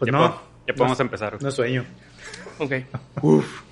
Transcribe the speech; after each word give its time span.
Pues 0.00 0.10
ya 0.10 0.18
no. 0.18 0.30
po- 0.32 0.40
ya 0.66 0.74
podemos 0.74 0.98
empezar. 1.00 1.42
No 1.42 1.50
sueño. 1.50 1.84
Ok. 2.58 2.72
Uf. 3.20 3.62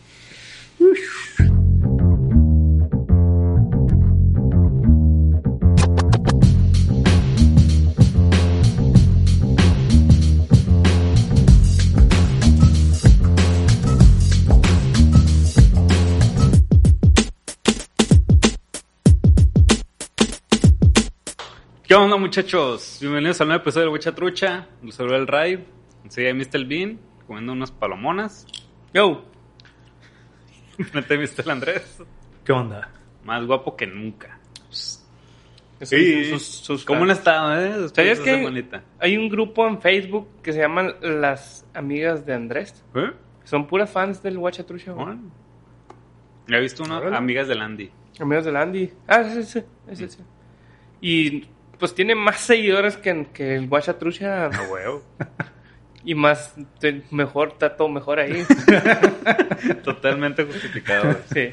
¿Qué 21.85 21.95
onda, 21.95 22.17
muchachos? 22.17 22.99
Bienvenidos 23.01 23.41
al 23.41 23.49
nuevo 23.49 23.63
episodio 23.63 23.87
de 23.87 23.93
Huecha 23.93 24.15
Trucha. 24.15 24.67
Los 24.83 24.95
saluda 24.95 25.17
el 25.17 25.27
Ray. 25.27 25.65
Enseguida 26.09 26.33
Mr. 26.33 26.65
Bean 26.65 26.99
comiendo 27.27 27.53
unas 27.53 27.71
palomonas. 27.71 28.47
Yo. 28.95 29.27
Frente 30.91 31.15
a 31.15 31.19
Mr. 31.19 31.51
Andrés. 31.51 32.03
¿Qué 32.47 32.53
onda? 32.53 32.91
Más 33.25 33.45
guapo 33.45 33.77
que 33.77 33.87
nunca. 33.87 34.41
Sí. 34.71 36.25
Sus, 36.31 36.43
sus 36.43 36.85
¿Cómo 36.87 37.05
han 37.05 37.11
estado, 37.11 37.55
eh? 37.61 37.89
¿Sabías 37.95 38.21
que 38.21 38.31
hay, 38.99 39.17
un 39.19 39.29
grupo 39.29 39.69
en 39.69 39.83
Facebook 39.83 40.29
que 40.43 40.55
se 40.55 40.61
llaman 40.61 40.95
Las 41.03 41.67
Amigas 41.75 42.25
de 42.25 42.33
Andrés? 42.33 42.83
¿Eh? 42.95 43.13
Son 43.45 43.67
puras 43.67 43.91
fans 43.91 44.23
del 44.23 44.39
Guachatrucha. 44.39 44.95
Ya 46.49 46.57
he 46.57 46.61
visto 46.61 46.85
unas 46.85 47.05
amigas 47.13 47.49
del 47.49 47.61
Andy. 47.61 47.91
Amigos 48.19 48.47
del 48.47 48.57
Andy. 48.57 48.91
Ah, 49.07 49.25
sí, 49.25 49.43
sí, 49.43 49.61
sí, 49.91 49.97
sí, 49.97 50.09
sí. 50.09 50.19
Y 51.03 51.45
pues 51.79 51.95
tiene 51.95 52.15
más 52.15 52.41
seguidores 52.41 52.97
que, 52.97 53.27
que 53.27 53.57
el 53.57 53.69
Guachatrucha. 53.69 54.47
A 54.47 54.63
huevo. 54.73 55.03
Y 56.05 56.15
más, 56.15 56.55
te- 56.79 57.03
mejor, 57.11 57.49
está 57.49 57.77
todo 57.77 57.89
mejor 57.89 58.19
ahí. 58.21 58.45
Totalmente 59.85 60.45
justificado. 60.45 61.17
Sí. 61.33 61.51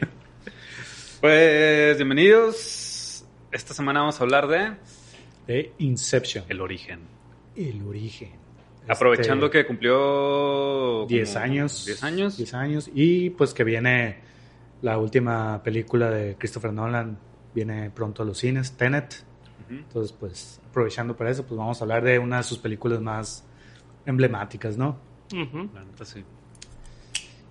Pues, 1.19 1.97
bienvenidos. 1.97 3.25
Esta 3.51 3.73
semana 3.73 4.01
vamos 4.01 4.19
a 4.19 4.23
hablar 4.23 4.47
de 4.47 4.73
De 5.47 5.73
Inception. 5.79 6.45
el 6.49 6.61
origen. 6.61 6.99
El 7.55 7.81
origen. 7.85 8.31
Aprovechando 8.87 9.47
Este, 9.47 9.59
que 9.59 9.65
cumplió... 9.67 11.05
10 11.07 11.33
como 11.33 11.43
años. 11.45 11.85
10 11.85 12.03
años. 12.03 12.37
10 12.37 12.53
años. 12.53 12.89
Y 12.93 13.31
pues 13.31 13.53
que 13.53 13.63
viene 13.63 14.19
la 14.81 14.97
última 14.99 15.63
película 15.63 16.11
de 16.11 16.35
Christopher 16.37 16.71
Nolan. 16.71 17.17
Viene 17.53 17.89
pronto 17.89 18.21
a 18.21 18.25
los 18.25 18.37
cines, 18.37 18.73
Tenet. 18.73 19.23
Entonces, 19.69 20.15
pues, 20.19 20.61
aprovechando 20.69 21.15
para 21.17 21.31
eso, 21.31 21.43
pues 21.47 21.57
vamos 21.57 21.81
a 21.81 21.85
hablar 21.85 22.03
de 22.03 22.19
una 22.19 22.37
de 22.37 22.43
sus 22.43 22.59
películas 22.59 23.01
más 23.01 23.43
emblemáticas, 24.05 24.77
¿no? 24.77 24.99
Ujú. 25.33 25.69
La 25.73 25.83
neta, 25.83 26.05
sí. 26.05 26.23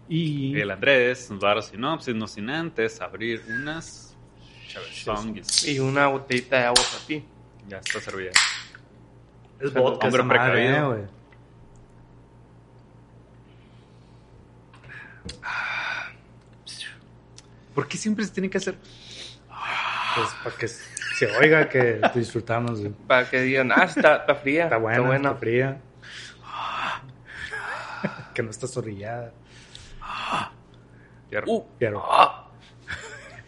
Y 0.09 0.59
el 0.59 0.71
Andrés 0.71 1.31
nos 1.31 1.43
va 1.43 1.53
a 1.53 1.55
dar 1.55 1.63
sinopsis, 1.63 2.15
no 2.15 2.27
sin 2.27 2.51
antes 2.51 3.01
abrir 3.01 3.43
unas 3.49 4.15
chavezonguis. 4.69 5.67
Y 5.67 5.79
una 5.79 6.09
botellita 6.09 6.59
de 6.59 6.65
agua 6.65 6.83
para 6.93 7.07
ti. 7.07 7.25
Ya 7.69 7.79
está 7.79 8.01
servida. 8.01 8.33
es 9.61 9.73
vodka 9.73 10.09
esa 10.09 10.23
madre, 10.23 10.77
eh, 10.77 10.83
güey. 10.83 11.03
¿Por 17.75 17.89
qué 17.89 17.97
siempre 17.97 18.25
se 18.25 18.33
tiene 18.33 18.49
que 18.49 18.59
hacer? 18.59 18.77
Pues 20.15 20.29
para 20.45 20.57
que 20.57 20.69
se 20.69 21.27
oiga 21.39 21.69
que 21.69 22.01
disfrutamos. 22.15 22.81
güey. 22.81 22.93
Para 23.07 23.29
que 23.29 23.41
digan, 23.41 23.73
ah, 23.73 23.85
está, 23.85 24.17
está 24.17 24.35
fría. 24.37 24.65
Está 24.65 24.77
buena, 24.77 24.99
está, 24.99 25.09
buena. 25.09 25.35
fría. 25.35 25.81
Que 28.35 28.43
no 28.43 28.51
está 28.51 28.67
zorrillada. 28.67 29.33
Uh, 31.47 31.63
Pero, 31.79 32.03
ah, 32.05 32.51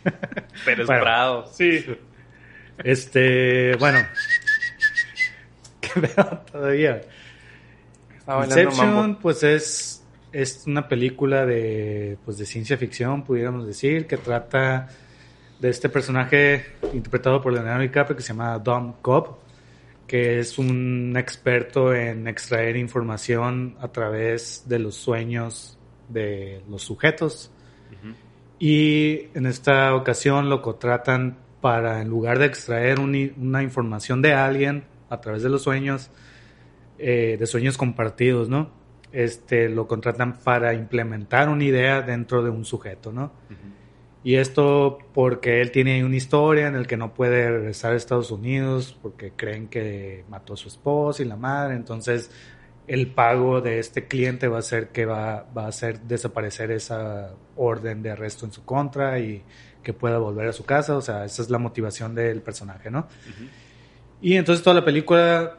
Pérez 0.64 0.86
bueno. 0.86 1.02
Prado. 1.02 1.46
sí. 1.52 1.84
este, 2.82 3.76
bueno. 3.76 3.98
¿Qué 5.80 6.00
veo 6.00 6.38
todavía? 6.50 7.00
Inception, 8.26 8.94
mambo. 8.94 9.18
pues 9.20 9.42
es, 9.44 10.04
es 10.32 10.64
una 10.66 10.88
película 10.88 11.46
de, 11.46 12.18
pues, 12.24 12.38
de 12.38 12.46
ciencia 12.46 12.76
ficción, 12.76 13.22
pudiéramos 13.22 13.66
decir, 13.66 14.06
que 14.06 14.16
trata 14.16 14.88
de 15.60 15.70
este 15.70 15.88
personaje 15.88 16.66
interpretado 16.92 17.40
por 17.40 17.52
Leonardo 17.52 17.82
DiCaprio 17.82 18.16
que 18.16 18.22
se 18.22 18.28
llama 18.28 18.58
Dom 18.58 18.94
Cobb, 19.00 19.38
que 20.06 20.38
es 20.38 20.58
un 20.58 21.14
experto 21.16 21.92
en 21.94 22.28
extraer 22.28 22.76
información 22.76 23.76
a 23.80 23.88
través 23.88 24.64
de 24.68 24.78
los 24.78 24.94
sueños 24.94 25.78
de 26.08 26.62
los 26.68 26.82
sujetos. 26.82 27.50
Y 28.58 29.28
en 29.34 29.46
esta 29.46 29.94
ocasión 29.94 30.48
lo 30.48 30.62
contratan 30.62 31.36
para, 31.60 32.00
en 32.00 32.08
lugar 32.08 32.38
de 32.38 32.46
extraer 32.46 33.00
un- 33.00 33.32
una 33.38 33.62
información 33.62 34.22
de 34.22 34.32
alguien 34.32 34.84
a 35.10 35.20
través 35.20 35.42
de 35.42 35.48
los 35.50 35.62
sueños, 35.62 36.10
eh, 36.98 37.36
de 37.38 37.46
sueños 37.46 37.76
compartidos, 37.76 38.48
¿no? 38.48 38.70
Este, 39.12 39.68
lo 39.68 39.86
contratan 39.86 40.38
para 40.38 40.74
implementar 40.74 41.48
una 41.48 41.64
idea 41.64 42.02
dentro 42.02 42.42
de 42.42 42.50
un 42.50 42.64
sujeto, 42.64 43.12
¿no? 43.12 43.32
Y 44.26 44.38
esto 44.38 44.98
porque 45.14 45.60
él 45.60 45.70
tiene 45.70 46.04
una 46.04 46.16
historia 46.16 46.66
en 46.66 46.74
el 46.74 46.88
que 46.88 46.96
no 46.96 47.14
puede 47.14 47.48
regresar 47.48 47.92
a 47.92 47.96
Estados 47.96 48.32
Unidos 48.32 48.98
porque 49.00 49.30
creen 49.36 49.68
que 49.68 50.24
mató 50.28 50.54
a 50.54 50.56
su 50.56 50.66
esposa 50.66 51.22
y 51.22 51.26
la 51.26 51.36
madre. 51.36 51.76
Entonces, 51.76 52.28
el 52.88 53.06
pago 53.06 53.60
de 53.60 53.78
este 53.78 54.08
cliente 54.08 54.48
va 54.48 54.58
a 54.58 54.62
ser 54.62 54.88
que 54.88 55.06
va, 55.06 55.46
va 55.56 55.66
a 55.66 55.68
hacer 55.68 56.00
desaparecer 56.00 56.72
esa 56.72 57.36
orden 57.54 58.02
de 58.02 58.10
arresto 58.10 58.46
en 58.46 58.50
su 58.50 58.64
contra 58.64 59.20
y 59.20 59.44
que 59.84 59.92
pueda 59.92 60.18
volver 60.18 60.48
a 60.48 60.52
su 60.52 60.64
casa. 60.64 60.96
O 60.96 61.00
sea, 61.00 61.24
esa 61.24 61.42
es 61.42 61.48
la 61.48 61.58
motivación 61.58 62.12
del 62.16 62.42
personaje, 62.42 62.90
¿no? 62.90 63.06
Y 64.20 64.34
entonces 64.34 64.64
toda 64.64 64.74
la 64.74 64.84
película, 64.84 65.56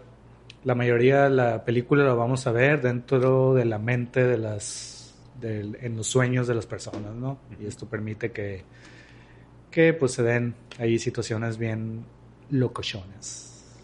la 0.66 0.75
mayoría 0.75 1.23
de 1.23 1.29
la 1.29 1.63
película 1.63 2.03
la 2.03 2.16
vamos 2.16 2.45
a 2.47 2.51
ver 2.51 2.81
dentro 2.81 3.53
de 3.53 3.63
la 3.63 3.79
mente 3.79 4.25
de 4.25 4.38
las, 4.38 4.96
del- 5.39 5.77
en 5.81 5.95
los 5.97 6.07
sueños 6.07 6.47
de 6.47 6.55
las 6.55 6.65
personas, 6.65 7.13
¿no? 7.15 7.37
Y 7.59 7.65
esto 7.65 7.87
permite 7.87 8.31
que, 8.31 8.63
que 9.71 9.93
pues 9.93 10.13
se 10.13 10.23
den 10.23 10.55
ahí 10.79 10.97
situaciones 10.99 11.57
bien 11.57 12.05
locochonas. 12.49 13.77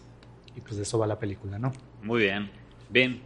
Y 0.56 0.60
pues 0.60 0.76
de 0.76 0.82
eso 0.82 0.98
va 0.98 1.06
la 1.06 1.18
película, 1.18 1.58
¿no? 1.58 1.72
Muy 2.02 2.22
bien. 2.22 2.50
Bien. 2.90 3.20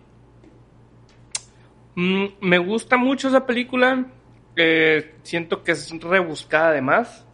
Mm, 1.94 2.26
me 2.40 2.58
gusta 2.58 2.96
mucho 2.96 3.28
esa 3.28 3.44
película. 3.46 4.06
Eh, 4.56 5.14
siento 5.22 5.62
que 5.62 5.72
es 5.72 5.90
rebuscada 6.00 6.68
además. 6.68 7.24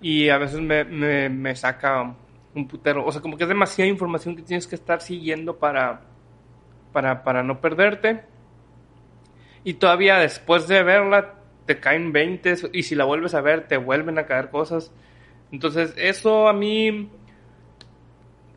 Y 0.00 0.28
a 0.28 0.38
veces 0.38 0.60
me, 0.60 0.84
me, 0.84 1.28
me 1.28 1.56
saca 1.56 2.14
un 2.54 2.68
putero. 2.68 3.04
O 3.04 3.12
sea, 3.12 3.20
como 3.20 3.36
que 3.36 3.44
es 3.44 3.48
demasiada 3.48 3.90
información 3.90 4.36
que 4.36 4.42
tienes 4.42 4.66
que 4.66 4.74
estar 4.76 5.00
siguiendo 5.00 5.56
para, 5.58 6.02
para, 6.92 7.22
para 7.24 7.42
no 7.42 7.60
perderte. 7.60 8.22
Y 9.66 9.74
todavía 9.74 10.18
después 10.18 10.68
de 10.68 10.80
verla 10.84 11.34
te 11.66 11.80
caen 11.80 12.12
20 12.12 12.70
y 12.72 12.84
si 12.84 12.94
la 12.94 13.04
vuelves 13.04 13.34
a 13.34 13.40
ver 13.40 13.66
te 13.66 13.76
vuelven 13.76 14.16
a 14.16 14.24
caer 14.24 14.48
cosas. 14.48 14.92
Entonces 15.50 15.92
eso 15.96 16.46
a 16.46 16.52
mí... 16.52 17.10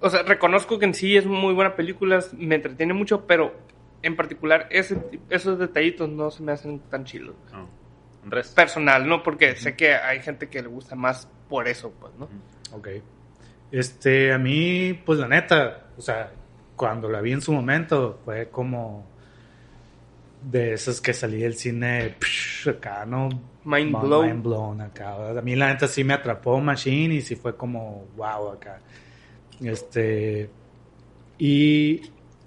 O 0.01 0.09
sea, 0.11 0.21
reconozco 0.21 0.77
que 0.77 0.85
en 0.85 0.93
sí 0.93 1.17
es 1.17 1.25
muy 1.25 1.55
buena 1.55 1.75
película, 1.75 2.23
me 2.33 2.53
entretiene 2.53 2.93
mucho, 2.93 3.25
pero 3.25 3.55
en 4.03 4.15
particular 4.15 4.67
ese, 4.69 5.01
esos 5.31 5.57
detallitos 5.57 6.07
no 6.09 6.29
se 6.29 6.43
me 6.43 6.51
hacen 6.51 6.77
tan 6.77 7.05
chilos. 7.05 7.33
Andrés. 8.23 8.49
Personal, 8.49 9.07
¿no? 9.07 9.23
Porque 9.23 9.55
sé 9.55 9.75
que 9.75 9.95
hay 9.95 10.19
gente 10.19 10.47
que 10.47 10.61
le 10.61 10.67
gusta 10.67 10.95
más 10.95 11.27
por 11.49 11.67
eso, 11.67 11.91
pues, 11.99 12.13
¿no? 12.19 12.29
Ok. 12.71 12.87
Este, 13.71 14.31
a 14.31 14.37
mí, 14.37 14.93
pues 14.93 15.17
la 15.17 15.27
neta, 15.27 15.87
o 15.97 16.01
sea, 16.01 16.31
cuando 16.75 17.09
la 17.09 17.19
vi 17.19 17.31
en 17.31 17.41
su 17.41 17.51
momento, 17.51 18.19
fue 18.23 18.49
como 18.49 19.09
de 20.41 20.73
esas 20.73 21.01
que 21.01 21.13
salí 21.13 21.39
del 21.39 21.55
cine, 21.55 22.15
psh, 22.19 22.69
acá, 22.69 23.05
¿no? 23.05 23.29
Mind 23.65 23.99
blown. 23.99 24.27
Mind 24.27 24.43
blown 24.43 24.81
acá. 24.81 25.29
A 25.37 25.41
mí 25.41 25.55
la 25.55 25.67
neta 25.67 25.87
sí 25.87 26.03
me 26.03 26.13
atrapó 26.13 26.59
Machine 26.59 27.15
y 27.15 27.21
sí 27.21 27.35
fue 27.35 27.55
como, 27.55 28.07
wow, 28.15 28.53
acá. 28.53 28.79
Este, 29.61 30.49
y, 31.37 32.01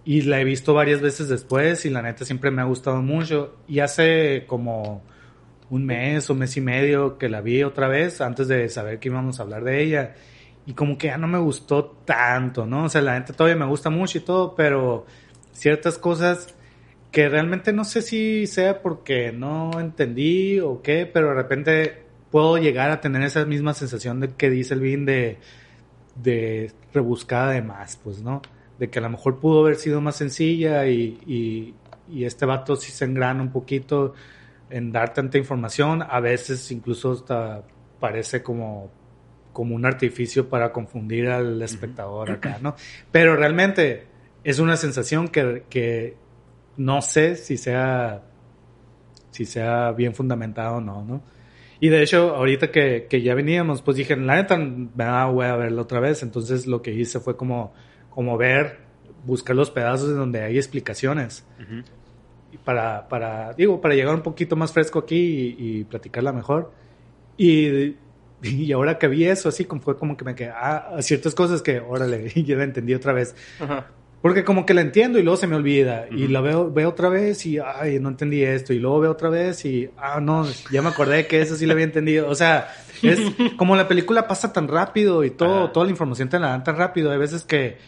y 0.05 0.23
la 0.23 0.41
he 0.41 0.45
visto 0.45 0.75
varias 0.75 1.01
veces 1.01 1.29
después 1.29 1.85
y 1.85 1.91
la 1.91 2.03
neta 2.03 2.25
siempre 2.25 2.51
me 2.51 2.63
ha 2.63 2.65
gustado 2.65 3.03
mucho. 3.03 3.57
Y 3.69 3.81
hace 3.81 4.45
como 4.47 5.03
un 5.71 5.85
mes 5.85 6.29
o 6.31 6.35
mes 6.35 6.57
y 6.57 6.61
medio 6.61 7.19
que 7.19 7.29
la 7.29 7.41
vi 7.41 7.63
otra 7.63 7.89
vez 7.89 8.21
antes 8.21 8.49
de 8.49 8.69
saber 8.69 8.99
que 8.99 9.09
íbamos 9.09 9.39
a 9.39 9.43
hablar 9.43 9.65
de 9.65 9.83
ella. 9.83 10.15
Y 10.65 10.75
como 10.75 10.97
que 10.97 11.09
ya 11.09 11.19
no 11.19 11.27
me 11.27 11.39
gustó 11.39 11.87
tanto, 12.05 12.67
¿no? 12.67 12.85
O 12.85 12.89
sea, 12.89 13.03
la 13.03 13.19
neta 13.19 13.33
todavía 13.33 13.57
me 13.57 13.67
gusta 13.67 13.91
mucho 13.91 14.19
y 14.19 14.21
todo, 14.23 14.55
pero 14.55 15.07
ciertas 15.53 15.99
cosas 15.99 16.55
que 17.13 17.29
realmente 17.29 17.73
no 17.73 17.85
sé 17.85 18.03
si 18.03 18.47
sea 18.49 18.83
porque 18.83 19.31
no 19.33 19.79
entendí 19.79 20.59
o 20.59 20.83
qué, 20.83 21.07
pero 21.07 21.29
de 21.29 21.35
repente 21.35 22.03
puedo 22.31 22.59
llegar 22.59 22.91
a 22.91 23.01
tener 23.01 23.23
esa 23.23 23.45
misma 23.45 23.75
sensación 23.75 24.19
de 24.19 24.31
que 24.31 24.51
dice 24.51 24.75
el 24.75 24.81
Vin 24.81 25.05
de, 25.05 25.39
de 26.17 26.73
rebuscada 26.93 27.53
de 27.53 27.63
más, 27.63 27.97
pues, 28.03 28.23
¿no? 28.23 28.43
de 28.83 28.91
que 28.91 28.99
a 28.99 29.03
lo 29.03 29.11
mejor 29.11 29.39
pudo 29.39 29.61
haber 29.61 29.77
sido 29.77 30.01
más 30.01 30.17
sencilla 30.17 30.87
y, 30.87 31.21
y, 31.25 31.75
y 32.11 32.25
este 32.25 32.47
vato 32.47 32.75
sí 32.75 32.91
se 32.91 33.05
engrana 33.05 33.41
un 33.41 33.53
poquito 33.53 34.15
en 34.71 34.91
dar 34.91 35.15
tanta 35.15 35.39
información, 35.39 36.03
a 36.03 36.19
veces 36.19 36.69
incluso 36.73 37.13
hasta 37.13 37.63
parece 38.01 38.43
como, 38.43 38.91
como 39.53 39.77
un 39.77 39.87
artificio 39.87 40.49
para 40.49 40.73
confundir 40.73 41.29
al 41.29 41.63
espectador 41.63 42.33
acá, 42.33 42.59
¿no? 42.61 42.75
Pero 43.13 43.37
realmente 43.37 44.07
es 44.43 44.59
una 44.59 44.77
sensación 44.77 45.29
que, 45.29 45.63
que 45.71 46.17
no 46.77 47.03
sé 47.03 47.37
si 47.37 47.57
sea, 47.57 48.23
si 49.31 49.45
sea 49.45 49.93
bien 49.93 50.15
fundamentado 50.15 50.77
o 50.77 50.81
no, 50.81 51.05
¿no? 51.05 51.23
Y 51.81 51.89
de 51.89 52.01
hecho, 52.03 52.37
ahorita 52.37 52.71
que, 52.71 53.09
que 53.11 53.23
ya 53.23 53.35
veníamos, 53.35 53.83
pues 53.83 53.97
dije, 53.97 54.15
la 54.15 54.37
neta, 54.37 54.57
me 54.57 55.05
da 55.05 55.27
voy 55.27 55.47
a 55.47 55.57
verlo 55.57 55.83
otra 55.83 55.99
vez. 55.99 56.23
Entonces 56.23 56.69
lo 56.69 56.81
que 56.81 56.93
hice 56.93 57.19
fue 57.19 57.37
como, 57.37 57.75
como 58.09 58.39
ver, 58.39 58.79
buscar 59.25 59.57
los 59.57 59.73
pedazos 59.73 60.11
en 60.11 60.17
donde 60.17 60.43
hay 60.43 60.59
explicaciones. 60.59 61.45
Y 62.53 62.59
para, 62.59 63.09
para, 63.09 63.53
digo, 63.55 63.81
para 63.81 63.97
llegar 63.97 64.15
un 64.15 64.23
poquito 64.23 64.55
más 64.55 64.73
fresco 64.73 65.01
aquí 65.01 65.57
y, 65.59 65.81
y 65.81 65.85
platicarla 65.85 66.33
mejor. 66.33 66.71
Y, 67.37 67.97
y 68.43 68.71
ahora 68.73 68.97
que 68.99 69.09
vi 69.09 69.25
eso, 69.25 69.49
así 69.49 69.65
como 69.65 69.81
fue 69.81 69.97
como 69.97 70.17
que 70.17 70.25
me 70.25 70.37
quedé, 70.37 70.53
ah, 70.55 70.99
ciertas 71.01 71.35
cosas 71.35 71.63
que, 71.63 71.81
órale, 71.81 72.29
ya 72.45 72.57
la 72.57 72.63
entendí 72.63 72.95
otra 72.95 73.13
vez. 73.13 73.35
Ajá. 73.59 73.91
Porque 74.23 74.45
como 74.45 74.65
que 74.65 74.73
la 74.73 74.81
entiendo 74.83 75.19
y 75.19 75.23
luego 75.25 75.37
se 75.37 75.49
me 75.49 75.57
olvida. 75.57 76.07
Y 76.11 76.29
la 76.29 76.41
veo, 76.41 76.71
veo 76.73 76.89
otra 76.91 77.09
vez 77.09 77.45
y, 77.45 77.59
ay, 77.59 77.99
no 77.99 78.09
entendí 78.09 78.43
esto. 78.45 78.73
Y 78.73 78.79
luego 78.79 79.01
veo 79.01 79.11
otra 79.11 79.29
vez 79.29 79.65
y, 79.65 79.91
ah, 79.99 80.21
no, 80.21 80.47
ya 80.71 80.81
me 80.81 80.91
acordé 80.91 81.27
que 81.27 81.41
eso 81.41 81.57
sí 81.57 81.67
lo 81.67 81.73
había 81.73 81.85
entendido. 81.85 82.29
O 82.29 82.35
sea, 82.37 82.69
es 83.03 83.19
como 83.57 83.75
la 83.75 83.89
película 83.89 84.29
pasa 84.29 84.53
tan 84.53 84.69
rápido 84.69 85.25
y 85.25 85.31
todo, 85.31 85.65
Ajá. 85.65 85.73
toda 85.73 85.87
la 85.87 85.91
información 85.91 86.29
te 86.29 86.39
la 86.39 86.51
dan 86.51 86.63
tan 86.63 86.77
rápido. 86.77 87.11
Hay 87.11 87.19
veces 87.19 87.43
que 87.43 87.79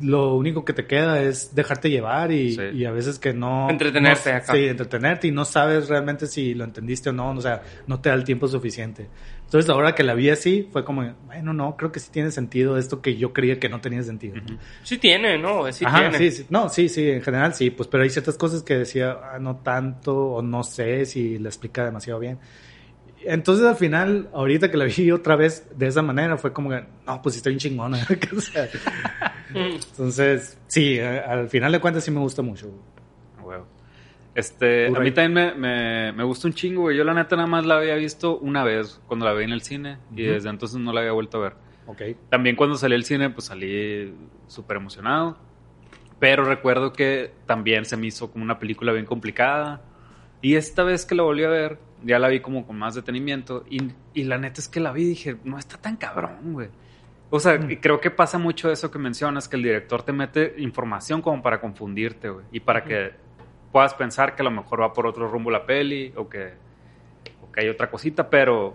lo 0.00 0.34
único 0.34 0.64
que 0.64 0.72
te 0.72 0.86
queda 0.86 1.22
es 1.22 1.54
dejarte 1.54 1.88
llevar 1.90 2.32
y, 2.32 2.54
Sí. 2.54 2.62
y 2.74 2.84
a 2.86 2.90
veces 2.90 3.18
que 3.18 3.32
no... 3.34 3.68
Entretenerte 3.70 4.30
no- 4.32 4.38
acá. 4.38 4.52
Sí, 4.54 4.64
entretenerte 4.64 5.28
y 5.28 5.32
no 5.32 5.44
sabes 5.44 5.88
realmente 5.88 6.26
si 6.26 6.54
lo 6.54 6.64
entendiste 6.64 7.10
o 7.10 7.12
no. 7.12 7.30
O 7.30 7.40
sea, 7.40 7.62
no 7.86 8.00
te 8.00 8.08
da 8.08 8.14
el 8.14 8.24
tiempo 8.24 8.48
suficiente. 8.48 9.08
Entonces, 9.44 9.70
ahora 9.70 9.94
que 9.94 10.02
la 10.02 10.14
vi 10.14 10.30
así, 10.30 10.68
fue 10.72 10.84
como, 10.84 11.14
bueno, 11.26 11.52
no, 11.52 11.76
creo 11.76 11.92
que 11.92 12.00
sí 12.00 12.10
tiene 12.10 12.30
sentido 12.32 12.76
esto 12.76 13.00
que 13.00 13.16
yo 13.16 13.32
creía 13.32 13.60
que 13.60 13.68
no 13.68 13.80
tenía 13.80 14.02
sentido. 14.02 14.36
Sí 14.82 14.98
tiene, 14.98 15.38
¿no? 15.38 15.70
Sí 15.72 15.84
Ajá, 15.84 16.10
tiene. 16.10 16.18
sí, 16.18 16.30
sí. 16.30 16.46
No, 16.50 16.68
sí, 16.68 16.88
sí, 16.88 17.08
en 17.08 17.22
general 17.22 17.54
sí, 17.54 17.70
pues, 17.70 17.88
pero 17.88 18.02
hay 18.02 18.10
ciertas 18.10 18.36
cosas 18.36 18.62
que 18.62 18.74
decía, 18.74 19.16
ah, 19.32 19.38
no 19.38 19.56
tanto, 19.56 20.16
o 20.16 20.42
no 20.42 20.64
sé 20.64 21.06
si 21.06 21.38
la 21.38 21.48
explica 21.50 21.84
demasiado 21.84 22.18
bien. 22.18 22.38
Entonces, 23.26 23.64
al 23.64 23.76
final, 23.76 24.28
ahorita 24.34 24.70
que 24.70 24.76
la 24.76 24.84
vi 24.86 25.10
otra 25.10 25.36
vez 25.36 25.66
de 25.76 25.86
esa 25.86 26.02
manera, 26.02 26.36
fue 26.36 26.52
como 26.52 26.70
que, 26.70 26.84
no, 27.06 27.22
pues 27.22 27.34
sí 27.34 27.38
está 27.38 27.50
bien 27.50 27.60
chingona. 27.60 27.98
O 28.36 28.40
sea, 28.40 28.68
Mm. 29.50 29.74
Entonces, 29.90 30.58
sí, 30.66 30.98
al 30.98 31.48
final 31.48 31.70
de 31.70 31.78
cuentas 31.80 32.02
sí 32.02 32.10
me 32.10 32.18
gusta 32.18 32.42
mucho. 32.42 32.70
Este, 34.34 34.88
a 34.88 34.90
mí 35.00 35.10
también 35.12 35.32
me, 35.32 35.54
me, 35.54 36.12
me 36.12 36.24
gusta 36.24 36.48
un 36.48 36.54
chingo, 36.54 36.82
güey. 36.82 36.96
Yo 36.96 37.04
la 37.04 37.14
neta 37.14 37.36
nada 37.36 37.46
más 37.48 37.64
la 37.66 37.76
había 37.76 37.94
visto 37.94 38.38
una 38.38 38.64
vez 38.64 39.00
cuando 39.06 39.26
la 39.26 39.32
vi 39.32 39.44
en 39.44 39.52
el 39.52 39.62
cine 39.62 39.98
y 40.14 40.22
desde 40.24 40.48
entonces 40.48 40.78
no 40.78 40.92
la 40.92 41.00
había 41.00 41.12
vuelto 41.12 41.38
a 41.38 41.40
ver. 41.42 41.52
Ok. 41.86 42.02
También 42.30 42.56
cuando 42.56 42.76
salí 42.76 42.94
al 42.94 43.04
cine, 43.04 43.30
pues 43.30 43.46
salí 43.46 44.12
súper 44.48 44.78
emocionado. 44.78 45.36
Pero 46.18 46.44
recuerdo 46.44 46.92
que 46.92 47.32
también 47.46 47.84
se 47.84 47.96
me 47.96 48.06
hizo 48.06 48.30
como 48.30 48.44
una 48.44 48.58
película 48.58 48.92
bien 48.92 49.04
complicada. 49.04 49.82
Y 50.42 50.56
esta 50.56 50.82
vez 50.82 51.04
que 51.06 51.14
la 51.14 51.22
volví 51.22 51.44
a 51.44 51.48
ver, 51.48 51.78
ya 52.02 52.18
la 52.18 52.28
vi 52.28 52.40
como 52.40 52.66
con 52.66 52.76
más 52.78 52.94
detenimiento. 52.94 53.64
Y, 53.68 53.92
y 54.14 54.24
la 54.24 54.38
neta 54.38 54.60
es 54.60 54.68
que 54.68 54.80
la 54.80 54.92
vi 54.92 55.02
y 55.02 55.08
dije, 55.10 55.36
no 55.44 55.58
está 55.58 55.76
tan 55.78 55.96
cabrón, 55.96 56.54
güey. 56.54 56.68
O 57.30 57.40
sea, 57.40 57.58
Mm. 57.58 57.76
creo 57.80 58.00
que 58.00 58.10
pasa 58.10 58.38
mucho 58.38 58.70
eso 58.70 58.90
que 58.90 58.98
mencionas, 58.98 59.48
que 59.48 59.56
el 59.56 59.62
director 59.62 60.02
te 60.02 60.12
mete 60.12 60.54
información 60.58 61.20
como 61.22 61.42
para 61.42 61.60
confundirte, 61.60 62.28
güey. 62.30 62.44
Y 62.52 62.60
para 62.60 62.84
que 62.84 63.12
puedas 63.74 63.92
pensar 63.94 64.36
que 64.36 64.42
a 64.42 64.44
lo 64.44 64.52
mejor 64.52 64.80
va 64.80 64.92
por 64.92 65.04
otro 65.04 65.26
rumbo 65.26 65.50
la 65.50 65.66
peli 65.66 66.12
o 66.14 66.28
que, 66.28 66.52
o 67.42 67.50
que 67.50 67.60
hay 67.62 67.68
otra 67.68 67.90
cosita, 67.90 68.30
pero, 68.30 68.72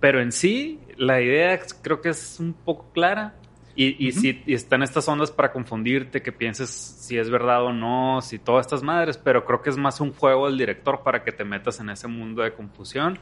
pero 0.00 0.20
en 0.20 0.32
sí 0.32 0.80
la 0.96 1.20
idea 1.20 1.60
creo 1.80 2.00
que 2.00 2.08
es 2.08 2.40
un 2.40 2.52
poco 2.52 2.86
clara. 2.92 3.36
Y, 3.76 4.08
y 4.08 4.10
si 4.10 4.42
y 4.46 4.54
están 4.54 4.82
estas 4.82 5.06
ondas 5.06 5.30
para 5.30 5.52
confundirte, 5.52 6.22
que 6.22 6.32
pienses 6.32 6.70
si 6.70 7.16
es 7.16 7.30
verdad 7.30 7.62
o 7.62 7.72
no, 7.72 8.20
si 8.20 8.40
todas 8.40 8.66
estas 8.66 8.82
madres, 8.82 9.16
pero 9.16 9.44
creo 9.44 9.62
que 9.62 9.70
es 9.70 9.76
más 9.76 10.00
un 10.00 10.12
juego 10.12 10.48
del 10.48 10.58
director 10.58 11.02
para 11.04 11.22
que 11.22 11.30
te 11.30 11.44
metas 11.44 11.78
en 11.78 11.88
ese 11.88 12.08
mundo 12.08 12.42
de 12.42 12.52
confusión 12.52 13.16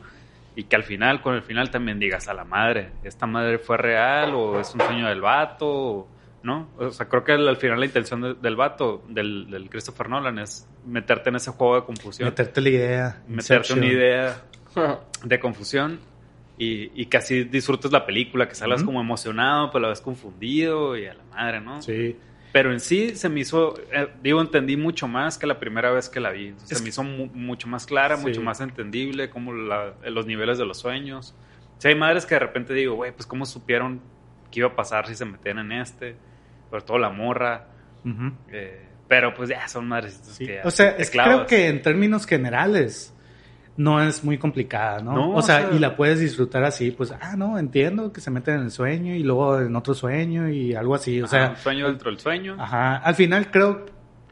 y 0.56 0.64
que 0.64 0.74
al 0.74 0.84
final, 0.84 1.20
con 1.20 1.34
el 1.34 1.42
final 1.42 1.70
también 1.70 1.98
digas 2.00 2.28
a 2.28 2.34
la 2.34 2.44
madre, 2.44 2.92
¿esta 3.04 3.26
madre 3.26 3.58
fue 3.58 3.76
real 3.76 4.34
o 4.34 4.58
es 4.58 4.74
un 4.74 4.80
sueño 4.80 5.06
del 5.06 5.20
vato? 5.20 5.66
o- 5.68 6.08
¿No? 6.42 6.68
O 6.78 6.90
sea, 6.90 7.08
creo 7.08 7.24
que 7.24 7.32
al 7.32 7.48
al 7.48 7.56
final 7.56 7.80
la 7.80 7.86
intención 7.86 8.20
de- 8.22 8.34
del 8.34 8.54
vato, 8.54 9.02
del, 9.08 9.50
del 9.50 9.68
Christopher 9.68 10.08
Nolan, 10.08 10.38
es 10.38 10.68
meterte 10.86 11.30
en 11.30 11.36
ese 11.36 11.50
juego 11.50 11.74
de 11.76 11.84
confusión, 11.84 12.28
Meterte 12.28 12.60
la 12.60 12.68
idea. 12.68 13.22
meterte 13.26 13.72
una 13.72 13.86
idea 13.86 14.42
de 15.24 15.40
confusión 15.40 15.98
y, 16.56 16.90
y 17.00 17.06
que 17.06 17.16
así 17.16 17.42
disfrutes 17.44 17.90
la 17.90 18.06
película, 18.06 18.48
que 18.48 18.54
salgas 18.54 18.82
como 18.84 19.00
emocionado, 19.00 19.70
pero 19.70 19.78
a 19.78 19.82
la 19.82 19.88
vez 19.88 20.00
confundido 20.00 20.96
y 20.96 21.06
a 21.06 21.14
la 21.14 21.24
madre, 21.24 21.60
¿no? 21.60 21.82
Sí. 21.82 22.16
Pero 22.52 22.72
en 22.72 22.80
sí 22.80 23.14
se 23.16 23.28
me 23.28 23.40
hizo, 23.40 23.74
eh, 23.92 24.08
digo, 24.22 24.40
entendí 24.40 24.76
mucho 24.76 25.06
más 25.06 25.38
que 25.38 25.46
la 25.46 25.58
primera 25.60 25.90
vez 25.90 26.08
que 26.08 26.18
la 26.20 26.30
vi. 26.30 26.54
Se 26.64 26.74
Es 26.74 26.82
me 26.82 26.88
hizo 26.88 27.02
mu- 27.02 27.26
mucho 27.34 27.68
más 27.68 27.84
clara, 27.84 28.16
Sí. 28.16 28.22
mucho 28.22 28.42
más 28.42 28.60
entendible, 28.60 29.28
como 29.28 29.52
la- 29.52 29.94
los 30.06 30.24
niveles 30.26 30.56
de 30.56 30.64
los 30.66 30.78
sueños. 30.78 31.34
O 31.76 31.80
sea, 31.80 31.90
hay 31.90 31.96
madres 31.96 32.24
que 32.26 32.34
de 32.36 32.38
repente 32.40 32.72
digo, 32.74 32.94
güey, 32.94 33.12
pues 33.12 33.26
cómo 33.26 33.44
supieron 33.44 34.00
qué 34.50 34.60
iba 34.60 34.68
a 34.68 34.76
pasar 34.76 35.06
si 35.06 35.14
se 35.14 35.24
metían 35.24 35.58
en 35.58 35.72
este, 35.72 36.16
sobre 36.70 36.82
todo 36.84 36.98
la 36.98 37.10
morra. 37.10 37.66
Eh, 38.50 38.86
pero 39.06 39.34
pues 39.34 39.48
ya 39.48 39.66
son 39.68 39.86
madres 39.88 40.14
Sí. 40.22 40.46
que 40.46 40.60
O 40.64 40.70
sea, 40.70 40.90
es 40.90 41.10
creo 41.10 41.46
que 41.46 41.68
en 41.68 41.82
términos 41.82 42.26
generales 42.26 43.14
no 43.76 44.02
es 44.02 44.24
muy 44.24 44.38
complicada, 44.38 45.00
¿no? 45.00 45.12
No, 45.14 45.30
o, 45.34 45.42
sea, 45.42 45.58
o 45.58 45.68
sea- 45.68 45.76
y 45.76 45.78
la 45.78 45.94
puedes 45.96 46.18
disfrutar 46.20 46.64
así, 46.64 46.90
pues, 46.90 47.12
ah, 47.12 47.36
no, 47.36 47.58
entiendo 47.58 48.12
que 48.12 48.20
se 48.20 48.30
meten 48.30 48.56
en 48.56 48.60
el 48.62 48.70
sueño 48.72 49.14
y 49.14 49.22
luego 49.22 49.60
en 49.60 49.74
otro 49.76 49.94
sueño 49.94 50.48
y 50.48 50.74
algo 50.74 50.94
así, 50.96 51.20
o 51.22 51.26
Ajá, 51.26 51.30
sea, 51.30 51.50
un 51.50 51.56
sueño 51.56 51.86
dentro 51.86 52.10
del 52.10 52.18
sueño. 52.18 52.56
ajá, 52.58 52.96
al 52.96 53.14
final 53.14 53.50
creo, 53.52 53.86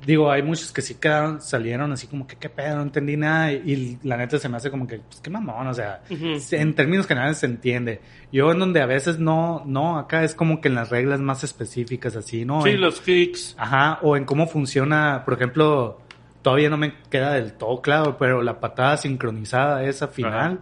digo, 0.04 0.30
hay 0.30 0.42
muchos 0.42 0.72
que 0.72 0.82
sí 0.82 0.94
quedaron, 0.96 1.40
salieron 1.40 1.90
así 1.92 2.06
como 2.06 2.26
que 2.26 2.36
qué 2.36 2.48
pedo, 2.48 2.76
no 2.76 2.82
entendí 2.82 3.16
nada 3.16 3.52
y, 3.52 3.56
y 4.02 4.06
la 4.06 4.16
neta 4.16 4.38
se 4.38 4.48
me 4.48 4.56
hace 4.56 4.70
como 4.70 4.86
que, 4.86 4.98
pues 4.98 5.20
qué 5.20 5.30
mamón, 5.30 5.66
o 5.66 5.74
sea, 5.74 6.02
Ujú. 6.10 6.38
en 6.52 6.74
términos 6.74 7.06
generales 7.06 7.38
se 7.38 7.46
entiende. 7.46 8.00
Yo 8.30 8.52
en 8.52 8.58
donde 8.58 8.80
a 8.82 8.86
veces 8.86 9.18
no, 9.18 9.62
no, 9.66 9.98
acá 9.98 10.22
es 10.22 10.34
como 10.34 10.60
que 10.60 10.68
en 10.68 10.74
las 10.74 10.90
reglas 10.90 11.20
más 11.20 11.42
específicas 11.44 12.14
así, 12.16 12.44
¿no? 12.44 12.62
Sí, 12.62 12.70
En- 12.70 12.80
los 12.80 13.00
kicks. 13.00 13.54
Ajá, 13.58 13.98
o 14.02 14.16
en 14.16 14.24
cómo 14.24 14.46
funciona, 14.46 15.22
por 15.24 15.34
ejemplo, 15.34 16.00
todavía 16.42 16.68
no 16.70 16.76
me 16.76 16.92
queda 17.10 17.32
del 17.32 17.54
todo 17.54 17.80
claro, 17.80 18.16
pero 18.18 18.42
la 18.42 18.60
patada 18.60 18.96
sincronizada 18.98 19.82
esa 19.84 20.08
final, 20.08 20.60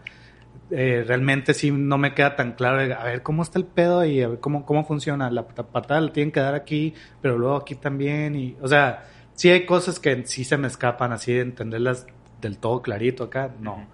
eh, 0.71 1.05
realmente 1.07 1.53
sí 1.55 1.71
no 1.71 1.99
me 1.99 2.15
queda 2.15 2.37
tan 2.37 2.53
claro. 2.53 2.79
A 2.99 3.05
ver, 3.05 3.23
¿cómo 3.23 3.43
está 3.43 3.59
el 3.59 3.67
pedo 3.67 4.05
y 4.05 4.23
a 4.23 4.29
ver 4.29 4.41
cómo, 4.41 4.65
cómo 4.65 4.85
funciona? 4.85 5.31
La 5.31 5.47
pat- 5.47 5.67
patada 5.67 6.01
la 6.01 6.13
tienen 6.13 6.33
que 6.33 6.41
dar 6.41 6.55
aquí, 6.55 6.95
pero 7.21 7.37
luego 7.39 7.57
aquí 7.57 7.75
también. 7.75 8.35
y 8.35 8.57
O 8.63 8.69
sea, 8.69 9.05
sí 9.35 9.51
hay 9.51 9.67
cosas 9.67 9.99
que 9.99 10.27
sí 10.27 10.45
se 10.45 10.57
me 10.57 10.67
escapan 10.67 11.13
así 11.13 11.33
de 11.33 11.41
entenderlas 11.41 12.07
del 12.41 12.59
todo 12.59 12.83
clarito 12.83 13.25
acá, 13.25 13.53
no. 13.61 13.87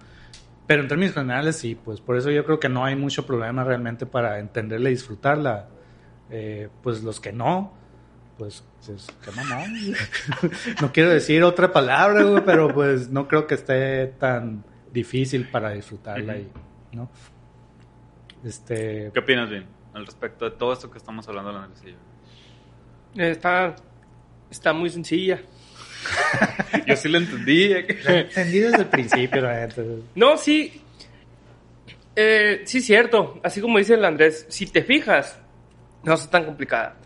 Pero 0.67 0.83
en 0.83 0.87
términos 0.87 1.13
generales 1.13 1.57
sí, 1.57 1.75
pues 1.75 1.99
por 1.99 2.17
eso 2.17 2.31
yo 2.31 2.45
creo 2.45 2.59
que 2.59 2.69
no 2.69 2.85
hay 2.85 2.95
mucho 2.95 3.25
problema 3.25 3.63
realmente 3.63 4.05
para 4.05 4.39
entenderla 4.39 4.89
y 4.89 4.93
disfrutarla. 4.93 5.67
Eh, 6.29 6.69
pues 6.81 7.03
los 7.03 7.19
que 7.19 7.33
no, 7.33 7.73
pues, 8.37 8.63
pues 8.85 9.07
qué 9.23 9.31
mamón. 9.31 9.73
no 10.81 10.91
quiero 10.93 11.09
decir 11.09 11.43
otra 11.43 11.71
palabra, 11.73 12.23
güey, 12.23 12.43
pero 12.45 12.73
pues 12.73 13.09
no 13.09 13.27
creo 13.27 13.47
que 13.47 13.55
esté 13.55 14.07
tan 14.07 14.63
difícil 14.93 15.49
para 15.49 15.71
disfrutarla 15.71 16.37
y, 16.37 16.49
¿no? 16.93 17.09
Este, 18.43 19.11
¿Qué 19.13 19.19
opinas, 19.19 19.49
bien, 19.49 19.65
al 19.93 20.05
respecto 20.05 20.45
de 20.45 20.51
todo 20.51 20.73
esto 20.73 20.89
que 20.89 20.97
estamos 20.97 21.27
hablando, 21.27 21.51
Andrés 21.51 21.83
y 21.85 21.91
yo? 21.91 23.23
Está, 23.23 23.75
está 24.51 24.73
muy 24.73 24.89
sencilla. 24.89 25.41
Yo 26.87 26.95
sí 26.95 27.09
lo 27.09 27.17
entendí. 27.17 27.71
entendí 27.73 28.59
desde 28.59 28.77
el 28.81 28.87
principio, 28.87 29.41
la 29.41 29.61
neta. 29.61 29.81
No, 30.15 30.37
sí. 30.37 30.81
Eh, 32.15 32.61
sí, 32.65 32.81
cierto. 32.81 33.39
Así 33.43 33.61
como 33.61 33.77
dice 33.77 33.93
el 33.95 34.05
Andrés, 34.05 34.45
si 34.49 34.65
te 34.67 34.83
fijas, 34.83 35.39
no 36.03 36.13
es 36.13 36.29
tan 36.29 36.45
complicada. 36.45 36.97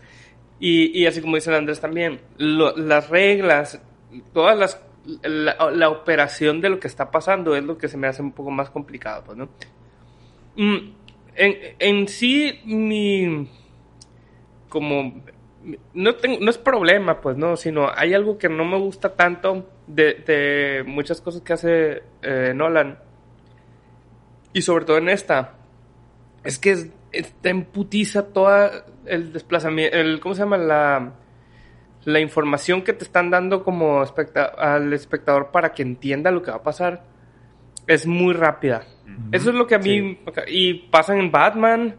Y, 0.58 0.98
y 0.98 1.06
así 1.06 1.20
como 1.20 1.36
dice 1.36 1.50
el 1.50 1.56
Andrés 1.56 1.80
también, 1.80 2.20
lo- 2.38 2.76
las 2.76 3.08
reglas, 3.08 3.80
todas 4.32 4.58
las. 4.58 4.80
La, 5.22 5.70
la 5.70 5.88
operación 5.88 6.60
de 6.60 6.68
lo 6.68 6.80
que 6.80 6.88
está 6.88 7.12
pasando 7.12 7.54
es 7.54 7.62
lo 7.62 7.78
que 7.78 7.86
se 7.86 7.96
me 7.96 8.08
hace 8.08 8.22
un 8.22 8.32
poco 8.32 8.50
más 8.50 8.70
complicado, 8.70 9.22
pues, 9.24 9.38
¿no? 9.38 9.48
Mm, 10.56 10.92
en, 11.36 11.56
en 11.78 12.08
sí, 12.08 12.60
mi. 12.64 13.48
Como. 14.68 15.22
No, 15.94 16.14
tengo, 16.14 16.38
no 16.40 16.50
es 16.50 16.58
problema, 16.58 17.20
pues, 17.20 17.36
¿no? 17.36 17.56
Sino 17.56 17.88
hay 17.94 18.14
algo 18.14 18.38
que 18.38 18.48
no 18.48 18.64
me 18.64 18.78
gusta 18.78 19.14
tanto 19.16 19.68
de, 19.86 20.14
de 20.26 20.84
muchas 20.86 21.20
cosas 21.20 21.42
que 21.42 21.52
hace 21.52 22.02
eh, 22.22 22.52
Nolan. 22.54 22.98
Y 24.52 24.62
sobre 24.62 24.84
todo 24.84 24.98
en 24.98 25.08
esta. 25.08 25.54
Es 26.44 26.58
que 26.58 26.70
es, 26.72 26.90
es- 27.12 27.32
te 27.40 27.48
emputiza 27.50 28.28
toda 28.32 28.84
el 29.06 29.32
desplazamiento. 29.32 29.96
El, 29.96 30.20
¿Cómo 30.20 30.34
se 30.34 30.42
llama? 30.42 30.56
La, 30.56 31.12
la 32.04 32.20
información 32.20 32.82
que 32.82 32.92
te 32.92 33.04
están 33.04 33.30
dando 33.30 33.64
como 33.64 34.02
especta- 34.02 34.54
al 34.56 34.92
espectador 34.92 35.50
para 35.50 35.72
que 35.72 35.82
entienda 35.82 36.30
lo 36.30 36.42
que 36.42 36.50
va 36.52 36.58
a 36.58 36.62
pasar 36.62 37.02
es 37.88 38.06
muy 38.06 38.34
rápida. 38.34 38.84
Eso 39.32 39.50
es 39.50 39.56
lo 39.56 39.66
que 39.66 39.74
a 39.76 39.78
mí... 39.78 40.18
Y 40.48 40.74
pasa 40.90 41.16
en 41.16 41.30
Batman, 41.30 41.96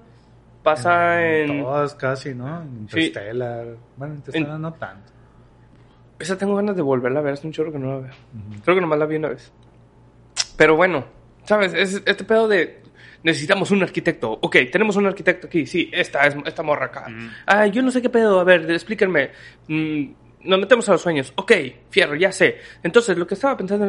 pasa 0.68 1.26
en... 1.26 1.64
Todas 1.64 1.96
casi, 1.96 2.34
¿no? 2.34 2.62
Interstellar. 2.64 3.68
Bueno, 3.96 4.16
Interstellar 4.16 4.60
no 4.60 4.74
tanto. 4.74 5.12
Esa 6.20 6.38
tengo 6.38 6.56
ganas 6.56 6.76
de 6.76 6.82
volverla 6.82 7.20
a 7.20 7.24
ver, 7.24 7.36
es 7.36 7.44
un 7.44 7.54
chorro 7.54 7.72
que 7.72 7.80
no 7.80 7.88
la 7.88 8.00
veo. 8.00 8.14
Creo 8.64 8.76
que 8.76 8.82
nomás 8.82 9.00
la 9.00 9.06
vi 9.06 9.16
una 9.16 9.30
vez. 9.30 9.52
Pero 10.58 10.76
bueno, 10.76 11.06
¿sabes? 11.44 11.74
Es 11.74 12.02
este 12.06 12.24
pedo 12.26 12.48
de 12.48 12.82
necesitamos 13.24 13.72
un 13.72 13.84
arquitecto. 13.84 14.32
Ok, 14.42 14.58
tenemos 14.72 14.96
un 14.98 15.06
arquitecto 15.06 15.48
aquí. 15.48 15.66
Sí, 15.66 15.90
esta 15.94 16.26
es 16.26 16.36
esta 16.46 16.64
morra 16.64 16.88
acá. 16.88 17.08
Ah, 17.46 17.68
yo 17.68 17.82
no 17.82 17.92
sé 17.92 18.02
qué 18.02 18.10
pedo. 18.10 18.40
A 18.40 18.44
ver, 18.44 18.70
explíquenme. 18.70 19.32
Mm, 19.68 20.06
nos 20.48 20.60
metemos 20.60 20.88
a 20.90 20.94
los 20.94 21.02
sueños. 21.02 21.34
Ok, 21.36 21.52
fierro, 21.90 22.16
ya 22.16 22.32
sé. 22.32 22.58
Entonces, 22.82 23.18
lo 23.18 23.28
que 23.28 23.36
estaba 23.36 23.58
pensando... 23.58 23.86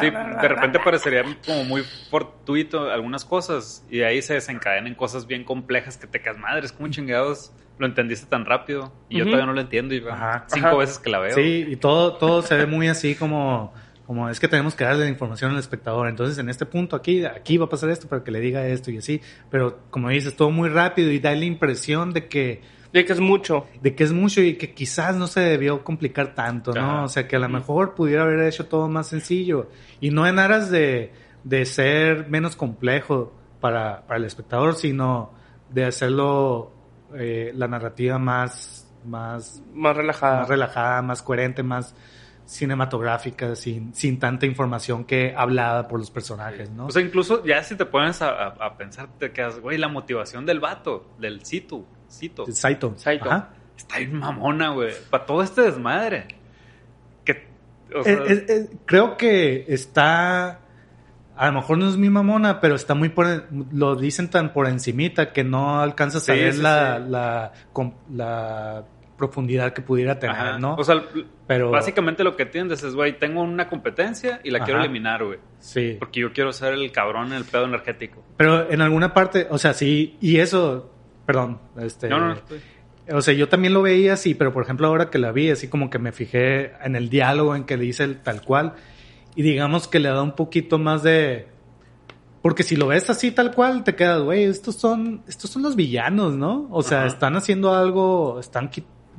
Sí, 0.00 0.10
de 0.10 0.48
repente 0.48 0.80
parecería 0.84 1.24
como 1.46 1.64
muy 1.64 1.82
fortuito 2.10 2.90
algunas 2.90 3.24
cosas 3.24 3.84
y 3.90 3.98
de 3.98 4.06
ahí 4.06 4.22
se 4.22 4.34
desencadenan 4.34 4.94
cosas 4.94 5.26
bien 5.26 5.44
complejas 5.44 5.96
que 5.96 6.06
te 6.06 6.20
quedas 6.20 6.38
madres, 6.38 6.72
como 6.72 6.88
chingados 6.88 7.52
lo 7.78 7.86
entendiste 7.86 8.26
tan 8.26 8.44
rápido 8.44 8.92
y 9.08 9.18
yo 9.18 9.24
todavía 9.24 9.46
no 9.46 9.54
lo 9.54 9.60
entiendo 9.60 9.94
y 9.94 10.00
va 10.00 10.14
Ajá. 10.14 10.44
cinco 10.46 10.68
Ajá. 10.68 10.76
veces 10.76 10.98
que 10.98 11.10
la 11.10 11.18
veo. 11.18 11.34
Sí, 11.34 11.66
y 11.68 11.76
todo, 11.76 12.14
todo 12.14 12.42
se 12.42 12.54
ve 12.54 12.66
muy 12.66 12.88
así 12.88 13.14
como, 13.14 13.72
como 14.06 14.28
es 14.28 14.38
que 14.40 14.48
tenemos 14.48 14.74
que 14.74 14.84
darle 14.84 15.04
la 15.04 15.10
información 15.10 15.52
al 15.52 15.58
espectador. 15.58 16.08
Entonces, 16.08 16.38
en 16.38 16.48
este 16.48 16.64
punto 16.66 16.96
aquí, 16.96 17.24
aquí 17.24 17.56
va 17.56 17.66
a 17.66 17.68
pasar 17.68 17.90
esto 17.90 18.08
para 18.08 18.22
que 18.22 18.30
le 18.30 18.40
diga 18.40 18.66
esto 18.66 18.90
y 18.90 18.98
así. 18.98 19.20
Pero 19.50 19.80
como 19.90 20.10
dices, 20.10 20.36
todo 20.36 20.50
muy 20.50 20.68
rápido 20.68 21.10
y 21.10 21.18
da 21.18 21.34
la 21.34 21.44
impresión 21.44 22.12
de 22.12 22.28
que, 22.28 22.60
De 22.92 23.04
que 23.04 23.12
es 23.12 23.20
mucho. 23.20 23.66
de 23.80 23.94
que 23.94 24.04
es 24.04 24.12
mucho 24.12 24.40
y 24.42 24.56
que 24.56 24.74
quizás 24.74 25.16
no 25.16 25.26
se 25.26 25.40
debió 25.40 25.82
complicar 25.82 26.34
tanto, 26.34 26.72
¿no? 26.74 26.80
Ajá. 26.80 27.02
O 27.04 27.08
sea, 27.08 27.26
que 27.26 27.36
a 27.36 27.38
lo 27.38 27.48
mejor 27.48 27.94
pudiera 27.94 28.22
haber 28.24 28.40
hecho 28.46 28.66
todo 28.66 28.88
más 28.88 29.06
sencillo. 29.08 29.70
Y 30.00 30.10
no 30.10 30.26
en 30.26 30.38
aras 30.38 30.70
de, 30.70 31.12
de 31.44 31.64
ser 31.64 32.28
menos 32.28 32.54
complejo 32.56 33.32
para, 33.60 34.02
para 34.06 34.18
el 34.18 34.24
espectador, 34.26 34.74
sino 34.74 35.32
de 35.70 35.86
hacerlo 35.86 36.72
eh, 37.14 37.52
la 37.54 37.66
narrativa 37.68 38.18
más, 38.18 38.86
más 39.06 39.62
Más 39.72 39.96
relajada. 39.96 40.40
más 40.40 40.48
relajada, 40.48 41.00
más 41.02 41.22
coherente, 41.22 41.62
más 41.62 41.94
cinematográfica, 42.44 43.54
sin, 43.56 43.94
sin 43.94 44.18
tanta 44.18 44.46
información 44.46 45.04
que 45.04 45.34
hablada 45.36 45.88
por 45.88 45.98
los 45.98 46.10
personajes, 46.10 46.70
¿no? 46.70 46.86
O 46.86 46.90
sea, 46.90 47.02
incluso 47.02 47.44
ya 47.44 47.62
si 47.62 47.74
te 47.76 47.86
pones 47.86 48.20
a, 48.22 48.28
a- 48.30 48.66
a 48.66 48.76
pensar, 48.76 49.08
te 49.18 49.32
quedas, 49.32 49.58
güey, 49.60 49.78
la 49.78 49.88
motivación 49.88 50.44
del 50.46 50.60
vato, 50.60 51.06
del 51.18 51.44
Cito, 51.44 51.84
Saito. 52.12 52.46
Saito. 52.96 53.30
Ajá. 53.30 53.50
está 53.76 53.98
bien 53.98 54.18
mamona, 54.18 54.70
güey, 54.70 54.92
para 55.10 55.26
todo 55.26 55.42
este 55.42 55.62
desmadre. 55.62 56.28
Que, 57.24 57.48
o 57.94 58.02
sea, 58.04 58.12
Eh, 58.12 58.22
eh, 58.28 58.46
eh, 58.48 58.70
creo 58.84 59.16
que 59.16 59.64
está, 59.68 60.60
a 61.36 61.46
lo 61.46 61.52
mejor 61.52 61.78
no 61.78 61.88
es 61.88 61.96
mi 61.96 62.10
mamona, 62.10 62.60
pero 62.60 62.74
está 62.74 62.94
muy 62.94 63.08
por, 63.08 63.46
lo 63.72 63.96
dicen 63.96 64.28
tan 64.30 64.52
por 64.52 64.68
encimita 64.68 65.32
que 65.32 65.42
no 65.44 65.80
alcanzas 65.80 66.28
a 66.28 66.34
Sí, 66.34 66.52
sí, 66.52 66.62
la, 66.62 66.98
sí. 66.98 67.10
La, 67.10 67.52
la 68.14 68.84
profundidad 69.16 69.72
que 69.72 69.82
pudiera 69.82 70.18
tener, 70.18 70.36
ajá. 70.36 70.58
¿no? 70.58 70.74
O 70.74 70.82
sea, 70.84 71.00
pero 71.46 71.70
básicamente 71.70 72.24
lo 72.24 72.34
que 72.34 72.42
entiendes 72.44 72.82
es, 72.82 72.94
güey, 72.94 73.18
tengo 73.18 73.42
una 73.42 73.68
competencia 73.68 74.40
y 74.42 74.50
la 74.50 74.64
quiero 74.64 74.80
eliminar, 74.80 75.24
güey. 75.24 75.38
sí. 75.60 75.96
Porque 75.98 76.20
yo 76.20 76.32
quiero 76.32 76.52
ser 76.52 76.74
el 76.74 76.90
cabrón 76.90 77.28
en 77.28 77.34
el 77.34 77.44
pedo 77.44 77.64
energético. 77.66 78.24
Pero 78.36 78.68
en 78.70 78.80
alguna 78.80 79.14
parte, 79.14 79.46
o 79.48 79.58
sea, 79.58 79.74
sí, 79.74 80.16
y 80.20 80.38
eso, 80.38 80.91
perdón, 81.32 81.58
este, 81.80 82.08
No, 82.08 82.18
no, 82.20 82.32
estoy- 82.34 82.60
O 83.12 83.20
sea, 83.20 83.34
yo 83.34 83.48
también 83.48 83.74
lo 83.74 83.82
veía 83.82 84.12
así, 84.14 84.34
pero 84.34 84.52
por 84.52 84.62
ejemplo 84.62 84.86
ahora 84.86 85.10
que 85.10 85.18
la 85.18 85.32
vi, 85.32 85.50
así 85.50 85.68
como 85.68 85.90
que 85.90 85.98
me 85.98 86.12
fijé 86.12 86.72
en 86.84 86.94
el 86.94 87.08
diálogo 87.10 87.56
en 87.56 87.64
que 87.64 87.76
le 87.76 87.84
dice 87.84 88.04
el 88.04 88.18
tal 88.22 88.42
cual 88.42 88.74
y 89.34 89.42
digamos 89.42 89.88
que 89.88 89.98
le 89.98 90.08
da 90.10 90.22
un 90.22 90.32
poquito 90.36 90.78
más 90.78 91.02
de... 91.02 91.48
Porque 92.42 92.62
si 92.64 92.74
lo 92.76 92.88
ves 92.88 93.08
así 93.08 93.30
tal 93.30 93.52
cual, 93.54 93.84
te 93.84 93.94
quedas, 93.94 94.20
güey, 94.22 94.44
estos 94.44 94.74
son, 94.76 95.22
estos 95.28 95.48
son 95.50 95.62
los 95.62 95.76
villanos, 95.76 96.34
¿no? 96.34 96.66
O 96.70 96.82
sea, 96.82 96.98
Ajá. 97.00 97.06
están 97.08 97.36
haciendo 97.36 97.72
algo, 97.74 98.38
están 98.40 98.68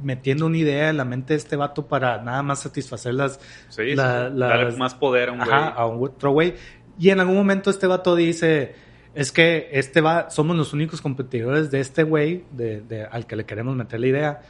metiendo 0.02 0.46
una 0.46 0.58
idea 0.58 0.90
en 0.90 0.98
la 0.98 1.06
mente 1.06 1.34
de 1.34 1.38
este 1.38 1.56
vato 1.56 1.86
para 1.88 2.22
nada 2.22 2.44
más 2.44 2.62
satisfacer 2.62 3.14
las... 3.14 3.40
Sí, 3.70 3.96
la- 3.96 4.30
sí. 4.30 4.36
las- 4.38 4.50
darle 4.50 4.78
más 4.78 4.94
poder 4.96 5.30
a 5.30 5.32
un 5.32 5.38
güey. 5.40 5.50
A 5.52 5.86
un 5.86 6.04
otro 6.06 6.32
güey. 6.32 6.54
Y 7.00 7.10
en 7.10 7.20
algún 7.22 7.36
momento 7.38 7.70
este 7.70 7.88
vato 7.88 8.16
dice, 8.16 8.76
es 9.16 9.32
que 9.32 9.70
este 9.72 10.02
va, 10.02 10.30
somos 10.30 10.56
los 10.56 10.74
únicos 10.74 11.02
competidores 11.02 11.70
de 11.72 11.80
este 11.80 12.04
güey, 12.04 12.44
de, 12.52 12.82
de- 12.82 13.04
al 13.06 13.26
que 13.28 13.36
le 13.36 13.46
queremos 13.46 13.76
meter 13.76 14.00
la 14.00 14.08
idea. 14.08 14.42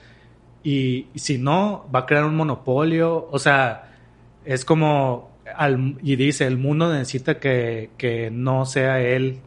Y, 0.63 1.08
y 1.13 1.20
si 1.20 1.38
no, 1.38 1.89
va 1.93 2.00
a 2.00 2.05
crear 2.05 2.24
un 2.25 2.36
monopolio. 2.36 3.27
O 3.32 3.39
sea, 3.39 3.91
es 4.46 4.63
como, 4.63 5.32
al- 5.55 5.98
y 6.01 6.15
dice, 6.15 6.46
el 6.48 6.58
mundo 6.58 6.91
necesita 6.91 7.39
que, 7.39 7.89
que 7.98 8.32
no 8.32 8.65
sea 8.65 9.01
él, 9.01 9.39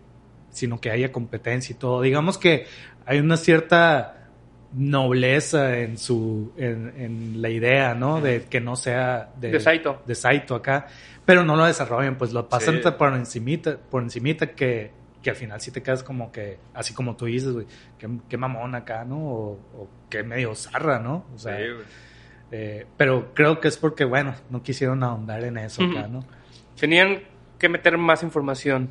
sino 0.51 0.81
que 0.81 0.91
haya 0.91 1.13
competencia 1.13 1.73
y 1.73 1.79
todo. 1.79 2.03
Digamos 2.03 2.37
que 2.39 2.67
hay 3.07 3.19
una 3.21 3.37
cierta 3.39 4.13
nobleza 4.75 5.79
en 5.79 5.97
su 5.97 6.53
en, 6.57 6.93
en 6.97 7.43
la 7.43 7.49
idea, 7.49 7.95
¿no? 7.95 8.21
De 8.21 8.43
que 8.45 8.61
no 8.61 8.77
sea 8.77 9.31
De 9.41 9.59
Saito. 9.61 10.03
de 10.07 10.15
Saito 10.15 10.55
acá, 10.55 10.87
pero 11.25 11.45
no 11.45 11.57
lo 11.57 11.65
desarrollan, 11.65 12.17
pues 12.19 12.33
lo 12.33 12.49
pasan 12.49 12.81
Sí. 12.83 12.91
por 12.99 13.15
encimita, 13.15 13.79
por 13.79 14.03
encimita 14.03 14.49
que, 14.53 14.91
que 15.27 15.31
al 15.31 15.37
final 15.37 15.61
sí 15.61 15.73
te 15.73 15.83
quedas 15.83 16.05
como 16.05 16.31
que, 16.31 16.57
así 16.73 16.95
como 16.95 17.17
tú 17.17 17.25
dices, 17.25 17.51
güey, 17.53 17.67
qué, 17.99 18.09
qué 18.29 18.37
mamón 18.37 18.77
acá, 18.77 19.05
¿no? 19.05 19.19
O, 19.19 19.51
o 19.77 19.89
qué 20.09 20.23
medio 20.23 20.55
zarra, 20.55 21.01
¿no? 21.01 21.25
O 21.35 21.39
sea, 21.39 21.57
Sí, 21.59 21.65
güey. 21.65 21.85
eh, 22.53 22.87
pero 22.97 23.35
creo 23.35 23.59
que 23.59 23.67
es 23.67 23.77
porque, 23.77 24.05
bueno, 24.05 24.37
no 24.51 24.63
quisieron 24.63 25.03
ahondar 25.03 25.43
en 25.43 25.59
eso 25.59 25.83
acá, 25.83 26.03
Ujú. 26.03 26.13
¿no? 26.13 26.25
Tenían 26.79 27.25
que 27.59 27.69
meter 27.69 27.99
más 27.99 28.23
información. 28.23 28.89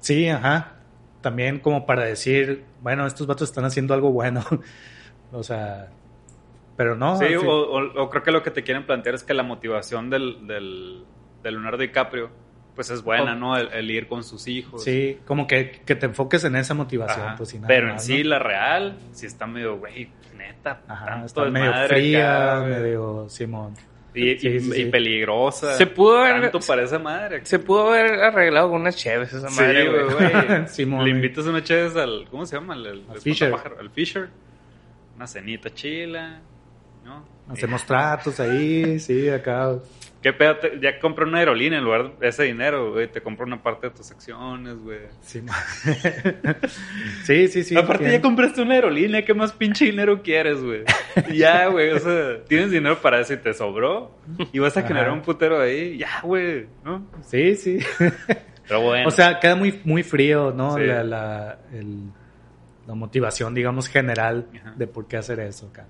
Sí, 0.00 0.26
ajá. 0.28 0.72
También 1.20 1.58
como 1.60 1.84
para 1.84 2.04
decir, 2.04 2.64
bueno, 2.80 3.06
estos 3.06 3.26
vatos 3.26 3.50
están 3.50 3.66
haciendo 3.66 3.92
algo 3.92 4.10
bueno. 4.12 4.42
o 5.32 5.42
sea, 5.42 5.90
pero 6.78 6.96
no. 6.96 7.18
Sí, 7.18 7.26
o, 7.34 7.40
fin- 7.40 7.48
o- 7.50 8.02
o 8.02 8.08
creo 8.10 8.22
que 8.22 8.30
lo 8.30 8.42
que 8.42 8.50
te 8.50 8.62
quieren 8.62 8.86
plantear 8.86 9.14
es 9.14 9.22
que 9.24 9.34
la 9.34 9.42
motivación 9.42 10.08
del, 10.08 10.46
del, 10.46 11.04
de 11.42 11.50
Leonardo 11.50 11.78
DiCaprio, 11.78 12.30
pues 12.76 12.90
es 12.90 13.02
buena. 13.02 13.34
¿no? 13.34 13.56
El, 13.56 13.68
el 13.72 13.90
ir 13.90 14.06
con 14.06 14.22
sus 14.22 14.46
hijos. 14.46 14.84
sí, 14.84 15.18
como 15.26 15.46
que, 15.48 15.82
que 15.84 15.96
te 15.96 16.06
enfoques 16.06 16.44
en 16.44 16.54
esa 16.54 16.74
motivación, 16.74 17.26
Ajá. 17.26 17.36
pues 17.36 17.52
nada 17.56 17.66
Pero 17.66 17.86
en 17.88 17.92
más, 17.94 18.04
sí, 18.04 18.22
¿no? 18.22 18.28
la 18.30 18.38
real, 18.38 18.96
sí 19.12 19.26
está 19.26 19.46
medio, 19.48 19.78
güey, 19.78 20.08
neta. 20.36 20.82
Ajá, 20.86 21.06
tanto 21.06 21.26
está 21.26 21.44
medio 21.46 21.72
fría, 21.88 22.56
acá, 22.58 22.66
medio 22.66 23.28
Simón. 23.28 23.74
Y, 24.14 24.38
Sí, 24.38 24.48
y- 24.48 24.60
sí, 24.60 24.68
y 24.70 24.72
sí. 24.72 24.84
peligrosa. 24.86 25.74
Se 25.74 25.86
pudo 25.86 26.18
haber- 26.20 26.42
Tanto 26.50 26.60
para 26.66 26.82
esa 26.84 26.98
madre. 26.98 27.44
Se 27.44 27.58
pudo 27.58 27.88
haber 27.88 28.14
arreglado 28.22 28.70
con 28.70 28.80
unas 28.80 28.96
cheves 28.96 29.30
esa 29.32 29.50
madre, 29.50 29.88
güey, 29.90 30.04
güey. 30.04 30.32
güey. 30.46 30.66
Simón, 30.68 31.04
Le 31.04 31.10
invitas 31.10 31.44
una 31.44 31.62
chévez 31.62 31.94
al. 31.96 32.26
¿Cómo 32.30 32.46
se 32.46 32.56
llama? 32.56 32.74
El, 32.76 32.86
el, 32.86 33.04
Al 33.10 33.16
el 33.16 33.20
Fisher. 33.20 33.52
Al 33.78 33.90
Fisher. 33.90 34.28
Una 35.16 35.26
cenita 35.26 35.68
chila. 35.74 36.40
¿No? 37.04 37.24
Hacemos 37.48 37.84
tratos 37.84 38.40
ahí, 38.40 38.98
sí, 38.98 39.28
acá. 39.28 39.76
¿Qué 40.26 40.32
pedo? 40.32 40.56
Te- 40.56 40.80
ya 40.80 40.98
compré 40.98 41.24
una 41.24 41.38
aerolínea 41.38 41.78
en 41.78 41.84
lugar 41.84 42.18
de 42.18 42.26
ese 42.26 42.42
dinero, 42.42 42.90
güey. 42.92 43.06
Te 43.06 43.20
compro 43.20 43.46
una 43.46 43.62
parte 43.62 43.90
de 43.90 43.94
tus 43.94 44.10
acciones, 44.10 44.74
güey. 44.76 44.98
Simón. 45.20 45.54
sí, 47.24 47.46
sí, 47.46 47.62
sí. 47.62 47.76
Aparte, 47.76 48.02
bien. 48.06 48.16
ya 48.16 48.22
compraste 48.22 48.60
una 48.60 48.74
aerolínea. 48.74 49.24
¿Qué 49.24 49.34
más 49.34 49.52
pinche 49.52 49.84
dinero 49.84 50.22
quieres, 50.22 50.60
güey? 50.60 50.82
ya, 51.32 51.66
güey. 51.68 51.90
O 51.92 52.00
sea, 52.00 52.42
tienes 52.48 52.72
dinero 52.72 52.98
para 53.00 53.20
eso 53.20 53.34
y 53.34 53.36
te 53.36 53.54
sobró. 53.54 54.18
Y 54.52 54.58
vas 54.58 54.76
a 54.76 54.80
Ajá. 54.80 54.88
generar 54.88 55.12
un 55.12 55.22
putero 55.22 55.60
ahí. 55.60 55.96
Ya, 55.98 56.20
güey. 56.24 56.66
¿No? 56.84 57.06
Sí, 57.22 57.54
sí. 57.54 57.78
Pero 58.66 58.80
bueno. 58.80 59.06
O 59.06 59.12
sea, 59.12 59.38
queda 59.38 59.54
muy, 59.54 59.80
muy 59.84 60.02
frío, 60.02 60.50
¿no? 60.52 60.74
Sí. 60.74 60.82
La, 60.86 61.04
la, 61.04 61.58
el- 61.72 62.10
la 62.84 62.94
motivación, 62.94 63.54
digamos, 63.54 63.86
general 63.88 64.48
Ajá. 64.60 64.74
de 64.76 64.88
por 64.88 65.06
qué 65.06 65.18
hacer 65.18 65.38
eso 65.38 65.68
acá. 65.68 65.86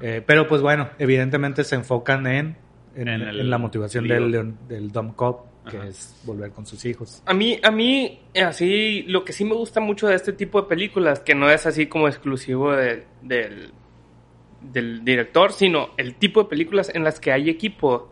Eh, 0.00 0.22
pero 0.26 0.46
pues 0.48 0.60
bueno, 0.62 0.88
evidentemente 0.98 1.62
se 1.62 1.74
enfocan 1.76 2.26
en, 2.26 2.56
en, 2.96 3.08
En 3.08 3.22
el 3.22 3.40
en 3.40 3.50
la 3.50 3.58
motivación 3.58 4.06
del, 4.08 4.30
leon- 4.30 4.56
del 4.68 4.90
Dumb 4.92 5.14
Cop, 5.16 5.46
que 5.70 5.78
Ajá. 5.78 5.86
es 5.88 6.20
volver 6.24 6.50
con 6.50 6.66
sus 6.66 6.84
hijos. 6.84 7.22
A 7.26 7.34
mí, 7.34 7.58
a 7.62 7.70
mí, 7.70 8.20
así, 8.44 9.02
lo 9.08 9.24
que 9.24 9.32
sí 9.32 9.44
me 9.44 9.54
gusta 9.54 9.80
mucho 9.80 10.06
de 10.08 10.14
este 10.14 10.32
tipo 10.32 10.60
de 10.62 10.68
películas, 10.68 11.20
que 11.20 11.34
no 11.34 11.50
es 11.50 11.66
así 11.66 11.86
como 11.86 12.06
exclusivo 12.08 12.72
de- 12.72 13.04
del, 13.22 13.72
del 14.60 15.04
director, 15.04 15.52
sino 15.52 15.90
el 15.96 16.14
tipo 16.16 16.42
de 16.42 16.48
películas 16.48 16.90
en 16.94 17.04
las 17.04 17.20
que 17.20 17.32
hay 17.32 17.48
equipo. 17.50 18.10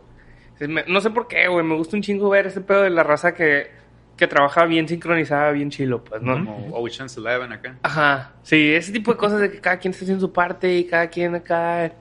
No 0.87 1.01
sé 1.01 1.09
por 1.09 1.27
qué, 1.27 1.47
güey, 1.47 1.65
me 1.65 1.75
gusta 1.75 1.95
un 1.97 2.03
chingo 2.03 2.29
ver 2.29 2.47
ese 2.47 2.61
pedo 2.61 2.83
de 2.83 2.89
la 2.89 3.03
raza 3.03 3.33
que, 3.33 3.67
que 4.15 4.27
trabaja 4.27 4.65
bien 4.65 4.87
sincronizada, 4.87 5.51
bien 5.51 5.69
chilo, 5.69 6.03
pues, 6.03 6.21
¿no? 6.21 6.33
Como 6.45 6.69
Ocean's 6.77 7.17
Eleven 7.17 7.51
acá. 7.51 7.77
Ajá, 7.83 8.33
sí, 8.43 8.71
ese 8.73 8.91
tipo 8.91 9.11
de 9.11 9.17
cosas 9.17 9.41
de 9.41 9.51
que 9.51 9.59
cada 9.59 9.77
quien 9.77 9.91
está 9.91 10.05
haciendo 10.05 10.25
su 10.25 10.31
parte 10.31 10.73
y 10.77 10.85
cada 10.85 11.07
quien 11.07 11.35
acá... 11.35 11.91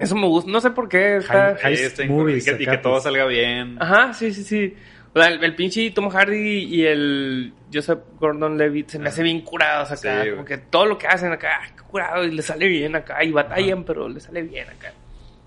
Eso 0.00 0.16
me 0.16 0.26
gusta, 0.26 0.50
no 0.50 0.60
sé 0.60 0.70
por 0.70 0.88
qué. 0.88 1.18
Está... 1.18 1.56
High- 1.62 1.74
está 1.74 2.04
movies 2.06 2.46
y 2.46 2.56
que, 2.56 2.62
y 2.62 2.66
que 2.66 2.78
todo 2.78 2.94
pues. 2.94 3.04
salga 3.04 3.26
bien. 3.26 3.76
Ajá, 3.80 4.12
sí, 4.14 4.32
sí, 4.32 4.42
sí. 4.42 4.74
O 5.12 5.20
sea, 5.20 5.28
el, 5.30 5.42
el 5.44 5.54
pinche 5.54 5.90
Tom 5.90 6.08
Hardy 6.08 6.64
y 6.64 6.86
el 6.86 7.52
Joseph 7.72 7.98
Gordon-Levitt 8.18 8.88
se 8.90 8.98
me 8.98 9.08
hace 9.08 9.22
bien 9.22 9.40
curados 9.42 9.90
acá. 9.90 10.24
Sí, 10.24 10.30
como 10.30 10.44
que 10.44 10.58
todo 10.58 10.86
lo 10.86 10.96
que 10.98 11.06
hacen 11.06 11.32
acá, 11.32 11.60
qué 11.76 11.82
curado, 11.82 12.24
y 12.24 12.30
le 12.30 12.42
sale 12.42 12.66
bien 12.66 12.96
acá. 12.96 13.22
Y 13.22 13.30
batallan, 13.30 13.84
pero 13.84 14.08
le 14.08 14.20
sale 14.20 14.42
bien 14.42 14.68
acá. 14.68 14.92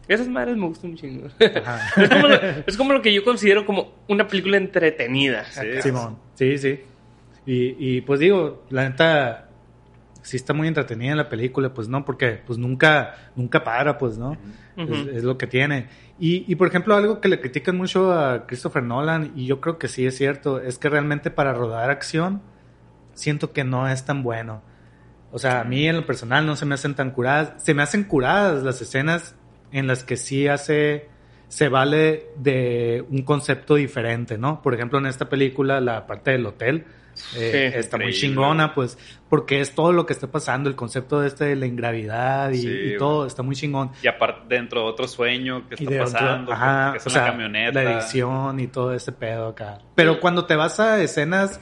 Esas 0.07 0.27
madres 0.27 0.57
me 0.57 0.67
gustan 0.67 0.91
un 0.91 0.97
chingo. 0.97 1.27
Ajá. 1.65 1.79
es, 2.01 2.09
como 2.09 2.27
lo, 2.27 2.35
es 2.67 2.77
como 2.77 2.93
lo 2.93 3.01
que 3.01 3.13
yo 3.13 3.23
considero 3.23 3.65
como 3.65 3.93
una 4.09 4.27
película 4.27 4.57
entretenida. 4.57 5.45
Sí. 5.45 5.61
acá. 5.61 5.81
Simón, 5.81 6.17
sí, 6.35 6.57
sí. 6.57 6.79
Y, 7.45 7.75
y 7.97 8.01
pues 8.01 8.19
digo, 8.19 8.65
la 8.69 8.87
neta, 8.89 9.47
sí 10.23 10.37
está 10.37 10.53
muy 10.53 10.67
entretenida 10.67 11.11
en 11.11 11.17
la 11.17 11.29
película, 11.29 11.73
pues 11.73 11.87
no, 11.87 12.03
porque 12.03 12.41
pues 12.45 12.57
nunca, 12.57 13.15
nunca 13.35 13.63
para, 13.63 13.97
pues 13.97 14.17
no. 14.17 14.35
Es 14.75 15.23
lo 15.23 15.37
que 15.37 15.45
tiene. 15.45 15.87
Y, 16.19 16.51
y 16.51 16.55
por 16.55 16.67
ejemplo, 16.67 16.95
algo 16.95 17.21
que 17.21 17.29
le 17.29 17.39
critican 17.39 17.77
mucho 17.77 18.11
a 18.11 18.47
Christopher 18.47 18.81
Nolan, 18.81 19.33
y 19.35 19.45
yo 19.45 19.61
creo 19.61 19.77
que 19.77 19.87
sí 19.87 20.05
es 20.05 20.17
cierto, 20.17 20.59
es 20.59 20.79
que 20.79 20.89
realmente 20.89 21.29
para 21.29 21.53
rodar 21.53 21.91
acción, 21.91 22.41
siento 23.13 23.53
que 23.53 23.63
no 23.63 23.87
es 23.87 24.05
tan 24.05 24.23
bueno. 24.23 24.63
O 25.31 25.39
sea, 25.39 25.61
a 25.61 25.63
mí 25.63 25.87
en 25.87 25.95
lo 25.97 26.05
personal 26.05 26.45
no 26.45 26.55
se 26.55 26.65
me 26.65 26.75
hacen 26.75 26.93
tan 26.95 27.11
curadas. 27.11 27.63
Se 27.63 27.73
me 27.73 27.81
hacen 27.81 28.03
curadas 28.03 28.63
las 28.63 28.81
escenas 28.81 29.35
en 29.71 29.87
las 29.87 30.03
que 30.03 30.15
sí 30.15 30.47
hace, 30.47 31.09
se 31.47 31.69
vale 31.69 32.27
de 32.37 33.03
un 33.09 33.23
concepto 33.23 33.75
diferente, 33.75 34.37
¿no? 34.37 34.61
Por 34.61 34.75
ejemplo, 34.75 34.99
en 34.99 35.07
esta 35.07 35.29
película, 35.29 35.81
la 35.81 36.05
parte 36.05 36.31
del 36.31 36.45
hotel, 36.45 36.85
eh, 37.35 37.71
Sí, 37.73 37.79
está 37.79 37.97
muy 37.97 38.13
chingona, 38.13 38.73
pues, 38.73 38.97
porque 39.29 39.61
es 39.61 39.73
todo 39.75 39.91
lo 39.93 40.05
que 40.05 40.13
está 40.13 40.27
pasando, 40.27 40.69
el 40.69 40.75
concepto 40.75 41.19
de 41.21 41.27
este 41.27 41.45
de 41.45 41.55
la 41.55 41.65
ingravidad 41.65 42.51
y, 42.51 42.57
Sí, 42.61 42.67
y 42.67 42.85
güey. 42.87 42.97
todo, 42.97 43.25
está 43.25 43.41
muy 43.43 43.55
chingón. 43.55 43.91
Y 44.01 44.07
aparte, 44.07 44.41
dentro 44.55 44.81
de 44.81 44.87
otro 44.87 45.07
sueño 45.07 45.67
que 45.67 45.75
está 45.75 45.97
pasando, 46.03 46.47
que- 46.47 46.53
ajá, 46.53 46.91
que 46.93 46.97
es 46.99 47.05
o 47.07 47.09
una 47.09 47.13
sea, 47.19 47.25
camioneta. 47.31 47.83
La 47.83 47.93
edición 47.99 48.59
y 48.59 48.67
todo 48.67 48.93
ese 48.93 49.11
pedo 49.11 49.47
acá. 49.49 49.79
Pero 49.95 50.19
cuando 50.19 50.45
te 50.45 50.55
vas 50.55 50.79
a 50.79 51.01
escenas 51.01 51.59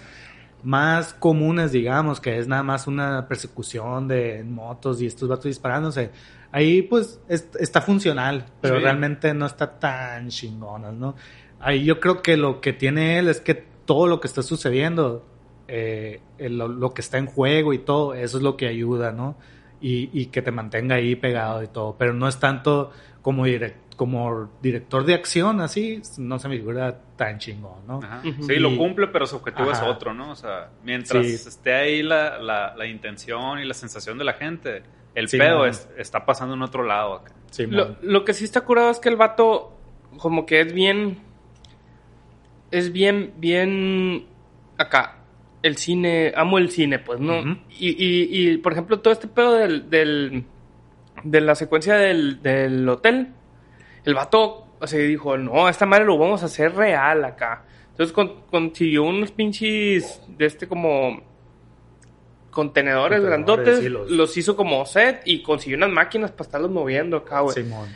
más 0.64 1.14
comunes, 1.16 1.72
digamos, 1.72 2.22
que 2.22 2.38
es 2.38 2.48
nada 2.48 2.62
más 2.64 2.86
una 2.88 3.28
persecución 3.28 4.08
de 4.08 4.44
motos 4.44 5.02
y 5.02 5.08
estos 5.08 5.28
vatos 5.28 5.46
disparándose, 5.46 6.12
ahí 6.52 6.84
pues 6.84 7.20
es- 7.28 7.50
está 7.60 7.82
funcional, 7.82 8.46
pero 8.62 8.76
Sí. 8.76 8.82
realmente 8.84 9.34
no 9.34 9.48
está 9.48 9.80
tan 9.80 10.30
chingona, 10.30 10.92
¿no? 10.92 11.16
Ahí 11.60 11.84
yo 11.84 12.00
creo 12.00 12.22
que 12.22 12.38
lo 12.38 12.62
que 12.62 12.74
tiene 12.74 13.18
él 13.18 13.28
es 13.30 13.42
que 13.42 13.56
todo 13.56 14.06
lo 14.08 14.20
que 14.22 14.28
está 14.28 14.44
sucediendo, 14.44 15.26
eh, 15.74 16.20
el- 16.38 16.58
lo, 16.58 16.94
que 16.94 17.00
está 17.02 17.18
en 17.18 17.26
juego 17.28 17.72
y 17.74 17.80
todo, 17.80 18.14
eso 18.14 18.38
es 18.38 18.44
lo 18.44 18.58
que 18.58 18.68
ayuda, 18.68 19.12
¿no? 19.14 19.36
Y, 19.80 20.10
y 20.14 20.26
que 20.28 20.42
te 20.42 20.52
mantenga 20.52 20.96
ahí 20.96 21.16
pegado 21.16 21.64
y 21.64 21.68
todo, 21.68 21.96
pero 21.98 22.14
no 22.14 22.28
es 22.28 22.40
tanto 22.40 22.92
como, 23.22 23.48
direc- 23.48 23.74
como 23.96 24.50
director 24.62 25.06
de 25.06 25.14
acción, 25.16 25.62
así, 25.62 26.02
no 26.18 26.38
se 26.40 26.50
me 26.50 26.58
figura 26.58 27.00
tan 27.16 27.40
chingón, 27.40 27.88
¿no? 27.88 28.00
Ajá. 28.04 28.22
Sí, 28.42 28.56
lo 28.58 28.76
cumple, 28.78 29.08
pero 29.08 29.26
su 29.26 29.38
objetivo 29.38 29.70
Ajá. 29.72 29.86
es 29.86 29.96
otro, 29.96 30.14
¿no? 30.14 30.32
O 30.32 30.36
sea, 30.36 30.70
mientras 30.84 31.26
Sí. 31.26 31.34
esté 31.48 31.74
ahí 31.74 32.04
la, 32.04 32.38
la, 32.40 32.76
la 32.76 32.86
intención 32.86 33.60
y 33.60 33.66
la 33.66 33.74
sensación 33.74 34.18
de 34.18 34.24
la 34.26 34.34
gente, 34.34 34.84
el 35.16 35.30
Sí, 35.30 35.38
pedo 35.38 35.66
es- 35.66 35.88
está 35.98 36.26
pasando 36.26 36.54
en 36.56 36.62
otro 36.64 36.84
lado 36.84 37.14
acá. 37.16 37.32
Sí, 37.50 37.66
Lo, 37.66 37.96
lo 38.02 38.24
que 38.26 38.34
sí 38.34 38.44
está 38.44 38.62
curado 38.62 38.92
es 38.92 39.00
que 39.00 39.10
el 39.10 39.16
vato, 39.18 39.74
como 40.18 40.46
que 40.46 40.62
es 40.62 40.74
bien. 40.74 41.20
Es 42.72 42.92
bien, 42.94 43.34
bien. 43.38 44.26
Acá. 44.78 45.18
El 45.64 45.78
cine. 45.78 46.34
Amo 46.36 46.58
el 46.58 46.70
cine, 46.72 47.00
pues, 47.00 47.20
¿no? 47.20 47.42
Y, 47.80 47.90
y, 47.90 48.50
y, 48.52 48.58
por 48.58 48.72
ejemplo, 48.74 49.00
todo 49.00 49.14
este 49.14 49.28
pedo 49.28 49.54
del. 49.54 49.90
del 49.90 50.46
de 51.24 51.42
la 51.42 51.54
secuencia 51.56 51.96
del, 51.96 52.42
del 52.42 52.88
hotel. 52.90 53.28
El 54.06 54.14
vato, 54.16 54.68
o 54.80 54.88
sea, 54.88 55.00
dijo: 55.00 55.38
No, 55.38 55.70
esta 55.70 55.86
madre 55.86 56.06
lo 56.06 56.18
vamos 56.18 56.42
a 56.42 56.48
hacer 56.48 56.74
real 56.76 57.24
acá. 57.26 57.66
Entonces 57.92 58.12
con- 58.14 58.42
consiguió 58.50 59.04
unos 59.04 59.32
pinches. 59.32 60.22
De 60.30 60.46
este 60.48 60.68
como. 60.68 61.22
Contenedores, 62.50 63.22
Contenedores, 63.22 63.24
grandotes, 63.24 63.84
los- 63.92 64.12
los... 64.12 64.36
hizo 64.38 64.58
como 64.58 64.86
set 64.86 65.22
y 65.26 65.42
consiguió 65.42 65.78
unas 65.78 65.90
máquinas 65.92 66.32
para 66.32 66.44
estarlos 66.44 66.70
moviendo 66.70 67.16
acá, 67.18 67.40
güey 67.40 67.56
Simón. 67.56 67.88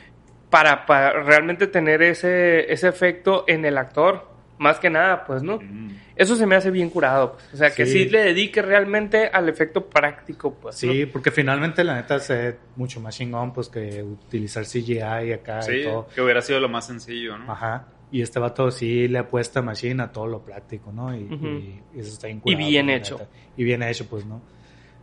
para, 0.49 0.85
para 0.85 1.23
realmente 1.23 1.67
tener 1.67 2.01
ese, 2.01 2.71
ese 2.71 2.87
efecto 2.87 3.43
en 3.47 3.65
el 3.65 3.77
actor, 3.77 4.29
más 4.57 4.79
que 4.79 4.89
nada, 4.89 5.25
pues, 5.25 5.43
¿no? 5.43 5.57
Mm. 5.59 5.89
Eso 6.15 6.35
se 6.37 6.45
me 6.45 6.55
hace 6.55 6.71
bien 6.71 6.89
curado, 6.89 7.33
pues. 7.33 7.53
O 7.53 7.57
sea, 7.57 7.69
que 7.71 7.85
Sí. 7.85 8.03
sí 8.05 8.09
le 8.09 8.23
dedique 8.23 8.61
realmente 8.61 9.27
al 9.27 9.49
efecto 9.49 9.85
práctico, 9.89 10.53
pues. 10.53 10.81
¿no? 10.83 10.91
Sí, 10.93 11.05
porque 11.05 11.29
finalmente 11.31 11.83
la 11.83 11.95
neta 11.95 12.15
es 12.15 12.55
mucho 12.77 13.01
más 13.01 13.15
chingón 13.17 13.51
pues 13.53 13.67
que 13.69 14.01
utilizar 14.01 14.63
CGI 14.65 15.33
acá 15.33 15.59
y 15.59 15.63
Sí, 15.63 15.83
todo. 15.83 16.07
que 16.13 16.21
hubiera 16.21 16.41
sido 16.41 16.59
lo 16.61 16.69
más 16.69 16.87
sencillo, 16.87 17.37
¿no? 17.37 17.51
Ajá. 17.51 17.87
Y 18.11 18.21
este 18.21 18.39
vato 18.39 18.71
sí 18.71 19.07
le 19.09 19.17
apuesta 19.19 19.61
machine 19.61 20.03
a 20.03 20.11
todo 20.11 20.27
lo 20.27 20.45
práctico, 20.45 20.91
¿no? 20.93 21.13
Y, 21.13 21.81
y 21.93 21.99
eso 21.99 22.13
está 22.13 22.27
bien 22.27 22.37
Y 22.37 22.41
curado, 22.53 22.69
bien 22.69 22.87
la 22.87 22.95
hecho. 22.95 23.17
neta. 23.17 23.29
Y 23.57 23.63
bien 23.65 23.83
hecho, 23.83 24.05
pues, 24.07 24.25
¿no? 24.25 24.41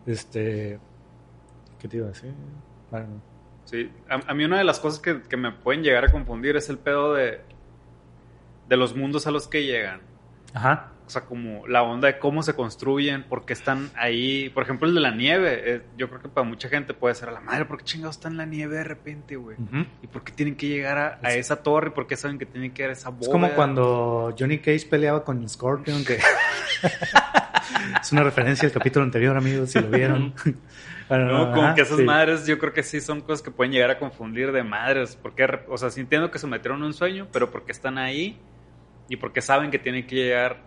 Este... 0.06 0.78
¿Qué 1.78 1.88
te 1.88 1.96
iba 1.96 2.06
a 2.06 2.10
decir? 2.10 2.32
Bueno, 2.90 3.20
Sí, 3.64 3.90
a, 4.08 4.14
a 4.30 4.34
mí 4.34 4.44
una 4.44 4.58
de 4.58 4.64
las 4.64 4.80
cosas 4.80 5.00
que, 5.00 5.22
que 5.22 5.36
me 5.36 5.52
pueden 5.52 5.82
llegar 5.82 6.04
a 6.04 6.10
confundir 6.10 6.56
es 6.56 6.68
el 6.68 6.78
pedo 6.78 7.14
de, 7.14 7.40
de 8.72 8.78
los 8.78 8.96
mundos 8.96 9.26
a 9.26 9.30
los 9.30 9.48
que 9.48 9.64
llegan. 9.66 10.00
Ajá. 10.54 10.88
O 11.06 11.10
sea, 11.12 11.26
como 11.26 11.66
la 11.66 11.82
onda 11.82 12.08
de 12.08 12.18
cómo 12.18 12.42
se 12.42 12.54
construyen, 12.54 13.24
por 13.24 13.44
qué 13.44 13.52
están 13.52 13.90
ahí. 13.96 14.48
Por 14.48 14.62
ejemplo, 14.62 14.88
el 14.88 14.94
de 14.94 15.00
la 15.00 15.10
nieve. 15.10 15.60
eh, 15.66 15.82
yo 15.98 16.08
creo 16.08 16.22
que 16.22 16.28
para 16.30 16.48
mucha 16.48 16.70
gente 16.70 16.94
puede 16.94 17.14
ser 17.14 17.28
a 17.28 17.32
la 17.32 17.40
madre, 17.40 17.66
¿por 17.66 17.76
qué 17.76 17.84
chingados 17.84 18.16
está 18.16 18.28
en 18.28 18.38
la 18.38 18.46
nieve 18.46 18.76
de 18.76 18.84
repente, 18.84 19.36
güey? 19.36 19.58
¿Y 20.02 20.06
por 20.06 20.24
qué 20.24 20.32
tienen 20.32 20.56
que 20.56 20.68
llegar 20.68 20.96
a, 20.96 21.18
a 21.22 21.34
esa 21.34 21.62
torre? 21.62 21.90
¿Por 21.90 22.06
qué 22.06 22.16
saben 22.16 22.38
que 22.38 22.46
tienen 22.46 22.72
que 22.72 22.82
ir 22.84 22.88
a 22.88 22.92
esa 22.92 23.10
bóveda? 23.10 23.26
Es 23.26 23.28
como 23.28 23.50
cuando 23.50 24.34
Johnny 24.38 24.58
Cage 24.60 24.86
peleaba 24.88 25.22
con 25.22 25.46
Scorpion, 25.46 26.02
que 26.02 26.18
es 28.00 28.12
una 28.12 28.22
referencia 28.22 28.66
al 28.66 28.72
capítulo 28.72 29.04
anterior, 29.04 29.36
amigos, 29.36 29.70
si 29.70 29.80
lo 29.80 29.88
vieron. 29.88 30.32
Bueno, 31.08 31.26
No, 31.26 31.52
como 31.52 31.74
que 31.74 31.82
esas 31.82 31.98
sí. 31.98 32.04
madres 32.04 32.46
yo 32.46 32.58
creo 32.58 32.72
que 32.72 32.82
sí 32.82 32.98
son 33.02 33.20
cosas 33.20 33.42
que 33.42 33.50
pueden 33.50 33.70
llegar 33.70 33.90
a 33.90 33.98
confundir 33.98 34.50
de 34.50 34.62
madres. 34.62 35.18
Porque, 35.20 35.46
o 35.68 35.76
sea, 35.76 35.90
sí 35.90 36.00
entiendo 36.00 36.30
que 36.30 36.38
se 36.38 36.46
metieron 36.46 36.78
en 36.78 36.84
un 36.86 36.94
sueño, 36.94 37.28
pero 37.30 37.50
porque 37.50 37.70
están 37.72 37.98
ahí 37.98 38.40
y 39.08 39.16
porque 39.16 39.40
saben 39.40 39.70
que 39.70 39.78
tienen 39.78 40.06
que 40.06 40.16
llegar 40.16 40.58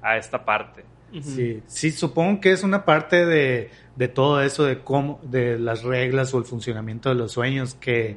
a 0.00 0.16
esta 0.16 0.44
parte. 0.44 0.84
Ujú. 1.12 1.22
Sí, 1.22 1.62
sí, 1.66 1.90
supongo 1.92 2.40
que 2.40 2.52
es 2.52 2.62
una 2.62 2.84
parte 2.84 3.26
de, 3.26 3.70
de 3.96 4.08
todo 4.08 4.42
eso, 4.42 4.64
de 4.64 4.80
cómo, 4.80 5.20
de 5.22 5.58
las 5.58 5.82
reglas 5.82 6.32
o 6.34 6.38
el 6.38 6.44
funcionamiento 6.44 7.10
de 7.10 7.14
los 7.16 7.32
sueños 7.32 7.74
que, 7.74 8.16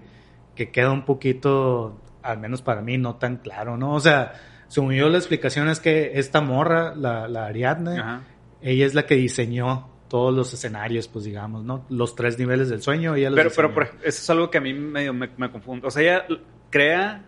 que 0.55 0.71
queda 0.71 0.91
un 0.91 1.03
poquito, 1.03 1.99
al 2.23 2.39
menos 2.39 2.61
para 2.61 2.81
mí, 2.81 2.97
no 2.97 3.15
tan 3.15 3.37
claro, 3.37 3.75
¿no? 3.77 3.93
O 3.93 3.99
sea, 3.99 4.33
según 4.69 4.93
yo 4.93 5.09
la 5.09 5.17
explicación 5.17 5.67
es 5.67 5.79
que 5.81 6.13
esta 6.17 6.39
morra, 6.41 6.95
la, 6.95 7.27
la 7.27 7.45
Ariadne, 7.47 7.99
Ajá. 7.99 8.21
ella 8.61 8.85
es 8.85 8.93
la 8.95 9.05
que 9.05 9.15
diseñó 9.15 9.89
todos 10.07 10.33
los 10.33 10.53
escenarios, 10.53 11.07
pues 11.09 11.25
digamos, 11.25 11.65
¿no? 11.65 11.85
Los 11.89 12.15
tres 12.15 12.39
niveles 12.39 12.69
del 12.69 12.81
sueño, 12.81 13.15
ella 13.15 13.29
los 13.29 13.35
Pero, 13.37 13.49
pero 13.53 13.67
diseñó. 13.69 13.73
por 13.73 13.83
ej- 13.83 14.07
eso 14.07 14.21
es 14.21 14.29
algo 14.29 14.49
que 14.49 14.57
a 14.57 14.61
mí 14.61 14.73
medio 14.73 15.13
me, 15.13 15.29
me 15.35 15.51
confunde. 15.51 15.85
O 15.85 15.91
sea, 15.91 16.01
ella 16.01 16.25
crea, 16.69 17.25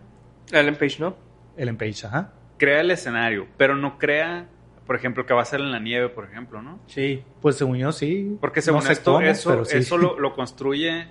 Ellen 0.51 0.75
Page, 0.77 0.95
¿no? 0.99 1.15
Ellen 1.57 1.77
Page, 1.77 2.05
ajá. 2.07 2.31
crea 2.57 2.81
el 2.81 2.91
escenario, 2.91 3.47
pero 3.57 3.75
no 3.75 3.97
crea, 3.97 4.47
por 4.85 4.95
ejemplo, 4.95 5.25
que 5.25 5.33
va 5.33 5.41
a 5.41 5.45
ser 5.45 5.59
en 5.59 5.71
la 5.71 5.79
nieve, 5.79 6.09
por 6.09 6.25
ejemplo, 6.25 6.61
¿no? 6.61 6.79
Sí. 6.87 7.23
Pues 7.41 7.55
según 7.57 7.77
yo 7.77 7.91
sí. 7.91 8.37
Porque 8.39 8.61
según 8.61 8.83
No 8.83 8.89
esto, 8.91 9.13
cómo, 9.13 9.25
eso, 9.25 9.65
sí. 9.65 9.77
eso 9.77 9.97
lo, 9.97 10.19
lo 10.19 10.33
construye 10.35 11.07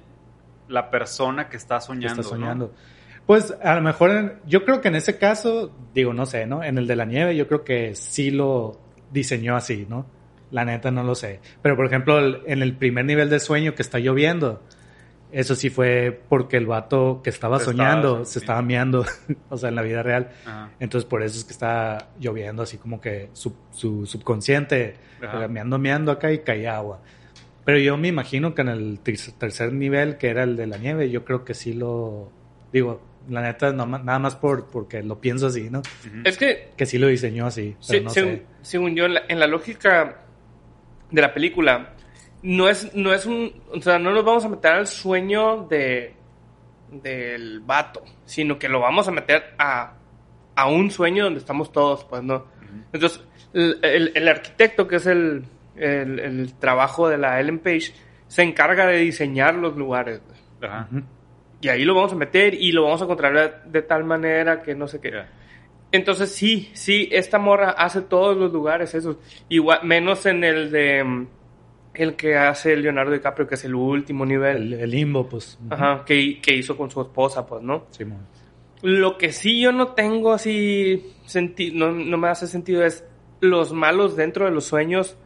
la 0.68 0.90
persona 0.90 1.48
que 1.48 1.56
está 1.56 1.76
que 1.78 1.82
soñando. 1.84 2.22
está 2.22 2.34
¿no? 2.34 2.40
soñando. 2.42 2.74
Pues 3.26 3.54
a 3.62 3.74
lo 3.74 3.82
mejor, 3.82 4.10
en- 4.10 4.32
yo 4.46 4.64
creo 4.64 4.80
que 4.80 4.88
en 4.88 4.94
ese 4.96 5.18
caso, 5.18 5.72
digo, 5.94 6.12
no 6.14 6.26
sé, 6.26 6.46
¿no? 6.46 6.62
En 6.62 6.78
el 6.78 6.86
de 6.86 6.96
la 6.96 7.04
nieve, 7.04 7.36
yo 7.36 7.46
creo 7.48 7.64
que 7.64 7.94
sí 7.94 8.30
lo 8.30 8.80
diseñó 9.12 9.56
así, 9.56 9.86
¿no? 9.88 10.06
La 10.52 10.64
neta 10.64 10.90
no 10.92 11.02
lo 11.02 11.14
sé. 11.16 11.40
Pero 11.60 11.74
por 11.76 11.86
ejemplo, 11.86 12.18
el- 12.18 12.42
en 12.46 12.62
el 12.62 12.76
primer 12.76 13.04
nivel 13.04 13.28
de 13.30 13.40
sueño 13.40 13.74
que 13.74 13.82
está 13.82 13.98
lloviendo, 13.98 14.62
eso 15.38 15.54
sí 15.54 15.68
fue 15.70 16.18
porque 16.28 16.56
el 16.56 16.66
vato 16.66 17.20
que 17.22 17.30
estaba 17.30 17.58
Se 17.58 17.66
soñando 17.66 18.24
se 18.24 18.38
estaba 18.38 18.62
meando, 18.62 19.04
o 19.50 19.56
sea, 19.56 19.68
en 19.68 19.74
la 19.74 19.82
vida 19.82 20.02
real. 20.02 20.30
Ajá. 20.44 20.70
Entonces 20.80 21.08
por 21.08 21.22
eso 21.22 21.38
es 21.38 21.44
que 21.44 21.52
está 21.52 22.08
lloviendo, 22.18 22.62
así 22.62 22.78
como 22.78 23.00
que 23.00 23.28
su, 23.32 23.54
su 23.70 24.06
subconsciente, 24.06 24.94
meando, 25.50 25.78
meando 25.78 26.10
acá 26.12 26.32
y 26.32 26.38
caía 26.38 26.76
agua. 26.76 27.00
Pero 27.64 27.78
yo 27.78 27.96
me 27.96 28.08
imagino 28.08 28.54
que 28.54 28.62
en 28.62 28.68
el 28.68 29.00
ter- 29.00 29.16
tercer 29.38 29.72
nivel, 29.72 30.16
que 30.18 30.28
era 30.28 30.44
el 30.44 30.56
de 30.56 30.66
la 30.68 30.78
nieve, 30.78 31.10
yo 31.10 31.24
creo 31.24 31.44
que 31.44 31.52
sí 31.52 31.72
lo, 31.74 32.30
digo, 32.72 33.02
la 33.28 33.42
neta, 33.42 33.72
no 33.72 33.86
nada 33.86 34.18
más 34.20 34.36
por, 34.36 34.66
porque 34.68 35.02
lo 35.02 35.20
pienso 35.20 35.48
así, 35.48 35.68
¿no? 35.68 35.82
Es 36.24 36.38
que, 36.38 36.70
Que 36.76 36.86
sí 36.86 36.96
lo 36.96 37.08
diseñó 37.08 37.44
así, 37.46 37.74
pero 37.88 37.98
se- 37.98 38.00
no 38.02 38.10
según, 38.10 38.32
sé. 38.34 38.42
según 38.62 38.94
yo, 38.94 39.06
en 39.06 39.14
la, 39.14 39.22
en 39.28 39.40
la 39.40 39.48
lógica 39.48 40.18
de 41.10 41.20
la 41.20 41.34
película, 41.34 41.94
no 42.46 42.68
es, 42.68 42.94
no 42.94 43.12
es 43.12 43.26
un. 43.26 43.52
O 43.74 43.80
sea, 43.80 43.98
no 43.98 44.10
nos 44.12 44.24
vamos 44.24 44.44
a 44.44 44.48
meter 44.48 44.72
al 44.72 44.86
sueño 44.86 45.66
de 45.68 46.14
del 46.90 47.60
vato, 47.60 48.02
sino 48.24 48.58
que 48.58 48.68
lo 48.68 48.80
vamos 48.80 49.08
a 49.08 49.10
meter 49.10 49.54
a, 49.58 49.94
a 50.54 50.68
un 50.68 50.90
sueño 50.90 51.24
donde 51.24 51.40
estamos 51.40 51.72
todos, 51.72 52.04
pues, 52.04 52.22
¿no? 52.22 52.46
Entonces, 52.92 53.20
el, 53.52 53.78
el- 53.82 54.12
el 54.14 54.28
arquitecto, 54.28 54.86
que 54.86 54.96
es 54.96 55.06
el, 55.06 55.44
el, 55.76 56.18
el 56.20 56.54
trabajo 56.54 57.08
de 57.08 57.18
la 57.18 57.40
Ellen 57.40 57.58
Page, 57.58 57.92
se 58.28 58.42
encarga 58.42 58.86
de 58.86 58.98
diseñar 58.98 59.54
los 59.56 59.76
lugares. 59.76 60.20
Ujú. 60.62 61.02
Y 61.60 61.68
ahí 61.68 61.84
lo 61.84 61.94
vamos 61.94 62.12
a 62.12 62.16
meter 62.16 62.54
y 62.54 62.70
lo 62.72 62.84
vamos 62.84 63.02
a 63.02 63.06
controlar 63.06 63.64
de 63.66 63.82
tal 63.82 64.04
manera 64.04 64.62
que 64.62 64.74
no 64.74 64.86
sé 64.86 65.00
qué. 65.00 65.24
Entonces 65.90 66.30
sí, 66.32 66.70
sí, 66.74 67.08
esta 67.10 67.38
morra 67.38 67.70
hace 67.70 68.02
todos 68.02 68.36
los 68.36 68.52
lugares 68.52 68.94
esos. 68.94 69.16
Igual, 69.48 69.80
menos 69.84 70.26
en 70.26 70.44
el 70.44 70.70
de 70.70 71.02
mm, 71.02 71.26
el 71.96 72.16
que 72.16 72.36
hace 72.36 72.76
Leonardo 72.76 73.12
DiCaprio, 73.12 73.46
que 73.46 73.54
es 73.56 73.64
el 73.64 73.74
último 73.74 74.24
nivel. 74.24 74.74
El, 74.74 74.80
el 74.80 74.90
limbo, 74.90 75.28
pues. 75.28 75.58
Ajá, 75.70 76.04
que, 76.04 76.40
que 76.40 76.54
hizo 76.54 76.76
con 76.76 76.90
su 76.90 77.00
esposa, 77.00 77.46
pues, 77.46 77.62
¿no? 77.62 77.86
Simón. 77.90 78.26
Lo 78.82 79.16
que 79.16 79.32
sí 79.32 79.60
yo 79.60 79.72
no 79.72 79.88
tengo 79.88 80.32
así 80.32 81.12
sentido, 81.24 81.74
no, 81.76 81.92
no 81.92 82.18
me 82.18 82.28
hace 82.28 82.46
sentido 82.46 82.84
es 82.84 83.04
los 83.40 83.72
malos 83.72 84.16
dentro 84.16 84.44
de 84.44 84.50
los 84.50 84.64
sueños, 84.64 85.16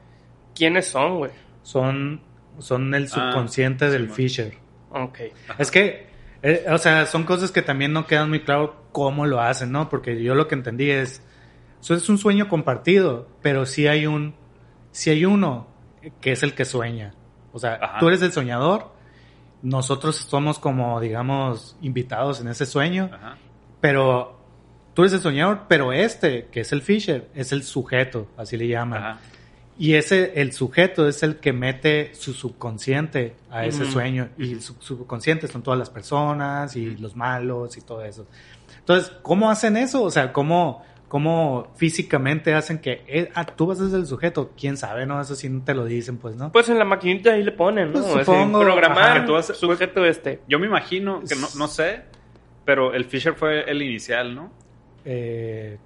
¿quiénes 0.55 0.87
son, 0.87 1.19
güey? 1.19 1.33
Son, 1.63 2.21
son 2.59 2.95
el 2.95 3.09
subconsciente 3.09 3.91
del 3.91 4.03
Simón. 4.03 4.17
Fisher. 4.17 4.55
Ok. 4.91 5.19
Es 5.59 5.71
que, 5.71 6.07
eh, 6.43 6.65
o 6.71 6.79
sea, 6.79 7.07
son 7.07 7.25
cosas 7.25 7.53
que 7.53 7.63
también 7.63 7.93
no 7.93 8.07
quedan 8.07 8.29
muy 8.29 8.41
claro 8.41 8.85
cómo 8.93 9.27
lo 9.27 9.41
hacen, 9.41 9.73
¿no? 9.73 9.89
Porque 9.89 10.23
yo 10.23 10.35
lo 10.35 10.49
que 10.49 10.55
entendí 10.55 10.91
es, 10.91 11.23
eso 11.81 11.95
es 11.95 12.09
un 12.09 12.19
sueño 12.19 12.49
compartido, 12.49 13.29
pero 13.43 13.67
sí 13.67 13.87
hay 13.87 14.07
un, 14.07 14.35
sí 14.93 15.11
hay 15.11 15.25
uno 15.25 15.69
que 16.21 16.33
es 16.33 16.43
el 16.43 16.55
que 16.55 16.65
sueña. 16.65 17.13
O 17.53 17.59
sea, 17.59 17.79
Ajá. 17.83 17.99
tú 17.99 18.09
eres 18.09 18.23
el 18.23 18.33
soñador, 18.33 18.93
nosotros 19.63 20.17
somos 20.17 20.59
como, 20.59 21.01
digamos, 21.01 21.77
invitados 21.83 22.41
en 22.41 22.49
ese 22.49 22.65
sueño, 22.67 23.11
Ajá. 23.13 23.37
pero 23.81 24.39
tú 24.95 25.03
eres 25.03 25.13
el 25.15 25.21
soñador, 25.21 25.63
pero 25.69 25.93
este, 25.93 26.47
que 26.47 26.61
es 26.61 26.73
el 26.73 26.83
Fisher, 26.83 27.29
es 27.35 27.53
el 27.53 27.63
sujeto, 27.63 28.29
así 28.37 28.57
le 28.57 28.69
llaman. 28.69 29.03
Ajá. 29.03 29.19
Y 29.79 29.95
ese, 29.95 30.39
el 30.43 30.53
sujeto 30.53 31.09
es 31.09 31.23
el 31.23 31.37
que 31.37 31.55
mete 31.55 32.15
su 32.15 32.35
subconsciente 32.35 33.35
a 33.51 33.65
ese 33.65 33.85
Ujú. 33.85 33.93
sueño. 33.93 34.29
Y 34.37 34.53
el 34.53 34.61
sub- 34.61 34.77
subconsciente 34.83 35.49
son 35.49 35.63
todas 35.63 35.79
las 35.79 35.89
personas 35.89 36.77
y 36.77 36.97
los 36.99 37.17
malos 37.17 37.79
y 37.79 37.81
todo 37.81 38.05
eso. 38.05 38.27
Entonces, 38.79 39.11
¿cómo 39.23 39.51
hacen 39.51 39.79
eso? 39.79 40.03
O 40.03 40.11
sea, 40.11 40.35
¿cómo, 40.35 40.85
cómo 41.11 41.67
físicamente 41.75 42.55
hacen 42.55 42.79
que 42.79 43.03
eh, 43.09 43.31
ah, 43.35 43.45
tú 43.45 43.67
vas 43.67 43.81
a 43.81 43.91
ser 43.91 43.99
el 43.99 44.07
sujeto? 44.07 44.53
¿Quién 44.57 44.77
sabe? 44.77 45.07
No, 45.07 45.21
eso 45.21 45.35
sí 45.35 45.49
no 45.49 45.65
te 45.65 45.75
lo 45.75 45.85
dicen, 45.85 46.19
pues, 46.19 46.37
¿no? 46.37 46.53
Pues 46.53 46.69
en 46.69 46.79
la 46.79 46.85
maquinita 46.85 47.33
ahí 47.33 47.43
le 47.43 47.51
ponen, 47.51 47.89
¿no? 47.89 47.95
Pues 48.01 48.07
Así, 48.07 48.25
supongo, 48.25 48.61
programar 48.61 49.03
ajá, 49.11 49.21
que 49.21 49.27
tú 49.27 49.35
haces- 49.35 49.57
sujeto 49.57 50.05
este. 50.05 50.41
Yo 50.49 50.61
me 50.61 50.67
imagino 50.69 51.21
que 51.29 51.35
no, 51.35 51.49
no 51.59 51.67
sé, 51.67 52.03
pero 52.65 52.95
el 52.95 53.07
Fisher 53.07 53.35
fue 53.35 53.69
el 53.69 53.83
inicial, 53.83 54.37
¿no? 54.37 54.53
Eh, 55.05 55.79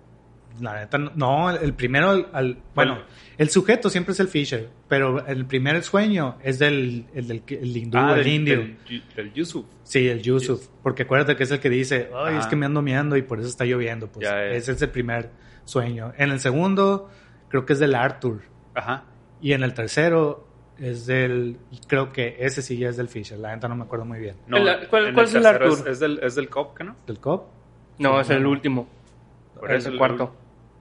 la 0.61 0.81
neta, 0.81 0.99
no- 0.99 1.13
no, 1.15 1.51
el 1.51 1.57
el 1.63 1.75
primero, 1.75 2.11
al, 2.11 2.29
al- 2.33 2.59
bueno, 2.75 2.99
el 3.39 3.49
sujeto 3.51 3.91
siempre 3.91 4.13
es 4.13 4.21
el 4.21 4.29
Fisher, 4.29 4.69
pero 4.89 5.27
el 5.27 5.47
primer 5.47 5.83
sueño 5.83 6.37
es 6.43 6.59
del, 6.59 7.07
el, 7.15 7.27
del 7.27 7.43
el 7.49 7.77
hindú, 7.77 7.99
el 7.99 8.05
Ah, 8.05 8.15
del, 8.15 8.27
indio. 8.27 8.57
del, 8.59 8.77
del 9.17 9.33
Yusuf. 9.33 9.67
Sí, 9.83 10.09
el 10.09 10.23
Yusuf. 10.23 10.69
Porque 10.83 11.03
acuérdate 11.03 11.35
que 11.37 11.43
es 11.45 11.51
el 11.51 11.61
que 11.61 11.69
dice, 11.71 12.11
ay, 12.15 12.37
es 12.37 12.47
que 12.47 12.57
me 12.57 12.67
ando 12.67 12.83
meando 12.83 13.17
y 13.17 13.23
por 13.23 13.41
eso 13.41 13.49
está 13.49 13.65
lloviendo. 13.65 14.07
Pues 14.09 14.27
Ya 14.29 14.45
ese 14.45 14.73
es 14.73 14.83
el 14.83 14.91
primer 14.91 15.31
sueño. 15.65 16.13
En 16.17 16.31
el 16.31 16.39
segundo, 16.41 17.11
creo 17.49 17.67
que 17.67 17.73
es 17.73 17.79
del 17.81 17.95
Arthur. 17.95 18.43
Ajá. 18.75 19.05
Y 19.41 19.53
en 19.53 19.63
el 19.65 19.75
tercero 19.75 20.47
es 20.79 21.07
del, 21.07 21.59
creo 21.89 22.13
que 22.13 22.37
ese 22.39 22.63
sí 22.63 22.79
ya 22.79 22.89
es 22.89 22.97
del 22.97 23.09
Fisher. 23.09 23.39
La 23.39 23.55
neta 23.55 23.67
no 23.69 23.75
me 23.77 23.83
acuerdo 23.85 24.05
muy 24.05 24.19
bien. 24.21 24.37
No, 24.47 24.57
El- 24.59 24.89
¿cuál- 24.89 25.13
cuál 25.15 25.27
es 25.27 25.35
el 25.35 25.43
tercero 25.43 25.49
Arthur? 25.65 25.79
Es, 25.89 25.93
es 25.95 26.01
del, 26.01 26.21
es 26.23 26.35
del 26.37 26.49
Cop, 26.49 26.81
¿no? 26.81 26.97
¿Del 27.07 27.19
Cobb? 27.19 27.43
No, 27.99 28.15
Sí, 28.17 28.21
es 28.23 28.31
el 28.39 28.47
último. 28.47 28.89
Por 29.59 29.71
el 29.71 29.79
eso 29.79 29.89
el- 29.91 29.99
cuarto. 29.99 30.35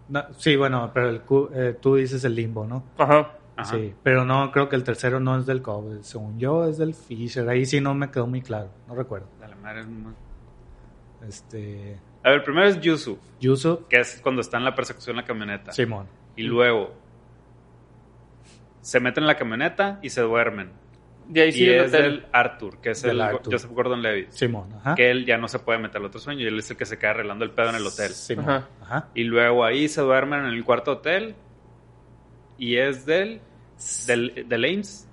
No, 0.09 0.23
sí, 0.37 0.55
bueno, 0.55 0.91
pero 0.93 1.09
el, 1.09 1.21
cu- 1.21 1.49
eh, 1.53 1.77
tú 1.79 1.95
dices 1.95 2.23
el 2.25 2.35
limbo, 2.35 2.65
¿no? 2.65 2.83
Ajá. 2.97 3.31
Ajá. 3.55 3.75
Sí, 3.75 3.93
pero 4.03 4.25
no, 4.25 4.51
creo 4.51 4.67
que 4.67 4.75
el 4.75 4.83
tercero 4.83 5.19
no 5.19 5.37
es 5.37 5.45
del 5.45 5.61
Cobb. 5.61 6.01
Según 6.03 6.39
yo 6.39 6.65
es 6.65 6.77
del 6.79 6.93
Fisher. 6.95 7.47
Ahí 7.47 7.65
sí 7.65 7.79
no 7.81 7.93
me 7.93 8.09
quedó 8.09 8.25
muy 8.27 8.41
claro. 8.41 8.69
No 8.87 8.95
recuerdo. 8.95 9.27
A 9.43 9.47
la 9.47 9.55
madre 9.55 9.81
es 9.81 9.87
muy- 9.87 10.13
Este, 11.27 11.99
A 12.23 12.31
ver, 12.31 12.43
primero 12.43 12.67
es 12.67 12.79
Yusuf, 12.81 13.17
Yusuf, 13.39 13.81
que 13.87 13.99
es 13.99 14.19
cuando 14.21 14.41
está 14.41 14.57
en 14.57 14.65
la 14.65 14.73
persecución 14.75 15.15
en 15.15 15.21
la 15.21 15.27
camioneta. 15.27 15.71
Simón. 15.71 16.07
Y 16.35 16.43
luego 16.43 16.93
se 18.81 18.99
meten 18.99 19.23
en 19.23 19.27
la 19.27 19.37
camioneta 19.37 19.99
y 20.01 20.09
se 20.09 20.21
duermen. 20.21 20.71
De 21.27 21.41
ahí 21.41 21.51
y 21.53 21.69
es 21.69 21.91
del 21.91 22.25
Arthur, 22.31 22.79
que 22.81 22.91
es 22.91 23.03
el 23.03 23.21
Arthur. 23.21 23.53
Joseph 23.53 23.71
Gordon-Levitt. 23.71 24.31
Simón, 24.31 24.73
ajá. 24.73 24.95
Que 24.95 25.09
él 25.09 25.25
ya 25.25 25.38
no 25.38 25.47
se 25.47 25.59
puede 25.59 25.79
meter 25.79 25.97
al 25.97 26.05
otro 26.05 26.19
sueño 26.19 26.41
y 26.41 26.47
él 26.47 26.59
es 26.59 26.69
el 26.71 26.77
que 26.77 26.86
se 26.86 26.97
queda 26.97 27.12
arreglando 27.12 27.45
el 27.45 27.51
pedo 27.51 27.69
en 27.69 27.75
el 27.75 27.86
hotel. 27.86 28.09
Simón, 28.12 28.49
Ajá. 28.49 28.69
ajá. 28.81 29.09
Y 29.15 29.23
luego 29.23 29.63
ahí 29.63 29.88
se 29.88 30.01
duermen 30.01 30.41
en 30.41 30.51
el 30.51 30.63
cuarto 30.63 30.91
hotel 30.93 31.36
y 32.57 32.75
es 32.77 33.05
del 33.05 33.41
del, 34.07 34.45
del 34.47 34.65
Ames. 34.65 35.07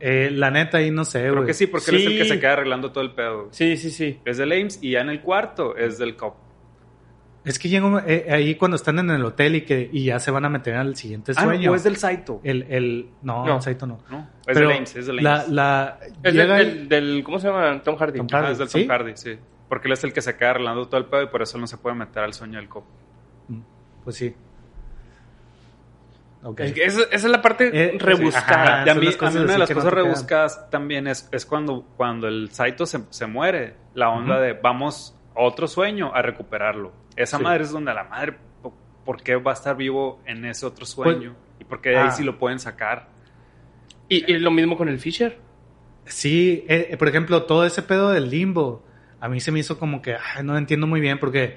Eh, 0.00 0.30
la 0.30 0.50
neta 0.50 0.78
ahí 0.78 0.90
no 0.90 1.04
sé, 1.04 1.20
Creo 1.20 1.46
que 1.46 1.54
sí, 1.54 1.66
porque 1.66 1.90
él 1.92 1.96
es 1.98 2.06
el 2.06 2.18
que 2.18 2.24
se 2.26 2.40
queda 2.40 2.52
arreglando 2.54 2.92
todo 2.92 3.02
el 3.04 3.12
pedo. 3.12 3.48
Sí, 3.52 3.76
sí, 3.76 3.90
sí. 3.90 4.20
Es 4.24 4.36
del 4.36 4.52
Ames 4.52 4.78
y 4.82 4.90
ya 4.92 5.00
en 5.00 5.08
el 5.08 5.20
cuarto 5.20 5.76
es 5.76 5.98
del 5.98 6.16
Cop. 6.16 6.36
Es 7.44 7.58
que 7.58 7.68
llega 7.68 7.86
un- 7.86 8.02
eh, 8.06 8.26
ahí 8.30 8.54
cuando 8.54 8.76
están 8.76 8.98
en 8.98 9.10
el 9.10 9.22
hotel 9.24 9.56
y 9.56 9.60
que 9.62 9.90
y 9.92 10.04
ya 10.06 10.18
se 10.18 10.30
van 10.30 10.44
a 10.46 10.48
meter 10.48 10.74
al 10.76 10.96
siguiente 10.96 11.34
sueño. 11.34 11.68
Ah, 11.70 11.72
o 11.72 11.76
es 11.76 11.84
del 11.84 11.96
Saito. 11.96 12.40
el, 12.42 12.62
el, 12.70 13.10
no, 13.22 13.44
No. 13.44 13.56
el 13.56 13.62
Saito 13.62 13.86
no. 13.86 13.98
No, 14.10 14.26
es 14.46 14.56
del 14.56 14.70
Ames, 14.72 14.96
es 14.96 15.06
del 15.06 15.16
la, 15.16 15.34
Ames. 15.40 15.48
la, 15.50 15.98
Es 16.02 16.22
del, 16.22 16.34
llega 16.34 16.56
del, 16.56 16.88
del- 16.88 17.22
¿Cómo 17.24 17.38
se 17.38 17.48
llama? 17.48 17.82
Tom 17.82 17.96
Hardy. 17.96 18.18
Tom 18.18 18.28
Hardy, 18.32 18.52
es 18.52 18.58
del 18.58 18.68
¿sí? 18.68 18.86
Tom 18.86 18.90
Hardy, 18.96 19.12
sí. 19.16 19.38
Porque 19.68 19.88
él 19.88 19.92
es 19.92 20.04
el 20.04 20.12
que 20.12 20.22
se 20.22 20.36
queda 20.36 20.50
arreglando 20.50 20.86
todo 20.88 20.98
el 20.98 21.06
pedo 21.06 21.22
y 21.22 21.26
por 21.26 21.42
eso 21.42 21.56
él 21.56 21.60
no 21.62 21.66
se 21.66 21.76
puede 21.76 21.96
meter 21.96 22.22
al 22.22 22.32
sueño 22.32 22.58
del 22.58 22.68
Cop. 22.68 22.84
Mm, 23.48 23.60
Pues 24.04 24.16
sí. 24.16 24.34
Ok. 26.42 26.60
Es 26.60 26.72
que 26.72 26.84
esa, 26.84 27.00
esa 27.04 27.14
es 27.14 27.24
la 27.24 27.40
parte 27.40 27.70
Eh, 27.72 27.96
rebuscada. 27.98 28.82
ajá. 28.82 28.90
A 28.90 28.94
mí, 28.94 29.06
a 29.08 29.28
una 29.28 29.40
de 29.52 29.58
las 29.58 29.70
no 29.70 29.74
cosas 29.76 29.90
quedan. 29.92 30.04
rebuscadas 30.04 30.70
también 30.70 31.06
es, 31.06 31.26
es 31.32 31.46
cuando, 31.46 31.86
cuando 31.96 32.28
el 32.28 32.50
Saito 32.52 32.84
se, 32.84 33.00
se 33.10 33.26
muere. 33.26 33.74
La 33.94 34.10
onda 34.10 34.38
de 34.40 34.52
vamos 34.52 35.16
otro 35.34 35.66
sueño 35.68 36.14
a 36.14 36.22
recuperarlo. 36.22 36.92
Esa 37.16 37.38
Sí. 37.38 37.44
madre 37.44 37.64
es 37.64 37.70
donde 37.70 37.90
a 37.90 37.94
la 37.94 38.04
madre, 38.04 38.34
po- 38.62 38.74
¿por 39.04 39.22
qué 39.22 39.36
va 39.36 39.50
a 39.52 39.54
estar 39.54 39.76
vivo 39.76 40.20
en 40.26 40.44
ese 40.44 40.66
otro 40.66 40.86
sueño? 40.86 41.34
¿Y 41.60 41.64
por 41.64 41.80
qué 41.80 41.90
de 41.90 41.98
ahí 41.98 42.08
ah. 42.08 42.12
sí 42.12 42.24
lo 42.24 42.38
pueden 42.38 42.58
sacar? 42.58 43.08
Y, 44.08 44.30
y 44.30 44.38
lo 44.38 44.50
mismo 44.50 44.76
con 44.76 44.88
el 44.88 44.98
Fisher. 44.98 45.38
Sí, 46.06 46.64
eh, 46.68 46.88
eh, 46.90 46.96
por 46.96 47.08
ejemplo, 47.08 47.44
todo 47.44 47.64
ese 47.64 47.82
pedo 47.82 48.10
del 48.10 48.28
limbo, 48.30 48.84
a 49.20 49.28
mí 49.28 49.40
se 49.40 49.50
me 49.50 49.60
hizo 49.60 49.78
como 49.78 50.02
que 50.02 50.14
ay, 50.14 50.44
no 50.44 50.56
entiendo 50.58 50.86
muy 50.86 51.00
bien 51.00 51.18
porque 51.18 51.56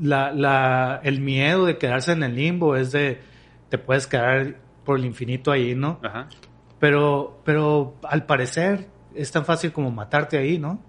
la, 0.00 0.32
la, 0.32 1.00
el 1.04 1.20
miedo 1.20 1.66
de 1.66 1.76
quedarse 1.78 2.12
en 2.12 2.22
el 2.22 2.34
limbo 2.34 2.76
es 2.76 2.92
de 2.92 3.20
te 3.68 3.76
puedes 3.78 4.06
quedar 4.06 4.56
por 4.84 4.98
el 4.98 5.04
infinito 5.04 5.52
ahí, 5.52 5.74
¿no? 5.74 6.00
Ajá. 6.02 6.28
Pero, 6.80 7.40
pero 7.44 7.94
al 8.02 8.24
parecer 8.26 8.88
es 9.14 9.30
tan 9.30 9.44
fácil 9.44 9.72
como 9.72 9.90
matarte 9.90 10.38
ahí, 10.38 10.58
¿no? 10.58 10.82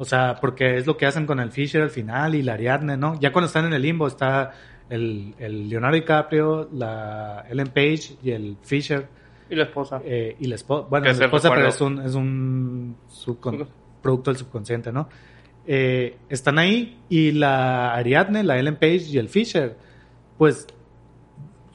O 0.00 0.04
sea, 0.06 0.36
porque 0.40 0.78
es 0.78 0.86
lo 0.86 0.96
que 0.96 1.04
hacen 1.04 1.26
con 1.26 1.40
el 1.40 1.50
Fisher 1.52 1.82
al 1.82 1.90
final 1.90 2.34
y 2.34 2.42
la 2.42 2.54
Ariadne, 2.54 2.96
¿no? 2.96 3.20
Ya 3.20 3.32
cuando 3.32 3.48
están 3.48 3.66
en 3.66 3.74
el 3.74 3.82
limbo 3.82 4.06
está 4.06 4.52
el, 4.88 5.34
el 5.38 5.68
Leonardo 5.68 5.94
DiCaprio, 5.96 6.70
la 6.72 7.44
Ellen 7.50 7.68
Page 7.68 8.16
y 8.22 8.30
el 8.30 8.56
Fisher 8.62 9.06
Y 9.50 9.54
la 9.56 9.64
esposa. 9.64 10.00
eh, 10.02 10.36
y 10.40 10.46
la 10.46 10.54
esposa, 10.54 10.86
bueno, 10.88 11.04
la 11.04 11.12
esposa, 11.12 11.50
pero 11.54 11.68
es 11.68 11.80
un, 11.82 12.00
es 12.00 12.14
un 12.14 12.96
subcon- 13.10 13.68
producto 14.00 14.30
del 14.30 14.38
subconsciente, 14.38 14.90
¿no? 14.90 15.08
Eh, 15.66 16.16
están 16.30 16.58
ahí 16.58 16.98
y 17.10 17.32
la 17.32 17.92
Ariadne, 17.94 18.42
la 18.42 18.58
Ellen 18.58 18.76
Page 18.76 19.02
y 19.10 19.18
el 19.18 19.28
Fisher, 19.28 19.76
pues 20.38 20.66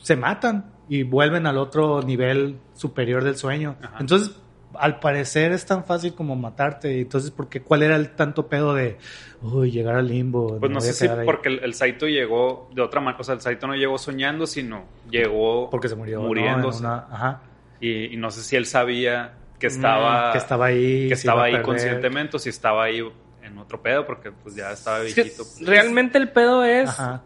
se 0.02 0.16
matan 0.16 0.72
y 0.90 1.04
vuelven 1.04 1.46
al 1.46 1.58
otro 1.60 2.02
nivel 2.02 2.58
superior 2.74 3.24
del 3.24 3.36
sueño. 3.38 3.76
Ajá. 3.82 3.98
Entonces, 4.00 4.36
al 4.80 5.00
parecer 5.00 5.52
es 5.52 5.66
tan 5.66 5.84
fácil 5.86 6.14
como 6.14 6.36
matarte. 6.36 7.02
Entonces, 7.02 7.32
¿por 7.32 7.48
qué? 7.50 7.62
¿Cuál 7.62 7.84
era 7.84 7.96
el 7.96 8.12
tanto 8.12 8.48
pedo 8.48 8.74
de, 8.74 8.98
uy, 9.42 9.72
llegar 9.72 9.96
al 9.96 10.08
limbo? 10.08 10.58
Pues 10.60 10.72
no 10.72 10.82
sé 10.82 10.94
si 10.94 11.06
quedar 11.06 11.20
ahí"? 11.20 11.26
porque 11.26 11.50
el, 11.50 11.60
el 11.64 11.74
Saito 11.74 12.08
llegó 12.08 12.70
de 12.74 12.82
otra 12.82 13.02
manera. 13.02 13.22
O 13.22 13.24
sea, 13.24 13.36
el 13.36 13.42
Saito 13.42 13.68
no 13.68 13.76
llegó 13.76 13.98
soñando, 13.98 14.48
sino 14.48 14.86
llegó 15.10 15.70
porque 15.70 15.90
se 15.90 15.96
murió. 15.96 16.20
¿no? 16.22 16.28
muriéndose. 16.28 16.80
Una- 16.82 17.08
ajá. 17.12 17.42
Y, 17.80 18.14
y 18.14 18.18
no 18.18 18.32
sé 18.32 18.42
si 18.42 18.56
él 18.56 18.66
sabía 18.66 19.34
que 19.60 19.68
estaba, 19.68 20.30
Mm, 20.30 20.32
que 20.34 20.38
estaba 20.38 20.66
ahí. 20.66 21.08
que 21.08 21.14
estaba 21.14 21.44
ahí 21.46 21.62
conscientemente 21.62 22.38
o 22.38 22.40
si 22.40 22.50
estaba 22.50 22.84
ahí 22.86 23.02
en 23.44 23.58
otro 23.58 23.82
pedo, 23.82 24.06
porque 24.06 24.32
pues 24.32 24.56
ya 24.56 24.72
estaba 24.72 25.02
Es 25.04 25.14
que 25.14 25.24
viejito. 25.24 25.44
realmente 25.62 26.18
el 26.18 26.30
pedo 26.30 26.64
es 26.64 26.90
Ajá. 26.90 27.22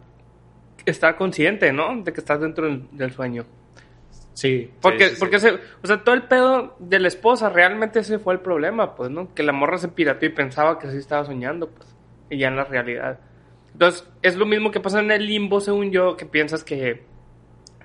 estar 0.84 1.16
consciente, 1.16 1.72
¿no? 1.72 2.02
De 2.02 2.12
que 2.12 2.20
estás 2.20 2.40
dentro 2.40 2.66
del, 2.66 2.86
del 2.92 3.12
sueño. 3.12 3.44
Sí. 4.40 4.70
Porque, 4.80 5.08
sí, 5.10 5.14
sí. 5.16 5.20
porque 5.20 5.38
se- 5.38 5.52
o 5.82 5.86
sea, 5.86 6.02
todo 6.02 6.14
el 6.14 6.22
pedo 6.22 6.74
de 6.78 6.98
la 6.98 7.08
esposa, 7.08 7.50
realmente 7.50 7.98
ese 7.98 8.18
fue 8.18 8.32
el 8.32 8.40
problema, 8.40 8.94
pues, 8.94 9.10
¿no? 9.10 9.34
Que 9.34 9.42
la 9.42 9.52
morra 9.52 9.76
se 9.76 9.88
pirató 9.88 10.24
y 10.24 10.30
pensaba 10.30 10.78
que 10.78 10.90
sí 10.90 10.96
estaba 10.96 11.26
soñando, 11.26 11.68
pues, 11.68 11.94
y 12.30 12.38
ya 12.38 12.48
en 12.48 12.56
la 12.56 12.64
realidad. 12.64 13.18
Entonces, 13.74 14.08
es 14.22 14.36
lo 14.36 14.46
mismo 14.46 14.70
que 14.70 14.80
pasa 14.80 15.00
en 15.00 15.10
el 15.10 15.26
limbo, 15.26 15.60
según 15.60 15.90
yo, 15.90 16.16
que 16.16 16.24
piensas 16.24 16.64
que, 16.64 17.02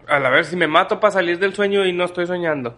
a 0.07 0.17
la 0.19 0.29
ver, 0.29 0.45
si 0.45 0.55
me 0.55 0.67
mato 0.67 1.01
para 1.01 1.11
salir 1.11 1.39
del 1.39 1.53
sueño 1.53 1.85
y 1.85 1.91
no 1.91 2.05
estoy 2.05 2.25
soñando. 2.25 2.77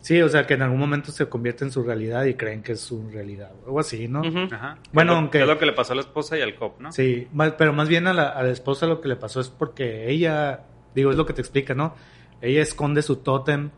Sí, 0.00 0.22
o 0.22 0.28
sea, 0.30 0.46
que 0.46 0.54
en 0.54 0.62
algún 0.62 0.78
momento 0.78 1.10
se 1.12 1.26
convierte 1.28 1.64
en 1.64 1.70
su 1.72 1.82
realidad 1.82 2.24
y 2.24 2.34
creen 2.34 2.62
que 2.62 2.72
es 2.72 2.80
su 2.80 3.10
realidad. 3.10 3.50
o 3.64 3.66
Algo 3.66 3.80
así, 3.80 4.08
¿no? 4.08 4.22
Ajá. 4.50 4.78
Bueno, 4.92 5.12
es 5.12 5.14
lo, 5.16 5.20
aunque- 5.20 5.40
es 5.42 5.46
lo 5.46 5.58
que 5.58 5.66
le 5.66 5.72
pasó 5.72 5.92
a 5.92 5.96
la 5.96 6.02
esposa 6.02 6.38
y 6.38 6.40
al 6.40 6.54
cop, 6.54 6.80
¿no? 6.80 6.90
Sí, 6.92 7.28
más- 7.34 7.52
pero 7.58 7.72
más 7.74 7.88
bien 7.88 8.06
a 8.06 8.14
la, 8.14 8.28
a 8.30 8.42
la 8.42 8.50
esposa 8.50 8.86
lo 8.86 9.00
que 9.02 9.08
le 9.08 9.16
pasó 9.16 9.40
es 9.40 9.50
porque 9.50 10.08
ella, 10.08 10.60
digo, 10.94 11.10
es 11.10 11.16
lo 11.18 11.26
que 11.26 11.32
te 11.34 11.40
explica, 11.42 11.74
¿no? 11.74 11.94
Ella 12.40 12.62
esconde 12.62 13.02
su 13.02 13.16
tótem 13.16 13.70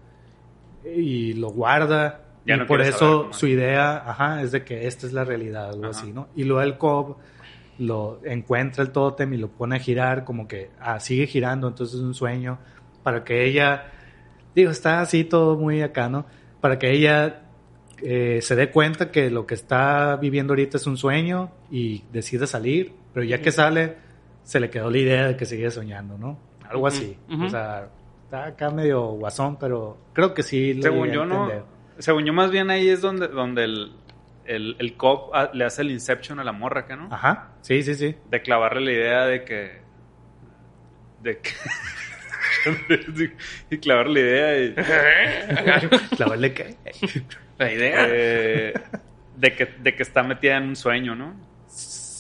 y 0.85 1.35
lo 1.35 1.51
guarda. 1.51 2.23
Ya 2.47 2.57
y 2.57 2.59
no 2.59 2.67
por 2.67 2.81
eso 2.81 3.23
saber 3.23 3.35
su 3.35 3.47
idea, 3.47 3.97
ajá, 3.97 4.43
es 4.43 4.53
de 4.53 4.65
que 4.65 4.87
esta 4.87 5.07
es 5.07 5.13
la 5.13 5.25
realidad, 5.25 5.71
algo 5.71 5.87
Ajá. 5.87 6.01
así, 6.01 6.13
¿no? 6.13 6.29
Y 6.35 6.45
luego 6.45 6.63
el 6.63 6.79
Cobb 6.79 7.17
lo 7.79 8.21
encuentra 8.25 8.83
el 8.83 8.91
tótem 8.93 9.33
y 9.35 9.37
lo 9.37 9.49
pone 9.49 9.77
a 9.77 9.79
girar, 9.79 10.25
como 10.25 10.49
que 10.49 10.71
ah, 10.81 11.01
sigue 11.01 11.27
girando, 11.27 11.69
entonces 11.69 11.97
es 11.97 12.03
un 12.03 12.15
sueño, 12.15 12.59
para 13.03 13.25
que 13.25 13.45
ella, 13.45 13.91
digo, 14.55 14.71
está 14.71 15.01
así 15.01 15.25
todo 15.25 15.57
muy 15.57 15.83
acá, 15.83 16.09
¿no? 16.09 16.27
Para 16.61 16.79
que 16.79 16.91
ella 16.91 17.43
eh, 18.03 18.41
se 18.43 18.57
dé 18.57 18.71
cuenta 18.71 19.11
que 19.11 19.31
lo 19.31 19.47
que 19.47 19.55
está 19.55 20.17
viviendo 20.17 20.53
ahorita 20.53 20.79
es 20.79 20.87
un 20.87 20.97
sueño 20.97 21.51
y 21.71 22.05
decide 22.13 22.47
salir, 22.47 22.95
pero 23.13 23.25
ya 23.25 23.41
que 23.41 23.53
sale, 23.53 23.97
se 24.43 24.61
le 24.61 24.71
quedó 24.71 24.91
la 24.91 24.99
idea 24.99 25.27
de 25.29 25.37
que 25.37 25.45
sigue 25.47 25.71
soñando, 25.71 26.17
¿no? 26.17 26.39
Algo 26.69 26.87
así. 26.87 27.17
O 27.29 27.49
sea, 27.49 27.89
está 28.31 28.45
acá 28.47 28.71
medio 28.71 29.03
guasón, 29.09 29.59
pero 29.59 29.99
creo 30.13 30.35
que 30.35 30.45
sí. 30.45 30.75
lo 30.75 30.83
Según 30.83 31.11
yo, 31.11 31.27
no. 31.27 31.51
Según 31.99 32.25
yo, 32.25 32.33
más 32.33 32.53
bien 32.53 32.71
ahí 32.71 32.89
es 32.89 33.01
donde, 33.01 33.27
donde 33.27 33.65
el, 33.65 33.93
el, 34.45 34.77
el 34.79 34.97
cop 34.97 35.35
le 35.53 35.65
hace 35.65 35.83
el 35.83 35.91
inception 35.91 36.39
a 36.39 36.45
la 36.45 36.53
morra, 36.53 36.87
¿qué 36.87 36.95
no? 36.95 37.09
Ajá, 37.11 37.49
sí, 37.61 37.83
sí, 37.83 37.97
sí. 37.97 38.15
De 38.31 38.41
clavarle 38.41 38.85
la 38.85 38.93
idea 38.93 39.27
de 39.27 39.45
que. 39.45 39.81
De 41.23 41.39
que. 41.39 41.51
y 43.71 43.79
clavarle 43.79 44.23
la 44.23 44.29
idea 44.29 44.65
y, 44.65 44.75
Clavarle 46.17 46.55
que. 46.55 46.77
La 47.59 47.73
idea. 47.73 48.07
eh, 48.09 48.75
de, 49.37 49.57
que, 49.57 49.67
de 49.67 49.97
que 49.97 50.03
está 50.05 50.23
metida 50.23 50.57
en 50.57 50.69
un 50.69 50.77
sueño, 50.77 51.17
¿no? 51.17 51.35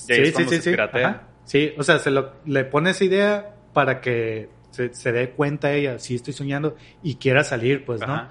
Y 0.08 0.12
ahí 0.12 0.22
es 0.22 0.32
cuando 0.32 0.50
se 0.50 0.70
piratea. 0.70 1.08
Ajá. 1.08 1.22
Sí, 1.44 1.72
o 1.78 1.84
sea, 1.84 2.00
se 2.00 2.10
lo, 2.10 2.32
le 2.46 2.64
pone 2.64 2.90
esa 2.90 3.04
idea 3.04 3.54
para 3.72 4.00
que 4.00 4.48
se, 4.70 4.92
se 4.94 5.12
dé 5.12 5.30
cuenta 5.30 5.72
ella, 5.72 5.98
sí 5.98 6.14
estoy 6.14 6.32
soñando 6.32 6.76
y 7.02 7.16
quiera 7.16 7.44
salir, 7.44 7.84
pues, 7.84 8.00
¿no? 8.00 8.12
Ajá. 8.14 8.28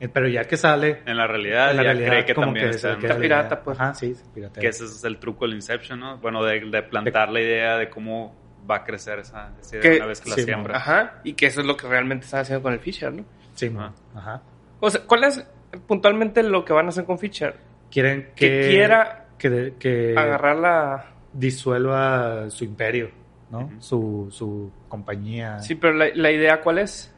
Eh, 0.00 0.08
Pero 0.08 0.28
ya 0.28 0.44
que 0.44 0.56
sale, 0.56 1.02
En 1.06 1.16
la 1.16 1.26
realidad, 1.26 1.72
en 1.72 1.76
la 1.78 1.82
ya 1.82 1.88
realidad 1.88 2.08
cree 2.10 2.24
que 2.24 2.34
como 2.34 2.46
también 2.48 2.70
que 2.70 2.76
está 2.76 2.92
Está 2.92 3.18
pirata, 3.18 3.62
pues. 3.62 3.80
Ajá, 3.80 3.94
sí, 3.94 4.14
se 4.14 4.24
piratea. 4.32 4.60
Que 4.60 4.68
ese 4.68 4.84
es 4.84 5.02
el 5.04 5.18
truco 5.18 5.44
del 5.44 5.54
Inception, 5.56 5.98
¿no? 5.98 6.18
Bueno, 6.18 6.44
de, 6.44 6.60
de 6.60 6.82
plantar 6.84 7.30
la 7.30 7.40
idea 7.40 7.76
de 7.78 7.90
cómo 7.90 8.36
va 8.70 8.76
a 8.76 8.84
crecer 8.84 9.18
esa, 9.18 9.52
esa 9.60 9.76
idea 9.76 9.90
Que- 9.90 9.96
una 9.96 10.06
vez 10.06 10.20
que 10.20 10.30
la 10.30 10.36
sí, 10.36 10.42
siembra. 10.42 10.76
Ajá. 10.76 11.14
Y 11.24 11.32
que 11.32 11.46
eso 11.46 11.60
es 11.60 11.66
lo 11.66 11.76
que 11.76 11.88
realmente 11.88 12.26
están 12.26 12.40
haciendo 12.42 12.62
con 12.62 12.72
el 12.74 12.78
Fisher, 12.80 13.12
¿no? 13.12 13.24
Sí, 13.54 13.72
Ajá. 13.76 13.92
ajá. 14.14 14.42
O 14.78 14.88
sea, 14.90 15.00
¿cuál 15.04 15.24
es 15.24 15.44
puntualmente 15.88 16.44
lo 16.44 16.64
que 16.64 16.72
van 16.72 16.86
a 16.86 16.88
hacer 16.90 17.04
con 17.04 17.18
Fisher? 17.18 17.56
Quieren 17.90 18.30
que, 18.36 18.60
Que 18.60 18.68
quiera 18.68 19.26
que, 19.36 19.74
que 19.80 20.14
Agarrar 20.16 20.56
la... 20.58 21.06
disuelva 21.32 22.50
su 22.50 22.64
imperio, 22.64 23.10
¿no? 23.50 23.70
Su, 23.80 24.28
su 24.30 24.70
compañía. 24.88 25.60
Sí, 25.60 25.74
pero 25.74 25.94
la, 25.94 26.06
la 26.14 26.30
idea, 26.30 26.60
¿cuál 26.60 26.78
es? 26.78 27.12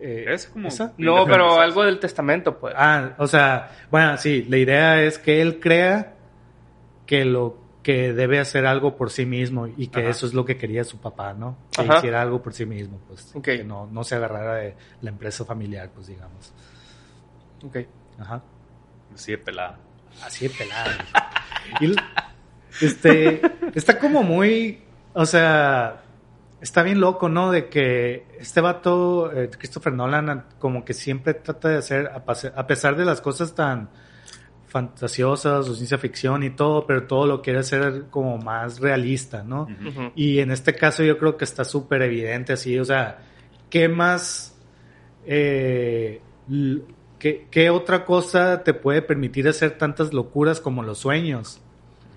Eh, 0.00 0.26
Es 0.28 0.46
como... 0.46 0.68
¿esa? 0.68 0.92
No, 0.98 1.24
pero 1.26 1.58
algo 1.60 1.82
del 1.84 1.98
testamento, 1.98 2.58
pues. 2.58 2.74
Ah, 2.76 3.14
o 3.18 3.26
sea, 3.26 3.70
bueno, 3.90 4.16
sí, 4.18 4.44
la 4.48 4.58
idea 4.58 5.02
es 5.02 5.18
que 5.18 5.40
él 5.40 5.58
crea 5.60 6.14
que 7.06 7.24
lo 7.24 7.64
que 7.82 8.12
debe 8.12 8.40
hacer 8.40 8.66
algo 8.66 8.96
por 8.96 9.10
sí 9.10 9.26
mismo 9.26 9.68
y 9.68 9.86
que 9.86 10.00
Ajá. 10.00 10.08
eso 10.10 10.26
es 10.26 10.34
lo 10.34 10.44
que 10.44 10.56
quería 10.56 10.82
su 10.82 10.98
papá, 10.98 11.32
¿no? 11.34 11.56
Que 11.70 11.82
Ajá. 11.82 11.98
hiciera 11.98 12.20
algo 12.20 12.42
por 12.42 12.52
sí 12.52 12.66
mismo, 12.66 12.98
pues, 13.06 13.30
Ok. 13.36 13.44
que 13.44 13.64
no, 13.64 13.86
no 13.86 14.02
se 14.02 14.16
agarrara 14.16 14.56
de 14.56 14.74
la 15.02 15.10
empresa 15.10 15.44
familiar, 15.44 15.88
pues, 15.94 16.08
digamos. 16.08 16.52
Ok. 17.64 17.76
Ajá. 18.18 18.42
Sí, 19.14 19.30
de 19.32 19.38
pelada. 19.38 19.78
Así 20.24 20.48
de 20.48 20.54
pelado. 20.54 20.90
y, 21.80 21.94
este, 22.84 23.40
está 23.74 23.98
como 24.00 24.22
muy, 24.24 24.82
o 25.18 25.24
sea, 25.24 26.02
está 26.60 26.82
bien 26.82 27.00
loco, 27.00 27.30
¿no? 27.30 27.50
De 27.50 27.70
que 27.70 28.26
este 28.38 28.60
vato, 28.60 29.32
eh, 29.32 29.48
Christopher 29.48 29.94
Nolan, 29.94 30.44
como 30.58 30.84
que 30.84 30.92
siempre 30.92 31.32
trata 31.32 31.70
de 31.70 31.78
hacer, 31.78 32.10
a, 32.14 32.66
pesar 32.66 32.96
de 32.96 33.06
las 33.06 33.22
cosas 33.22 33.54
tan 33.54 33.88
fantasiosas 34.66 35.70
o 35.70 35.74
ciencia 35.74 35.96
ficción 35.96 36.42
y 36.42 36.50
todo, 36.50 36.86
pero 36.86 37.06
todo 37.06 37.26
lo 37.26 37.40
quiere 37.40 37.60
hacer 37.60 38.04
como 38.10 38.36
más 38.36 38.78
realista, 38.78 39.42
¿no? 39.42 39.66
Y 40.14 40.40
en 40.40 40.50
este 40.50 40.74
caso 40.74 41.02
yo 41.02 41.16
creo 41.16 41.38
que 41.38 41.44
está 41.44 41.64
súper 41.64 42.02
evidente 42.02 42.52
así, 42.52 42.78
o 42.78 42.84
sea, 42.84 43.20
¿qué 43.70 43.88
más, 43.88 44.54
eh, 45.24 46.20
qué, 47.18 47.46
qué 47.50 47.70
otra 47.70 48.04
cosa 48.04 48.62
te 48.64 48.74
puede 48.74 49.00
permitir 49.00 49.48
hacer 49.48 49.78
tantas 49.78 50.12
locuras 50.12 50.60
como 50.60 50.82
los 50.82 50.98
sueños? 50.98 51.62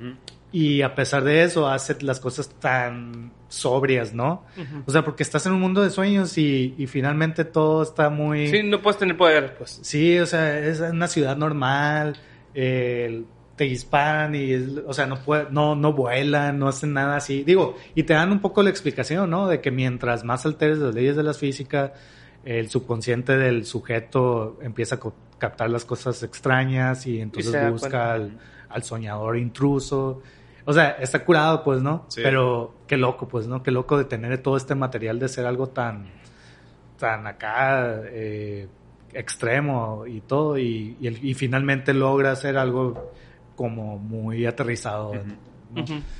Ujú. 0.01 0.15
Y 0.51 0.81
a 0.81 0.95
pesar 0.95 1.23
de 1.23 1.43
eso 1.43 1.67
hace 1.67 1.95
las 2.01 2.19
cosas 2.19 2.49
tan 2.59 3.31
sobrias, 3.49 4.13
¿no? 4.13 4.45
O 4.87 4.91
sea, 4.91 5.03
porque 5.03 5.21
estás 5.23 5.45
en 5.45 5.53
un 5.53 5.61
mundo 5.61 5.81
de 5.83 5.91
sueños 5.91 6.37
y, 6.39 6.73
y 6.77 6.87
finalmente 6.87 7.45
todo 7.45 7.83
está 7.83 8.09
muy... 8.09 8.47
Sí, 8.47 8.63
no 8.63 8.81
puedes 8.81 8.97
tener 8.97 9.15
poder, 9.15 9.55
pues. 9.57 9.79
Sí, 9.83 10.17
o 10.19 10.25
sea, 10.25 10.57
es 10.59 10.79
una 10.79 11.07
ciudad 11.07 11.37
normal, 11.37 12.17
eh, 12.55 13.23
te 13.55 13.65
disparan 13.65 14.33
y, 14.33 14.53
es- 14.53 14.69
o 14.87 14.93
sea, 14.93 15.05
no, 15.05 15.19
puede, 15.19 15.47
no, 15.51 15.75
no 15.75 15.93
vuelan, 15.93 16.57
no 16.57 16.67
hacen 16.67 16.93
nada 16.93 17.17
así. 17.17 17.43
Digo, 17.43 17.75
y 17.93 18.03
te 18.03 18.13
dan 18.13 18.31
un 18.31 18.39
poco 18.39 18.63
la 18.63 18.69
explicación, 18.71 19.29
¿no? 19.29 19.47
De 19.47 19.61
que 19.61 19.69
mientras 19.69 20.23
más 20.23 20.45
alteres 20.47 20.79
las 20.79 20.95
leyes 20.95 21.15
de 21.15 21.23
la 21.23 21.33
física, 21.35 21.93
el 22.43 22.69
subconsciente 22.69 23.37
del 23.37 23.65
sujeto 23.65 24.57
empieza 24.63 24.95
a 24.95 24.99
captar 25.37 25.69
las 25.69 25.85
cosas 25.85 26.23
extrañas 26.23 27.05
y 27.05 27.19
entonces 27.21 27.51
busca 27.69 28.13
al 28.69 28.83
soñador 28.83 29.37
intruso. 29.37 30.21
O 30.69 30.73
sea, 30.73 30.91
está 30.99 31.25
curado, 31.25 31.63
pues, 31.63 31.81
¿no? 31.81 32.05
Sí. 32.09 32.21
Pero 32.23 32.75
qué 32.87 32.95
loco, 32.95 33.27
pues, 33.27 33.47
¿no? 33.47 33.63
Qué 33.63 33.71
loco 33.71 33.97
de 33.97 34.05
tener 34.05 34.37
todo 34.37 34.55
este 34.55 34.75
material 34.75 35.17
de 35.17 35.27
ser 35.27 35.47
algo 35.47 35.69
tan, 35.69 36.05
tan 36.99 37.25
acá 37.25 38.01
eh, 38.05 38.67
extremo 39.13 40.05
y 40.05 40.21
todo 40.21 40.57
y, 40.59 40.95
y, 41.01 41.07
el- 41.07 41.25
y 41.25 41.33
finalmente 41.33 41.93
logra 41.93 42.31
hacer 42.31 42.55
algo 42.57 43.11
como 43.55 43.97
muy 43.97 44.45
aterrizado. 44.45 45.13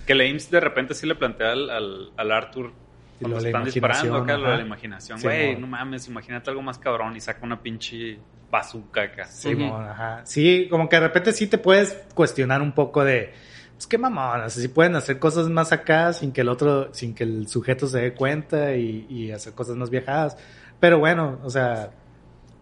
Que 0.08 0.16
la 0.16 0.24
de 0.24 0.60
repente 0.60 0.94
sí 0.96 1.06
le 1.06 1.14
plantea 1.16 1.52
al, 1.52 1.70
al, 1.70 2.12
al 2.18 2.32
Arthur 2.32 2.72
Y 3.20 3.24
cuando 3.24 3.36
lo 3.36 3.42
se 3.42 3.48
de 3.48 3.54
la 3.54 3.60
están 3.60 3.64
disparando 3.66 4.16
acá 4.16 4.34
imaginación, 4.34 4.42
lo 4.44 4.50
de 4.52 4.58
la 4.58 4.66
imaginación. 4.66 5.20
Sí, 5.20 5.26
Güey, 5.28 5.56
no 5.60 5.68
mames, 5.68 6.08
imagínate 6.08 6.50
algo 6.50 6.62
más 6.64 6.78
cabrón 6.80 7.16
y 7.16 7.20
saca 7.22 7.46
una 7.46 7.62
pinche 7.62 8.18
bazooka 8.50 9.02
acá. 9.04 9.26
Simón, 9.26 9.86
ajá. 9.88 10.22
Sí, 10.26 10.68
como 10.72 10.90
que 10.90 10.96
de 10.96 11.02
repente 11.02 11.34
sí 11.34 11.46
te 11.48 11.58
puedes 11.60 11.94
cuestionar 12.16 12.62
un 12.64 12.72
poco 12.72 13.04
de, 13.04 13.32
pues 13.80 13.88
qué 13.88 13.98
mamón, 13.98 14.50
si 14.50 14.68
pueden 14.68 14.98
hacer 14.98 15.20
cosas 15.20 15.48
más 15.48 15.72
acá 15.72 16.12
sin 16.12 16.34
que 16.34 16.42
el 16.42 16.50
otro, 16.50 16.94
sin 16.94 17.16
que 17.16 17.24
el 17.24 17.48
sujeto 17.48 17.88
se 17.88 18.00
dé 18.02 18.14
cuenta 18.14 18.76
y, 18.76 19.06
y 19.10 19.32
hacer 19.32 19.54
cosas 19.54 19.78
más 19.78 19.90
viajadas. 19.90 20.36
Pero 20.82 21.00
bueno, 21.00 21.40
o 21.46 21.50
sea, 21.50 21.90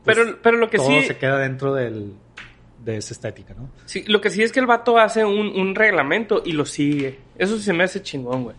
pues, 0.03 0.15
Pero, 0.15 0.37
pero 0.43 0.57
lo 0.57 0.69
que 0.69 0.77
todo 0.77 0.89
sí, 0.89 1.01
se 1.07 1.17
queda 1.17 1.39
dentro 1.39 1.73
del, 1.73 2.13
de 2.85 2.97
esa 2.97 3.15
estética, 3.15 3.55
¿no? 3.55 3.67
sí, 3.85 4.03
lo 4.03 4.21
que 4.21 4.29
sí 4.29 4.43
es 4.43 4.51
que 4.51 4.59
el 4.59 4.67
vato 4.67 4.99
hace 4.99 5.25
un, 5.25 5.59
un 5.59 5.73
reglamento 5.73 6.43
y 6.45 6.51
lo 6.51 6.67
sigue. 6.67 7.17
Eso 7.35 7.57
sí 7.57 7.63
se 7.63 7.73
me 7.73 7.83
hace 7.83 8.03
chingón, 8.03 8.43
güey. 8.43 8.55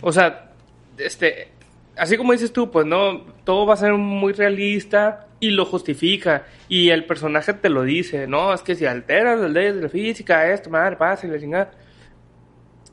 O 0.00 0.10
sea, 0.10 0.50
este, 0.96 1.52
así 1.96 2.16
como 2.16 2.32
dices 2.32 2.52
tú, 2.52 2.72
pues 2.72 2.86
no, 2.86 3.20
todo 3.44 3.66
va 3.66 3.74
a 3.74 3.76
ser 3.76 3.92
muy 3.92 4.32
realista 4.32 5.27
y 5.40 5.50
lo 5.50 5.64
justifica. 5.64 6.46
Y 6.68 6.90
el 6.90 7.04
personaje 7.04 7.54
te 7.54 7.68
lo 7.68 7.82
dice, 7.82 8.26
no, 8.26 8.52
es 8.52 8.62
que 8.62 8.74
si 8.74 8.86
alteras 8.86 9.40
las 9.40 9.50
leyes 9.50 9.76
de 9.76 9.82
la 9.82 9.88
física, 9.88 10.50
esto, 10.52 10.70
madre, 10.70 10.96
pasa 10.96 11.26
y 11.26 11.30
la 11.30 11.38
chingada. 11.38 11.70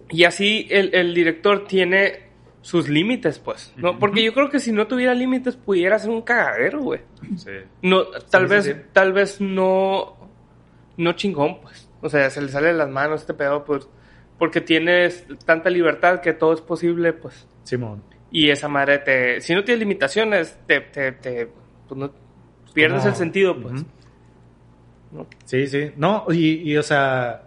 Y 0.09 0.23
así 0.23 0.67
el, 0.69 0.93
el 0.93 1.13
director 1.13 1.67
tiene 1.67 2.25
sus 2.61 2.89
límites, 2.89 3.37
pues, 3.39 3.73
¿no? 3.75 3.99
Porque 3.99 4.23
yo 4.23 4.33
creo 4.33 4.49
que 4.49 4.59
si 4.59 4.71
no 4.71 4.87
tuviera 4.87 5.13
límites 5.13 5.55
pudiera 5.55 5.99
ser 5.99 6.09
un 6.09 6.23
cagadero, 6.23 6.81
güey. 6.81 7.01
Sí. 7.37 7.51
No, 7.83 8.05
tal 8.05 8.47
sí, 8.47 8.53
vez, 8.55 8.65
sí. 8.65 8.73
tal 8.91 9.13
vez 9.13 9.39
no, 9.39 10.17
no 10.97 11.13
chingón, 11.13 11.61
pues. 11.61 11.87
O 12.01 12.09
sea, 12.09 12.29
se 12.29 12.41
le 12.41 12.49
sale 12.49 12.67
de 12.69 12.73
las 12.73 12.89
manos 12.89 13.21
este 13.21 13.33
pedo, 13.35 13.63
pues, 13.63 13.87
porque 14.39 14.61
tienes 14.61 15.25
tanta 15.45 15.69
libertad 15.69 16.21
que 16.21 16.33
todo 16.33 16.53
es 16.53 16.61
posible, 16.61 17.13
pues. 17.13 17.47
Simón. 17.63 18.03
Y 18.31 18.49
esa 18.49 18.67
madre 18.67 18.97
te, 18.97 19.41
si 19.41 19.53
no 19.53 19.63
tienes 19.63 19.79
limitaciones, 19.79 20.57
te, 20.65 20.81
te, 20.81 21.11
te 21.13 21.47
pues 21.87 21.99
no, 21.99 22.11
pierdes 22.75 22.99
Como- 22.99 23.09
el 23.09 23.15
sentido, 23.15 23.57
pues. 23.59 23.83
Sí, 25.45 25.65
sí. 25.67 25.91
No, 25.95 26.25
y, 26.29 26.71
y, 26.71 26.77
o 26.77 26.83
sea, 26.83 27.43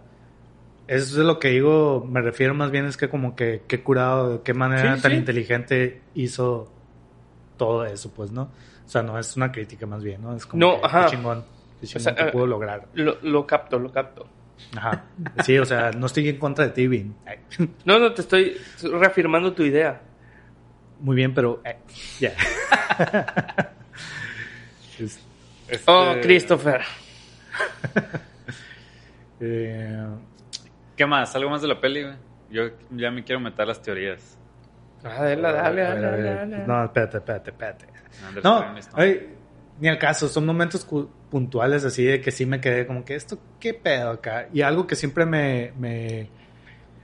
eso 0.87 1.19
es 1.21 1.25
lo 1.25 1.37
que 1.39 1.49
digo, 1.49 2.05
me 2.09 2.19
refiero 2.21 2.53
más 2.55 2.71
bien 2.71 2.85
es 2.85 2.97
que 2.97 3.09
como 3.09 3.35
que 3.35 3.61
qué 3.67 3.81
curado, 3.83 4.37
de 4.37 4.41
qué 4.41 4.53
manera 4.53 4.95
Sí, 4.97 5.01
tan 5.03 5.11
sí. 5.11 5.17
inteligente 5.17 6.01
hizo 6.15 6.71
todo 7.57 7.85
eso, 7.85 8.11
pues, 8.11 8.31
¿no? 8.31 8.43
O 8.85 8.89
sea, 8.89 9.03
no 9.03 9.19
es 9.19 9.37
una 9.37 9.51
crítica 9.51 9.85
más 9.85 10.03
bien, 10.03 10.21
¿no? 10.23 10.35
Es 10.35 10.45
como 10.47 10.59
No, 10.65 10.79
que, 10.81 10.87
ajá. 10.87 11.05
qué 11.05 11.11
chingón, 11.15 11.45
qué 11.79 11.85
chingón 11.87 12.01
sea, 12.03 12.15
que 12.15 12.23
eh, 12.23 12.31
pudo 12.31 12.47
lograr. 12.47 12.87
Lo, 12.95 13.17
lo 13.21 13.45
capto, 13.45 13.77
lo 13.77 13.91
capto. 13.91 14.25
Ajá. 14.75 15.03
Sí, 15.45 15.57
o 15.59 15.65
sea, 15.65 15.91
no 15.91 16.07
estoy 16.07 16.27
en 16.27 16.37
contra 16.37 16.65
de 16.65 16.71
ti, 16.71 16.87
Vin. 16.87 17.13
No, 17.85 17.99
no, 17.99 18.11
te 18.13 18.21
estoy 18.21 18.57
reafirmando 18.81 19.53
tu 19.53 19.61
idea. 19.63 20.01
Muy 21.01 21.15
bien, 21.15 21.33
pero 21.35 21.61
eh, 21.63 21.77
ya. 22.19 22.29
Es- 22.29 23.67
Este, 24.99 25.21
Oh, 25.85 26.15
Christopher. 26.21 26.81
eh, 29.39 30.05
¿Qué 30.95 31.05
más? 31.05 31.35
¿Algo 31.35 31.49
más 31.49 31.61
de 31.61 31.67
la 31.67 31.79
peli? 31.79 32.05
Yo 32.49 32.63
ya 32.91 33.11
me 33.11 33.23
quiero 33.23 33.39
meter 33.39 33.67
las 33.67 33.81
teorías. 33.81 34.37
Ah, 35.03 35.23
Dale, 35.23 35.41
dale, 35.41 35.81
dale, 35.81 36.23
dale. 36.23 36.57
No, 36.67 36.83
espérate, 36.83 37.17
espérate, 37.17 37.51
espérate. 37.51 37.85
No, 38.43 38.65
ay, 38.93 39.35
ni 39.79 39.87
al 39.87 39.97
caso, 39.97 40.27
son 40.27 40.45
momentos 40.45 40.85
puntuales 41.29 41.85
así 41.85 42.03
de 42.03 42.19
que 42.19 42.31
sí 42.31 42.45
me 42.45 42.59
quedé 42.59 42.85
como 42.85 43.05
que 43.05 43.15
esto, 43.15 43.39
¿qué 43.59 43.73
pedo 43.73 44.11
acá? 44.11 44.49
Y 44.51 44.61
algo 44.61 44.87
que 44.87 44.97
siempre 44.97 45.25
me, 45.25 45.71
me, 45.79 46.29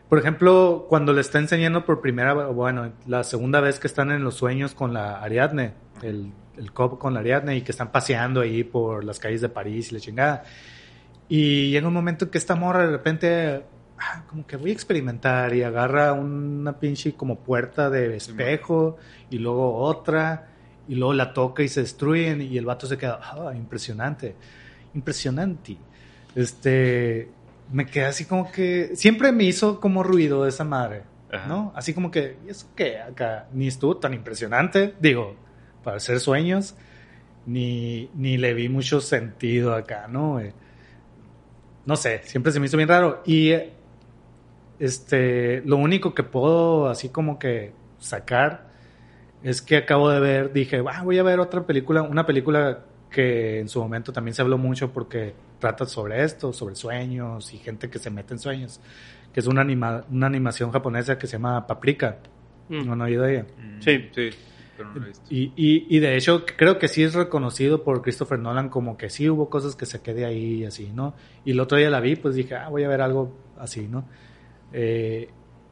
Por 0.10 0.20
ejemplo, 0.20 0.88
cuando 0.90 1.14
le 1.14 1.22
está 1.22 1.40
enseñando 1.40 1.86
por 1.86 2.02
primera, 2.02 2.34
bueno, 2.34 2.92
la 3.08 3.24
segunda 3.24 3.62
vez 3.62 3.80
que 3.80 3.88
están 3.88 4.12
en 4.12 4.24
los 4.24 4.36
sueños 4.36 4.76
con 4.76 4.94
la 4.94 5.22
Ariadne, 5.22 5.74
el, 6.02 6.34
el 6.58 6.72
cop 6.72 7.00
con 7.00 7.14
la 7.14 7.20
Ariadne 7.20 7.58
y 7.58 7.62
que 7.62 7.72
están 7.72 7.92
paseando 7.92 8.42
ahí 8.42 8.64
por 8.64 9.04
las 9.04 9.20
calles 9.20 9.42
de 9.42 9.50
París 9.50 9.92
y 9.92 9.96
la 9.96 10.02
chingada. 10.02 10.44
Y 11.28 11.72
llega 11.72 11.88
un 11.88 11.94
momento 11.94 12.26
en 12.26 12.32
que 12.32 12.38
esta 12.38 12.56
morra 12.56 12.86
de 12.86 12.92
repente, 12.92 13.64
ah, 14.00 14.24
como 14.28 14.46
que 14.46 14.58
voy 14.58 14.70
a 14.70 14.74
experimentar 14.74 15.54
y 15.54 15.64
agarra 15.64 16.14
una 16.14 16.80
pinche 16.80 17.14
como 17.14 17.40
puerta 17.40 17.90
de 17.90 18.18
espejo 18.18 18.98
y 19.30 19.40
luego 19.40 19.78
otra 19.78 20.50
y 20.88 20.96
luego 20.96 21.14
la 21.14 21.34
toca 21.34 21.64
y 21.64 21.68
se 21.68 21.82
destruyen 21.82 22.42
y 22.42 22.58
el 22.58 22.66
vato 22.66 22.86
se 22.86 22.98
queda, 22.98 23.20
ah, 23.22 23.54
impresionante, 23.56 24.36
impresionante. 24.94 25.78
Este, 26.36 27.30
me 27.72 27.86
queda 27.86 28.10
así 28.10 28.26
como 28.26 28.52
que, 28.52 28.92
siempre 28.96 29.32
me 29.32 29.46
hizo 29.46 29.80
como 29.80 30.04
ruido 30.04 30.46
esa 30.46 30.64
madre, 30.64 31.04
Ajá. 31.32 31.48
¿no? 31.48 31.72
Así 31.76 31.94
como 31.94 32.12
que, 32.12 32.38
¿y 32.46 32.50
eso 32.50 32.68
qué? 32.76 33.00
Acá 33.00 33.48
ni 33.52 33.68
estuvo 33.68 33.98
tan 33.98 34.14
impresionante, 34.14 34.94
digo, 35.00 35.36
para 35.86 35.98
hacer 35.98 36.20
sueños, 36.20 36.76
ni, 37.46 38.10
ni 38.16 38.38
le 38.38 38.54
vi 38.56 38.68
mucho 38.68 39.00
sentido 39.00 39.74
acá, 39.76 40.08
¿no? 40.10 40.40
Eh, 40.40 40.52
no 41.86 41.96
sé, 41.96 42.22
siempre 42.24 42.52
se 42.52 42.60
me 42.60 42.66
hizo 42.66 42.76
bien 42.76 42.90
raro. 42.90 43.22
Y 43.26 43.54
este, 44.80 45.62
lo 45.62 45.78
único 45.78 46.14
que 46.16 46.24
puedo 46.24 46.90
así 46.90 47.10
como 47.10 47.38
que 47.38 47.72
sacar 48.00 48.68
es 49.44 49.62
que 49.62 49.78
acabo 49.78 50.10
de 50.10 50.20
ver, 50.20 50.52
dije, 50.54 50.84
ah, 50.92 51.04
voy 51.04 51.20
a 51.20 51.24
ver 51.24 51.40
otra 51.40 51.66
película, 51.66 52.02
una 52.02 52.26
película 52.26 52.84
que 53.12 53.60
en 53.60 53.70
su 53.70 53.80
momento 53.80 54.12
también 54.12 54.34
se 54.34 54.42
habló 54.42 54.58
mucho 54.58 54.92
porque 54.92 55.36
trata 55.60 55.86
sobre 55.86 56.24
esto, 56.24 56.52
sobre 56.52 56.76
sueños 56.76 57.54
y 57.54 57.60
gente 57.60 57.92
que 57.92 58.00
se 58.00 58.10
mete 58.10 58.34
en 58.34 58.40
sueños, 58.40 58.82
que 59.32 59.40
es 59.40 59.46
una, 59.46 59.62
anima, 59.62 60.04
una 60.10 60.26
animación 60.26 60.72
japonesa 60.72 61.20
que 61.20 61.28
se 61.28 61.34
llama 61.34 61.68
Paprika. 61.68 62.18
Mm. 62.70 62.86
¿No 62.88 62.94
han 62.94 63.02
oído 63.02 63.24
de 63.24 63.34
ella? 63.34 63.46
Mm, 63.58 63.82
Sí. 63.82 64.10
Sí, 64.16 64.30
pero 64.76 64.90
no 64.90 65.00
lo 65.00 65.06
he 65.06 65.08
visto. 65.10 65.26
Y, 65.30 65.54
y, 65.56 65.88
y 65.90 66.00
de 66.00 66.18
hecho 66.18 66.46
creo 66.58 66.78
que 66.80 66.88
sí 66.88 67.04
es 67.04 67.14
reconocido 67.14 67.84
por 67.84 68.02
Christopher 68.02 68.40
Nolan 68.40 68.70
como 68.70 68.98
que 68.98 69.10
sí 69.10 69.30
hubo 69.30 69.50
cosas 69.50 69.76
que 69.76 69.86
se 69.86 70.02
quede 70.02 70.26
ahí 70.26 70.62
y 70.62 70.66
así, 70.66 70.92
¿no? 70.94 71.16
Y 71.44 71.52
el 71.52 71.60
otro 71.60 71.78
día 71.78 71.90
la 71.90 72.00
vi, 72.00 72.16
pues 72.16 72.36
dije, 72.36 72.56
ah, 72.56 72.70
voy 72.70 72.84
a 72.84 72.88
ver 72.88 73.02
algo 73.02 73.36
así, 73.58 73.88
¿no? 73.88 74.06
Eh, 74.74 75.30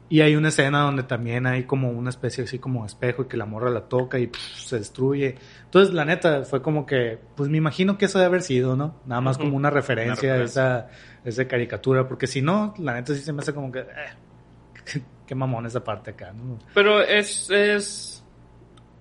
y 0.08 0.20
hay 0.20 0.36
una 0.36 0.48
escena 0.48 0.82
donde 0.82 1.02
también 1.02 1.46
hay 1.46 1.64
como 1.64 1.90
una 1.90 2.10
especie 2.10 2.44
así 2.44 2.58
como 2.58 2.84
espejo 2.84 3.22
y 3.22 3.24
que 3.26 3.36
la 3.36 3.46
morra 3.46 3.70
la 3.70 3.88
toca 3.88 4.18
y 4.18 4.26
pff, 4.26 4.58
se 4.58 4.78
destruye. 4.78 5.36
Entonces, 5.64 5.94
la 5.94 6.04
neta, 6.04 6.44
fue 6.44 6.60
como 6.60 6.84
que, 6.84 7.18
pues 7.34 7.48
me 7.48 7.56
imagino 7.56 7.96
que 7.96 8.04
eso 8.04 8.18
debe 8.18 8.28
haber 8.28 8.42
sido, 8.42 8.76
¿no? 8.76 9.00
Nada 9.06 9.20
más 9.22 9.36
Ujú. 9.36 9.46
como 9.46 9.56
una 9.56 9.70
referencia, 9.70 10.34
Una 10.34 10.42
a 10.42 10.44
esa, 10.44 10.88
esa 11.24 11.48
caricatura, 11.48 12.06
porque 12.06 12.26
si 12.26 12.42
no, 12.42 12.74
la 12.78 12.94
neta 12.94 13.14
sí 13.14 13.20
se 13.22 13.32
me 13.32 13.40
hace 13.40 13.54
como 13.54 13.72
que, 13.72 13.80
eh, 13.80 15.02
qué 15.26 15.34
mamón 15.34 15.66
esa 15.66 15.82
parte 15.82 16.10
acá, 16.10 16.32
¿no? 16.32 16.58
Pero 16.74 17.00
es, 17.00 17.50
es... 17.50 18.13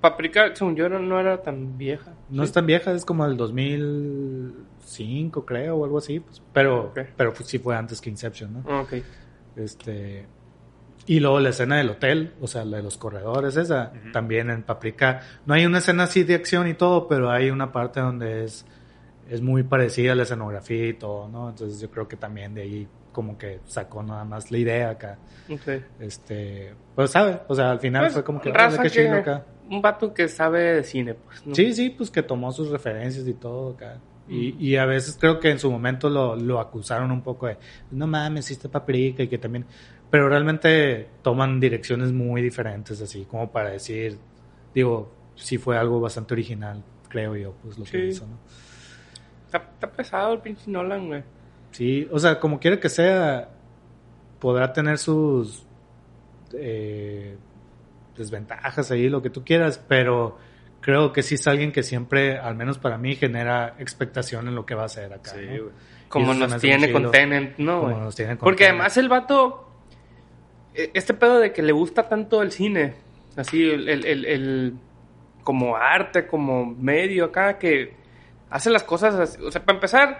Paprika, 0.03 0.53
según 0.53 0.75
yo, 0.75 0.89
no, 0.89 0.99
no 0.99 1.17
era 1.17 1.41
tan 1.41 1.77
vieja. 1.77 2.11
No 2.29 2.43
Sí. 2.43 2.47
es 2.47 2.51
tan 2.51 2.65
vieja, 2.65 2.91
es 2.91 3.05
como 3.05 3.25
del 3.25 3.37
2005, 3.37 5.45
creo, 5.45 5.77
o 5.77 5.85
algo 5.85 5.99
así. 5.99 6.19
Pues, 6.19 6.41
pero, 6.51 6.93
pero 7.15 7.33
pues 7.33 7.47
sí 7.47 7.57
fue 7.57 7.73
antes 7.75 8.01
que 8.01 8.09
Inception, 8.09 8.53
¿no? 8.53 8.63
Ah, 8.67 8.81
Ok. 8.81 8.93
Este. 9.55 10.25
Y 11.05 11.19
luego 11.19 11.39
la 11.39 11.49
escena 11.49 11.77
del 11.77 11.89
hotel, 11.89 12.33
o 12.41 12.47
sea, 12.47 12.63
la 12.65 12.77
de 12.77 12.83
los 12.83 12.97
corredores, 12.97 13.55
esa, 13.57 13.91
también 14.13 14.49
en 14.49 14.63
Paprika. 14.63 15.21
No 15.45 15.53
hay 15.53 15.65
una 15.65 15.79
escena 15.79 16.03
así 16.03 16.23
de 16.23 16.35
acción 16.35 16.67
y 16.67 16.73
todo, 16.75 17.07
pero 17.07 17.29
hay 17.29 17.49
una 17.49 17.71
parte 17.73 17.99
donde 17.99 18.45
es, 18.45 18.65
es 19.29 19.41
muy 19.41 19.63
parecida 19.63 20.13
a 20.13 20.15
la 20.15 20.23
escenografía 20.23 20.87
y 20.87 20.93
todo, 20.93 21.27
¿no? 21.29 21.49
Entonces 21.49 21.79
yo 21.81 21.89
creo 21.91 22.07
que 22.07 22.15
también 22.17 22.53
de 22.53 22.61
ahí 22.61 22.87
como 23.11 23.37
que 23.37 23.59
sacó 23.65 24.01
nada 24.01 24.23
más 24.25 24.49
la 24.49 24.57
idea 24.57 24.89
acá. 24.91 25.17
Ok. 25.49 25.67
Este, 25.99 26.73
pues 26.95 27.11
sabe, 27.11 27.41
o 27.47 27.53
sea, 27.55 27.71
al 27.71 27.79
final 27.79 28.03
Pues, 28.03 28.13
fue 28.13 28.23
como 28.23 28.39
que, 28.41 28.51
raza 28.51 28.75
"Órale, 28.75 28.89
qué 28.89 28.95
que- 28.95 29.03
chido 29.05 29.17
acá. 29.17 29.45
Un 29.69 29.82
vato 29.82 30.13
que 30.13 30.28
sabe 30.28 30.76
de 30.76 30.84
cine, 30.84 31.13
pues. 31.13 31.45
¿no? 31.45 31.56
Sí, 31.56 31.73
sí, 31.73 31.89
pues 31.89 32.12
que 32.12 32.23
tomó 32.23 32.52
sus 32.52 32.69
referencias 32.69 33.28
y 33.28 33.34
todo 33.34 33.73
acá. 33.73 33.99
Y, 34.28 34.56
y 34.58 34.78
a 34.78 34.86
veces 34.86 35.17
creo 35.19 35.39
que 35.39 35.49
en 35.52 35.60
su 35.60 35.69
momento 35.69 36.10
lo, 36.10 36.36
lo 36.36 36.60
acusaron 36.60 37.12
un 37.12 37.21
poco 37.21 37.47
de, 37.47 37.58
no 37.91 38.08
mames, 38.08 38.45
hiciste 38.45 38.69
paprika 38.69 39.23
y 39.23 39.28
que 39.28 39.38
también... 39.38 39.65
Pero 40.10 40.30
realmente 40.30 41.10
toman 41.21 41.60
direcciones 41.60 42.12
muy 42.12 42.41
diferentes, 42.41 43.02
así 43.02 43.26
como 43.26 43.52
para 43.52 43.71
decir, 43.71 44.17
digo, 44.73 45.12
sí 45.36 45.58
fue 45.58 45.78
algo 45.78 45.99
bastante 45.99 46.36
original, 46.36 46.84
creo 47.10 47.36
yo, 47.36 47.54
pues 47.63 47.80
lo 47.80 47.86
que 47.86 48.06
hizo, 48.08 48.28
¿no? 48.28 48.38
Está, 49.45 49.58
está 49.58 49.91
pesado 49.91 50.34
el 50.34 50.39
pinche 50.39 50.69
Nolan, 50.69 51.08
güey. 51.08 51.23
Sí, 51.71 52.08
o 52.12 52.19
sea, 52.19 52.39
como 52.39 52.60
quiera 52.60 52.80
que 52.80 52.89
sea, 52.89 53.49
podrá 54.39 54.71
tener 54.71 54.99
sus 54.99 55.65
eh, 56.54 57.36
desventajas 58.17 58.91
ahí, 58.91 59.10
lo 59.10 59.21
que 59.21 59.30
tú 59.30 59.43
quieras, 59.43 59.84
pero 59.88 60.38
creo 60.82 61.13
que 61.13 61.23
sí 61.23 61.36
es 61.36 61.47
alguien 61.47 61.71
que 61.71 61.84
siempre, 61.84 62.38
al 62.38 62.56
menos 62.56 62.78
para 62.78 62.97
mí, 62.97 63.15
genera 63.15 63.76
expectación 63.80 64.47
en 64.47 64.56
lo 64.56 64.65
que 64.65 64.76
va 64.76 64.84
a 64.84 64.86
hacer 64.86 65.13
acá. 65.13 65.32
Sí. 65.32 65.47
Como 66.10 66.34
nos 66.34 66.58
tiene 66.62 66.91
con. 66.91 67.10
Tenant, 67.12 67.58
¿no, 67.58 67.82
Como 67.82 67.97
nos 67.99 68.15
tiene 68.15 68.38
con 68.38 68.45
Porque 68.45 68.65
Tenet. 68.65 68.73
además 68.80 68.97
el 68.97 69.10
vato, 69.10 69.69
eh, 70.76 70.91
este 70.93 71.13
pedo 71.13 71.39
de 71.39 71.52
que 71.52 71.62
le 71.63 71.71
gusta 71.71 72.08
tanto 72.08 72.41
el 72.41 72.52
cine, 72.52 72.93
así, 73.36 73.63
el, 73.69 73.89
el, 73.89 74.06
el- 74.06 74.26
el- 74.26 74.73
como 75.43 75.76
arte, 75.76 76.26
como 76.28 76.65
medio 76.65 77.26
acá, 77.26 77.58
que 77.58 77.95
hace 78.49 78.69
las 78.69 78.84
cosas 78.84 79.15
así. 79.15 79.41
O 79.43 79.52
sea, 79.52 79.63
para 79.65 79.76
empezar, 79.78 80.19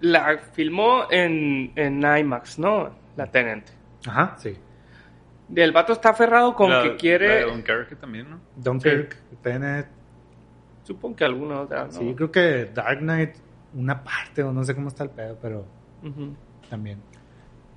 la 0.00 0.38
filmó 0.52 1.04
en, 1.10 1.72
en 1.76 2.02
IMAX, 2.02 2.58
¿no? 2.58 2.90
La 3.16 3.26
Tenant. 3.28 3.66
Ajá, 4.06 4.34
sí. 4.38 4.56
El 5.54 5.72
vato 5.72 5.92
está 5.94 6.10
aferrado 6.10 6.54
con 6.54 6.70
La- 6.70 6.82
que 6.82 6.88
la 6.90 6.96
quiere, 6.96 7.28
de 7.36 7.42
Dunkirk 7.44 7.98
también, 7.98 8.28
¿no? 8.30 8.40
Dunkirk, 8.56 9.16
Tenet, 9.42 9.86
supongo 10.84 11.16
que 11.16 11.24
alguna 11.24 11.62
otra, 11.62 11.84
¿no? 11.86 11.92
sí, 11.92 12.14
creo 12.14 12.30
que 12.30 12.64
Dark 12.74 12.98
Knight, 13.00 13.34
una 13.74 14.02
parte, 14.02 14.42
o 14.42 14.52
no 14.52 14.62
sé 14.64 14.74
cómo 14.74 14.88
está 14.88 15.04
el 15.04 15.10
pedo, 15.10 15.38
pero 15.40 15.64
Ujú. 16.02 16.34
también. 16.68 16.98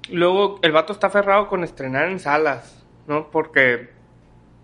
Luego 0.10 0.60
el 0.62 0.72
vato 0.72 0.94
está 0.94 1.08
aferrado 1.08 1.48
con 1.48 1.64
estrenar 1.64 2.10
en 2.10 2.20
salas, 2.20 2.84
¿no? 3.08 3.30
Porque, 3.30 3.90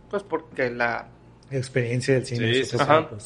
pues 0.10 0.24
porque 0.24 0.70
la... 0.70 1.08
Experiencia 1.52 2.16
del 2.16 2.26
cine. 2.26 2.54
Sí, 2.56 2.66
sí, 2.66 2.78
ajá. 2.80 3.08
pues. 3.10 3.26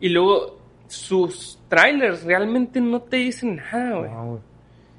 Y 0.00 0.08
luego 0.10 0.58
sus 0.86 1.58
trailers 1.68 2.22
realmente 2.24 2.80
no 2.80 3.02
te 3.02 3.16
dicen 3.16 3.56
nada, 3.56 3.98
güey. 3.98 4.10
No, 4.10 4.24
güey. 4.26 4.40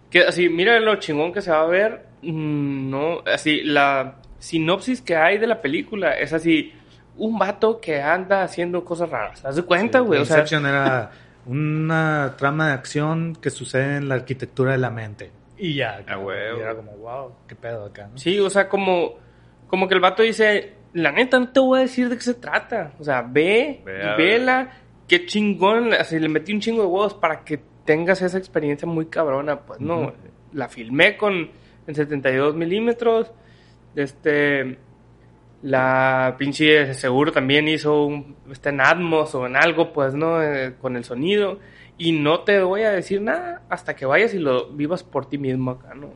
Que 0.10 0.22
así, 0.24 0.50
mira 0.50 0.78
lo 0.80 0.96
chingón 0.98 1.32
que 1.32 1.42
se 1.42 1.52
va 1.52 1.62
a 1.62 1.68
ver. 1.68 2.07
Mm, 2.22 2.90
No, 2.90 3.20
así, 3.26 3.62
la 3.64 4.16
sinopsis 4.40 5.02
que 5.02 5.16
hay 5.16 5.38
de 5.38 5.48
la 5.48 5.62
película 5.62 6.14
es 6.18 6.34
así, 6.34 6.74
un 7.18 7.38
vato 7.38 7.80
que 7.80 8.02
anda 8.02 8.44
haciendo 8.44 8.84
cosas 8.86 9.10
raras. 9.10 9.42
¿Te 9.42 9.48
das 9.48 9.62
cuenta, 9.62 10.00
Sí, 10.00 10.06
güey? 10.06 10.22
O 10.22 10.26
sea, 10.26 10.38
Inception 10.38 10.66
era 10.66 11.12
una 11.46 12.36
trama 12.38 12.68
de 12.68 12.74
acción 12.74 13.36
que 13.36 13.50
sucede 13.50 13.98
en 13.98 14.10
la 14.10 14.16
arquitectura 14.16 14.74
de 14.74 14.78
la 14.78 14.90
mente. 14.90 15.32
Y 15.58 15.76
ya. 15.76 16.04
Ah, 16.08 16.20
y 16.20 16.60
era 16.60 16.76
como, 16.76 16.92
wow, 16.98 17.32
qué 17.48 17.56
pedo 17.56 17.86
acá, 17.86 18.10
¿no? 18.12 18.18
sí, 18.18 18.40
o 18.40 18.50
sea, 18.50 18.70
como, 18.70 19.16
como 19.68 19.88
que 19.88 19.96
el 19.96 20.02
vato 20.02 20.22
dice, 20.22 20.74
la 20.94 21.12
neta, 21.12 21.40
no 21.40 21.50
te 21.50 21.60
voy 21.60 21.80
a 21.80 21.82
decir 21.84 22.10
de 22.10 22.16
qué 22.16 22.24
se 22.24 22.34
trata. 22.36 22.94
O 23.00 23.04
sea, 23.04 23.22
ve, 23.24 23.82
vela, 24.18 24.72
qué 25.08 25.26
chingón, 25.26 25.94
así 25.94 26.20
le 26.20 26.30
metí 26.30 26.54
un 26.54 26.60
chingo 26.60 26.82
de 26.82 26.88
huevos 26.88 27.16
para 27.16 27.44
que 27.44 27.60
tengas 27.86 28.22
esa 28.22 28.38
experiencia 28.38 28.88
muy 28.88 29.08
cabrona. 29.08 29.62
Pues 29.62 29.80
no, 29.80 30.14
la 30.54 30.70
filmé 30.70 31.18
con 31.18 31.50
en 31.88 31.96
72 31.96 32.56
milímetros. 32.56 33.32
Este, 33.96 34.78
la 35.64 36.36
pinche 36.38 36.94
seguro 36.94 37.32
también 37.32 37.68
hizo 37.68 38.06
un, 38.06 38.36
está 38.52 38.70
en 38.70 38.82
Atmos 38.82 39.34
o 39.36 39.46
en 39.48 39.56
algo, 39.56 39.92
pues 39.94 40.14
no, 40.14 40.42
Eh, 40.42 40.76
con 40.80 40.96
el 40.96 41.04
sonido. 41.04 41.60
Y 41.98 42.12
no 42.12 42.42
te 42.42 42.62
voy 42.62 42.84
a 42.84 42.92
decir 42.92 43.22
nada 43.22 43.64
hasta 43.70 43.96
que 43.96 44.06
vayas 44.06 44.34
y 44.36 44.38
lo 44.38 44.70
vivas 44.70 45.04
por 45.04 45.28
ti 45.28 45.40
mismo 45.40 45.72
acá, 45.72 45.96
¿no? 45.96 46.10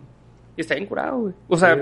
Y 0.56 0.62
está 0.62 0.76
bien 0.76 0.86
curado, 0.86 1.18
güey. 1.20 1.34
O 1.48 1.58
sea, 1.58 1.76
Sí. 1.76 1.82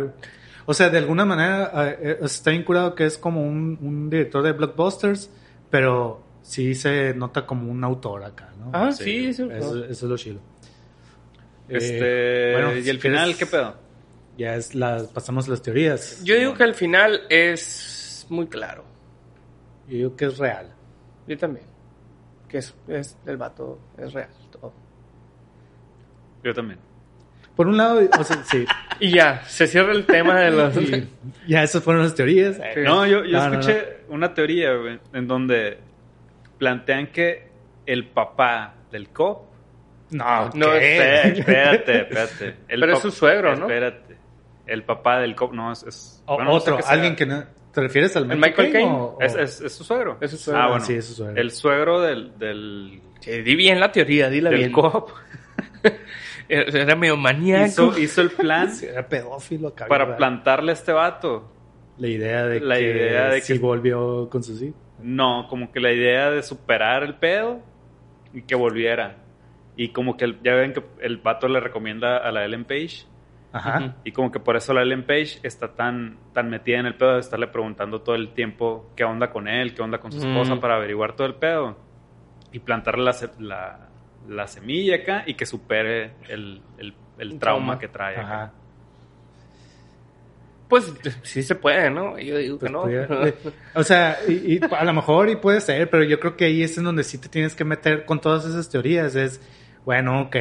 O 0.65 0.73
sea, 0.75 0.89
de 0.91 0.99
alguna 0.99 1.25
manera 1.25 1.71
eh, 1.89 1.97
eh, 1.99 2.17
está 2.21 2.51
vinculado 2.51 2.93
que 2.93 3.03
es 3.05 3.17
como 3.17 3.41
un, 3.41 3.79
un 3.81 4.07
director 4.09 4.43
de 4.43 4.51
blockbusters, 4.51 5.31
pero 5.71 6.21
sí 6.43 6.75
se 6.75 7.13
nota 7.15 7.45
como 7.47 7.71
un 7.71 7.83
autor 7.83 8.23
acá, 8.23 8.53
¿no? 8.59 8.69
ah, 8.71 8.91
Sí. 8.91 9.33
sí, 9.33 9.43
eso 9.49 9.83
es 9.83 10.01
lo 10.03 10.15
chido. 10.15 10.39
Este, 11.69 12.51
Eh, 12.51 12.53
bueno, 12.53 12.77
y 12.77 12.89
el 12.89 12.99
final, 12.99 13.35
¿qué 13.37 13.45
pedo? 13.45 13.75
Ya 14.37 14.55
es 14.55 14.73
la, 14.73 15.05
pasamos 15.13 15.47
las 15.47 15.61
teorías. 15.61 16.23
Yo 16.23 16.35
digo 16.35 16.53
que 16.53 16.63
al 16.63 16.73
final 16.73 17.21
es 17.29 18.25
muy 18.29 18.47
claro. 18.47 18.85
Yo 19.87 19.97
digo 19.97 20.15
que 20.15 20.25
es 20.25 20.37
real. 20.37 20.73
Yo 21.27 21.37
también. 21.37 21.65
Que 22.47 22.59
es, 22.59 22.73
es 22.87 23.17
el 23.25 23.37
vato, 23.37 23.79
es 23.97 24.13
real, 24.13 24.29
todo. 24.51 24.73
Yo 26.43 26.53
también. 26.53 26.79
Por 27.55 27.67
un 27.67 27.75
lado, 27.75 27.99
o 28.17 28.23
sea, 28.23 28.41
sí, 28.45 28.65
Y 29.01 29.11
ya, 29.11 29.43
se 29.45 29.67
cierra 29.67 29.91
el 29.91 30.05
tema 30.05 30.39
de 30.39 30.51
los... 30.51 30.75
y 30.77 31.07
ya 31.47 31.63
esas 31.63 31.83
fueron 31.83 32.03
las 32.03 32.15
teorías. 32.15 32.55
Sí. 32.55 32.81
No, 32.83 33.05
yo, 33.05 33.23
yo 33.23 33.37
No, 33.37 33.49
no, 33.49 33.59
escuché 33.59 33.97
una 34.09 34.33
teoría, 34.33 34.73
güey, 34.75 34.99
en 35.13 35.27
donde 35.27 35.77
plantean 36.57 37.07
que 37.07 37.49
el 37.85 38.07
papá 38.07 38.75
del 38.91 39.09
cop. 39.09 39.48
No, 40.11 40.49
No, 40.55 40.71
¿qué? 40.71 40.95
Espérate, 40.97 41.39
espérate, 41.39 42.01
espérate. 42.01 42.55
El 42.67 42.79
Pero 42.79 42.93
es 42.93 42.99
su 42.99 43.11
suegro, 43.11 43.55
¿no? 43.55 43.65
Espérate. 43.65 44.15
El 44.65 44.83
papá 44.83 45.19
del 45.19 45.35
cop, 45.35 45.53
no, 45.53 45.71
es... 45.71 45.83
es 45.83 46.23
O- 46.25 46.35
bueno, 46.35 46.51
no 46.51 46.59
sé 46.59 46.63
otro, 46.69 46.77
qué 46.77 46.83
sea. 46.83 46.91
alguien 46.93 47.15
que 47.15 47.25
no... 47.25 47.43
¿Te 47.73 47.81
refieres 47.81 48.15
al 48.15 48.23
¿El 48.23 48.37
Michael, 48.37 48.67
Michael 48.67 48.71
Caine? 48.73 48.89
O- 48.91 49.17
o- 49.17 49.21
Es, 49.21 49.35
es, 49.35 49.61
es 49.61 49.73
su 49.73 49.83
suegro. 49.83 50.17
Es 50.21 50.31
su 50.31 50.37
suegro. 50.37 50.61
Ah, 50.61 50.65
Ah, 50.65 50.69
bueno. 50.69 50.85
sí, 50.85 50.93
es 50.93 51.05
su 51.05 51.13
suegro. 51.13 51.39
El 51.41 51.51
suegro 51.51 52.01
del, 52.01 52.37
del, 52.39 53.01
Sí, 53.19 53.41
di 53.41 53.55
bien 53.55 53.79
la 53.79 53.91
teoría, 53.91 54.29
dila 54.29 54.49
del 54.49 54.59
bien. 54.59 54.71
cop 54.71 55.09
Era 56.49 56.95
medio 56.95 57.15
maníaco. 57.15 57.65
hizo, 57.67 57.99
hizo 57.99 58.21
el 58.21 58.31
plan 58.31 58.71
Sí, 58.73 58.85
era 58.87 59.07
pedófilo, 59.07 59.73
cabrón. 59.75 59.89
para 59.89 60.17
plantarle 60.17 60.71
a 60.71 60.73
este 60.73 60.91
vato. 60.91 61.51
La 61.97 62.07
idea 62.07 62.45
de 62.45 62.59
La 62.61 62.75
que 62.75 62.81
idea 62.81 63.29
de 63.29 63.41
sí 63.41 63.53
que- 63.53 63.59
volvió 63.59 64.29
con 64.29 64.41
sus 64.43 64.61
hijos. 64.61 64.75
No, 65.01 65.47
como 65.49 65.71
que 65.71 65.79
la 65.79 65.91
idea 65.91 66.29
de 66.31 66.41
superar 66.43 67.03
el 67.03 67.15
pedo 67.15 67.59
y 68.33 68.41
que 68.41 68.55
volviera. 68.55 69.15
Y 69.81 69.89
como 69.93 70.17
que 70.17 70.25
el- 70.25 70.41
ya 70.43 70.55
ven 70.55 70.73
que 70.73 70.83
el 70.99 71.17
vato 71.19 71.47
le 71.47 71.61
recomienda 71.61 72.17
a 72.17 72.31
la 72.33 72.43
Ellen 72.43 72.65
Page. 72.65 73.05
Ajá. 73.53 73.95
Y 74.03 74.11
como 74.11 74.29
que 74.29 74.39
por 74.39 74.57
eso 74.57 74.73
la 74.73 74.81
Ellen 74.81 75.03
Page 75.05 75.39
está 75.41 75.73
tan, 75.73 76.17
tan 76.33 76.49
metida 76.49 76.79
en 76.79 76.85
el 76.85 76.95
pedo 76.95 77.13
de 77.13 77.21
estarle 77.21 77.47
preguntando 77.47 78.01
todo 78.01 78.15
el 78.15 78.33
tiempo 78.33 78.91
qué 78.97 79.05
onda 79.05 79.29
con 79.31 79.47
él, 79.47 79.73
qué 79.73 79.81
onda 79.81 79.99
con 79.99 80.11
su 80.11 80.17
esposa 80.19 80.55
Mm. 80.55 80.59
para 80.59 80.75
averiguar 80.75 81.15
todo 81.15 81.27
el 81.27 81.35
pedo. 81.35 81.77
Y 82.51 82.59
plantarle 82.59 83.05
la, 83.05 83.15
la, 83.39 83.79
la 84.27 84.47
semilla 84.47 84.97
acá 84.97 85.23
y 85.25 85.35
que 85.35 85.45
supere 85.45 86.11
el, 86.27 86.61
el- 86.77 86.93
el 87.17 87.39
trauma, 87.39 87.39
trauma. 87.39 87.79
que 87.79 87.87
trae. 87.87 88.17
acá. 88.17 88.21
Ajá. 88.43 88.53
Pues 90.67 90.93
sí 91.23 91.41
se 91.41 91.55
puede, 91.55 91.89
¿no? 91.89 92.19
Yo 92.19 92.37
digo 92.37 92.59
Pues 92.59 92.69
que 92.69 92.73
no. 92.73 92.83
pudiera- 92.83 93.07
o 93.75 93.83
sea, 93.83 94.17
y, 94.27 94.55
y 94.55 94.59
a 94.69 94.83
lo 94.83 94.93
mejor 94.93 95.29
y 95.29 95.35
puede 95.35 95.61
ser, 95.61 95.89
pero 95.89 96.03
yo 96.03 96.19
creo 96.19 96.37
que 96.37 96.45
ahí 96.45 96.61
es 96.61 96.77
en 96.77 96.83
donde 96.83 97.03
sí 97.03 97.17
te 97.17 97.27
tienes 97.27 97.55
que 97.55 97.63
meter 97.63 98.05
con 98.05 98.21
todas 98.21 98.45
esas 98.45 98.69
teorías. 98.69 99.15
Es, 99.15 99.41
bueno, 99.89 100.21
ok, 100.21 100.35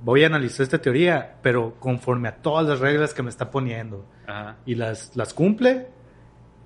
voy 0.00 0.22
a 0.24 0.28
analizar 0.28 0.64
esta 0.64 0.78
teoría, 0.78 1.34
pero 1.42 1.74
conforme 1.78 2.26
a 2.26 2.36
todas 2.36 2.66
las 2.66 2.80
reglas 2.80 3.12
que 3.12 3.22
me 3.22 3.28
está 3.28 3.50
poniendo. 3.50 4.06
Ajá. 4.26 4.56
y 4.64 4.76
las, 4.76 5.14
las 5.14 5.34
cumple 5.34 5.88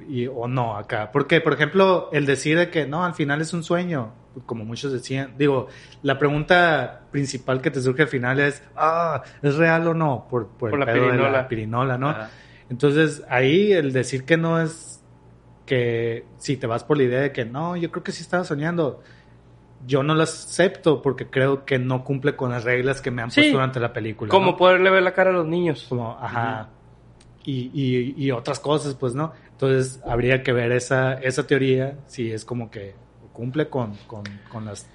y, 0.09 0.29
o 0.29 0.47
no 0.47 0.77
acá. 0.77 1.11
Porque, 1.11 1.41
por 1.41 1.53
ejemplo, 1.55 2.11
el 2.13 2.27
decir 2.27 2.57
de 2.57 2.71
que 2.71 2.87
no, 2.87 3.05
al 3.05 3.15
final 3.15 3.41
es 3.41 3.53
un 3.55 3.65
sueño, 3.65 4.13
como 4.47 4.65
muchos 4.65 4.93
decían, 4.93 5.35
digo, 5.37 5.67
la 6.05 6.17
pregunta 6.17 7.01
principal 7.11 7.61
que 7.61 7.73
te 7.73 7.81
surge 7.81 8.03
al 8.03 8.09
final 8.09 8.39
es, 8.39 8.63
ah, 8.77 9.25
¿es 9.43 9.57
real 9.57 9.89
o 9.89 9.95
no? 9.95 10.29
Por, 10.31 10.47
por, 10.47 10.71
Por 10.71 10.79
el 10.79 10.87
la 10.87 10.93
pedo 10.93 11.07
de 11.07 11.11
pirinola. 11.11 11.31
la 11.33 11.49
pirinola, 11.49 11.99
¿no? 11.99 12.11
Ajá. 12.11 12.31
Entonces, 12.71 13.25
ahí 13.29 13.73
el 13.73 13.93
decir 13.93 14.25
que 14.25 14.37
no 14.37 14.61
es, 14.61 15.03
que 15.67 16.25
si 16.37 16.57
te 16.57 16.69
vas 16.69 16.85
por 16.85 16.99
la 16.99 17.03
idea 17.03 17.21
de 17.21 17.33
que 17.33 17.45
no, 17.45 17.75
yo 17.77 17.91
creo 17.91 18.05
que 18.05 18.13
sí 18.13 18.23
estaba 18.23 18.45
soñando. 18.45 19.03
Yo 19.87 20.03
no 20.03 20.15
lo 20.15 20.23
acepto 20.25 21.01
porque 21.03 21.27
creo 21.29 21.65
que 21.65 21.79
no 21.79 22.05
cumple 22.05 22.35
con 22.37 22.51
las 22.51 22.65
reglas 22.65 23.01
que 23.01 23.11
me 23.11 23.23
han 23.23 23.31
Sí. 23.31 23.41
puesto 23.41 23.55
durante 23.59 23.81
la 23.81 23.93
película. 23.93 24.31
Como 24.31 24.53
¿no? 24.53 24.57
poderle 24.57 24.91
ver 24.91 25.03
la 25.03 25.13
cara 25.13 25.31
a 25.31 25.33
los 25.33 25.47
niños. 25.47 25.87
como, 25.89 26.19
ajá, 26.21 26.69
y, 27.45 27.71
y, 27.73 28.15
y 28.17 28.31
otras 28.33 28.61
cosas, 28.61 28.95
pues, 28.95 29.15
¿no? 29.15 29.33
Entonces, 29.53 30.03
habría 30.07 30.43
que 30.43 30.53
ver 30.53 30.73
esa, 30.73 31.15
esa 31.15 31.47
teoría, 31.47 31.99
si 32.07 32.31
es 32.31 32.45
como 32.45 32.71
que 32.71 32.95
cumple 33.33 33.69
con, 33.69 33.95
con, 34.09 34.25
con 34.51 34.65
las, 34.65 34.89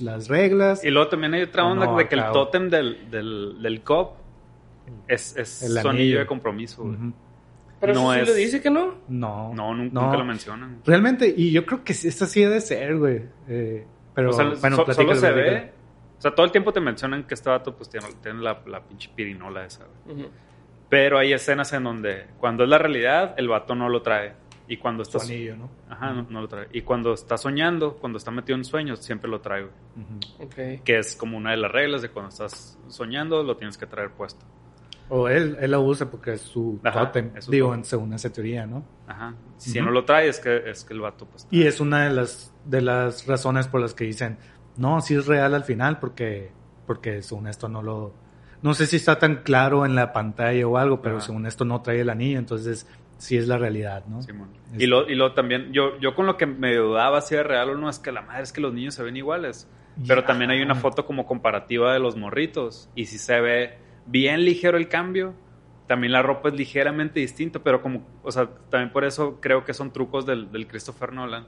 las 0.00 0.28
reglas. 0.28 0.82
Y 0.84 0.90
luego 0.90 1.08
también 1.10 1.34
hay 1.34 1.42
otra 1.42 1.64
onda 1.66 1.86
no, 1.86 1.96
de 1.98 2.08
que 2.08 2.14
el 2.16 2.24
tótem 2.32 2.68
del, 2.70 3.10
del, 3.10 3.62
del 3.62 3.82
cop 3.82 4.14
es, 5.06 5.36
es 5.36 5.62
El 5.62 5.72
su 5.72 5.78
anillo 5.80 5.90
anillo. 5.90 6.18
de 6.20 6.26
compromiso. 6.26 6.96
Pero 7.78 7.94
No 7.94 8.12
eso 8.12 8.14
sí 8.14 8.20
es- 8.22 8.28
lo 8.28 8.34
dice 8.34 8.60
que 8.62 8.70
no. 8.70 8.94
No, 9.08 9.52
No, 9.54 9.72
nun- 9.74 9.90
no. 9.92 10.02
nunca 10.02 10.16
lo 10.16 10.24
mencionan. 10.24 10.80
Realmente, 10.84 11.32
y 11.34 11.50
yo 11.52 11.64
creo 11.64 11.84
que 11.84 11.94
sí, 11.94 12.08
esta 12.08 12.26
sí 12.26 12.40
debe 12.40 12.60
ser, 12.60 12.96
güey. 12.98 13.22
Eh, 13.48 13.86
pero, 14.14 14.30
o 14.30 14.32
sea, 14.32 14.44
bueno, 14.60 14.76
so- 14.76 14.84
platícalo, 14.84 15.14
solo 15.14 15.20
se 15.20 15.32
platícalo. 15.32 15.60
ve. 15.64 15.72
O 16.18 16.20
sea, 16.22 16.34
todo 16.34 16.44
el 16.44 16.52
tiempo 16.52 16.72
te 16.72 16.80
mencionan 16.80 17.24
que 17.24 17.34
este 17.34 17.48
vato 17.48 17.74
pues 17.74 17.88
tiene, 17.88 18.06
tiene 18.22 18.40
la, 18.42 18.60
la 18.66 18.80
pinche 18.82 19.10
pirinola 19.14 19.64
esa. 19.64 19.86
Ujú. 20.06 20.28
Pero 20.88 21.18
hay 21.18 21.32
escenas 21.32 21.72
en 21.72 21.84
donde 21.84 22.26
cuando 22.38 22.64
es 22.64 22.68
la 22.68 22.76
realidad, 22.78 23.34
el 23.38 23.48
vato 23.48 23.74
no 23.74 23.88
lo 23.88 24.02
trae. 24.02 24.34
Y 24.68 24.76
cuando 24.76 25.04
Su 25.04 25.16
está... 25.18 25.32
anillo, 25.32 25.56
¿no? 25.56 25.70
Ajá, 25.88 26.12
no, 26.12 26.26
no 26.28 26.42
lo 26.42 26.48
trae. 26.48 26.68
Y 26.72 26.82
cuando 26.82 27.12
está 27.14 27.36
soñando, 27.36 27.94
cuando 27.96 28.18
está 28.18 28.30
metido 28.30 28.56
en 28.56 28.64
sueños, 28.64 29.00
siempre 29.00 29.28
lo 29.30 29.40
trae. 29.40 29.62
güey. 29.62 30.78
Que 30.84 30.98
es 30.98 31.16
como 31.16 31.36
una 31.36 31.50
de 31.52 31.56
las 31.56 31.70
reglas 31.72 32.02
de 32.02 32.10
cuando 32.10 32.28
estás 32.28 32.78
soñando, 32.88 33.42
lo 33.42 33.56
tienes 33.56 33.76
que 33.78 33.86
traer 33.86 34.10
puesto. 34.10 34.44
O 35.10 35.28
él, 35.28 35.56
él 35.60 35.70
lo 35.72 35.82
usa 35.82 36.08
porque 36.10 36.32
es 36.34 36.40
su 36.40 36.80
Ajá, 36.84 37.00
tótem, 37.06 37.32
es 37.36 37.44
su 37.44 37.50
digo, 37.50 37.68
tótem. 37.68 37.84
según 37.84 38.12
esa 38.14 38.32
teoría, 38.32 38.64
¿no? 38.66 38.84
Ajá. 39.06 39.34
Si 39.56 39.80
no 39.80 39.90
lo 39.90 40.04
trae, 40.04 40.28
es 40.28 40.38
que, 40.40 40.70
es 40.70 40.84
que 40.84 40.94
el 40.94 41.00
vato 41.00 41.26
pues... 41.26 41.46
Y 41.50 41.64
es 41.64 41.80
una 41.80 42.04
de 42.04 42.10
las, 42.14 42.54
de 42.64 42.80
las 42.80 43.26
razones 43.26 43.66
por 43.68 43.80
las 43.80 43.92
que 43.92 44.04
dicen, 44.04 44.38
no, 44.76 45.00
sí 45.00 45.14
es 45.16 45.26
real 45.26 45.54
al 45.54 45.64
final, 45.64 45.98
porque, 45.98 46.52
porque 46.86 47.22
según 47.22 47.48
esto 47.48 47.68
no 47.68 47.82
lo... 47.82 48.14
No 48.62 48.72
sé 48.74 48.86
si 48.86 48.96
está 48.96 49.18
tan 49.18 49.36
claro 49.42 49.84
en 49.84 49.94
la 49.94 50.12
pantalla 50.12 50.66
o 50.66 50.76
algo, 50.78 51.02
pero 51.02 51.16
Ajá. 51.16 51.26
según 51.26 51.46
esto 51.46 51.64
no 51.64 51.82
trae 51.82 52.00
el 52.02 52.10
anillo, 52.10 52.38
entonces 52.38 52.86
sí 53.18 53.36
es 53.36 53.48
la 53.48 53.58
realidad, 53.58 54.04
¿no? 54.06 54.22
Simón. 54.22 54.50
Es- 54.74 54.80
Y 54.82 54.86
lo, 54.86 55.08
y 55.10 55.14
lo 55.14 55.32
también, 55.34 55.72
yo, 55.72 55.98
yo 55.98 56.14
con 56.14 56.26
lo 56.26 56.36
que 56.36 56.46
me 56.46 56.74
dudaba 56.76 57.20
si 57.20 57.34
era 57.34 57.42
real 57.42 57.70
o 57.70 57.74
no, 57.76 57.88
es 57.90 57.98
que 57.98 58.12
la 58.12 58.22
madre 58.22 58.42
es 58.44 58.52
que 58.52 58.60
los 58.60 58.72
niños 58.72 58.94
se 58.94 59.02
ven 59.02 59.16
iguales. 59.16 59.68
Pero 60.06 60.24
también 60.24 60.50
hay 60.50 60.62
una 60.62 60.74
foto 60.76 61.04
como 61.04 61.26
comparativa 61.26 61.92
de 61.92 61.98
los 61.98 62.16
morritos. 62.16 62.88
Y 62.94 63.06
si 63.06 63.18
se 63.18 63.38
ve 63.40 63.76
bien 64.10 64.44
ligero 64.44 64.76
el 64.76 64.88
cambio, 64.88 65.34
también 65.86 66.12
la 66.12 66.22
ropa 66.22 66.48
es 66.50 66.54
ligeramente 66.54 67.20
distinta, 67.20 67.58
pero 67.60 67.80
como, 67.82 68.06
o 68.22 68.30
sea, 68.30 68.48
también 68.70 68.92
por 68.92 69.04
eso 69.04 69.40
creo 69.40 69.64
que 69.64 69.74
son 69.74 69.92
trucos 69.92 70.26
del, 70.26 70.50
del 70.52 70.66
Christopher 70.66 71.12
Nolan. 71.12 71.46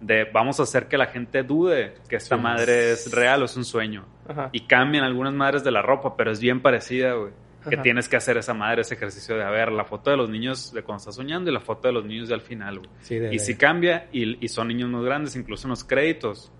De 0.00 0.24
vamos 0.24 0.60
a 0.60 0.64
hacer 0.64 0.88
que 0.88 0.98
la 0.98 1.06
gente 1.06 1.42
dude 1.42 1.94
que 2.08 2.16
esta 2.16 2.36
Sí. 2.36 2.42
madre 2.42 2.92
es 2.92 3.10
real 3.12 3.40
o 3.42 3.44
es 3.46 3.56
un 3.56 3.64
sueño. 3.64 4.04
Ajá. 4.28 4.50
Y 4.52 4.66
cambian 4.66 5.04
algunas 5.04 5.32
madres 5.32 5.64
de 5.64 5.70
la 5.70 5.80
ropa, 5.80 6.16
pero 6.16 6.30
es 6.32 6.40
bien 6.40 6.60
parecida, 6.60 7.14
güey. 7.14 7.32
Que 7.68 7.78
tienes 7.78 8.08
que 8.08 8.14
hacer 8.16 8.36
esa 8.36 8.54
madre, 8.54 8.82
ese 8.82 8.94
ejercicio 8.94 9.36
de 9.36 9.42
a 9.42 9.50
ver 9.50 9.72
la 9.72 9.84
foto 9.84 10.10
de 10.10 10.16
los 10.16 10.30
niños 10.30 10.72
de 10.72 10.82
cuando 10.84 10.98
estás 11.00 11.16
soñando 11.16 11.50
y 11.50 11.52
la 11.54 11.58
foto 11.60 11.88
de 11.88 11.94
los 11.94 12.04
niños 12.04 12.28
de 12.28 12.34
al 12.34 12.40
final, 12.42 12.78
güey. 12.78 12.90
Sí, 13.00 13.16
Y 13.32 13.38
si 13.40 13.56
cambia, 13.56 14.06
y, 14.12 14.44
y 14.44 14.48
son 14.48 14.68
niños 14.68 14.88
más 14.90 15.02
grandes, 15.02 15.34
incluso 15.34 15.66
en 15.66 15.70
los 15.70 15.82
créditos. 15.82 16.52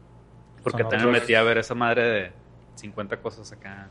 Porque 0.65 0.83
Son 0.83 0.91
también 0.91 1.13
me 1.13 1.21
metí 1.21 1.35
a 1.35 1.43
ver 1.45 1.59
esa 1.59 1.75
madre 1.77 2.03
de 2.09 2.33
50 2.77 3.17
cosas 3.19 3.51
acá 3.53 3.89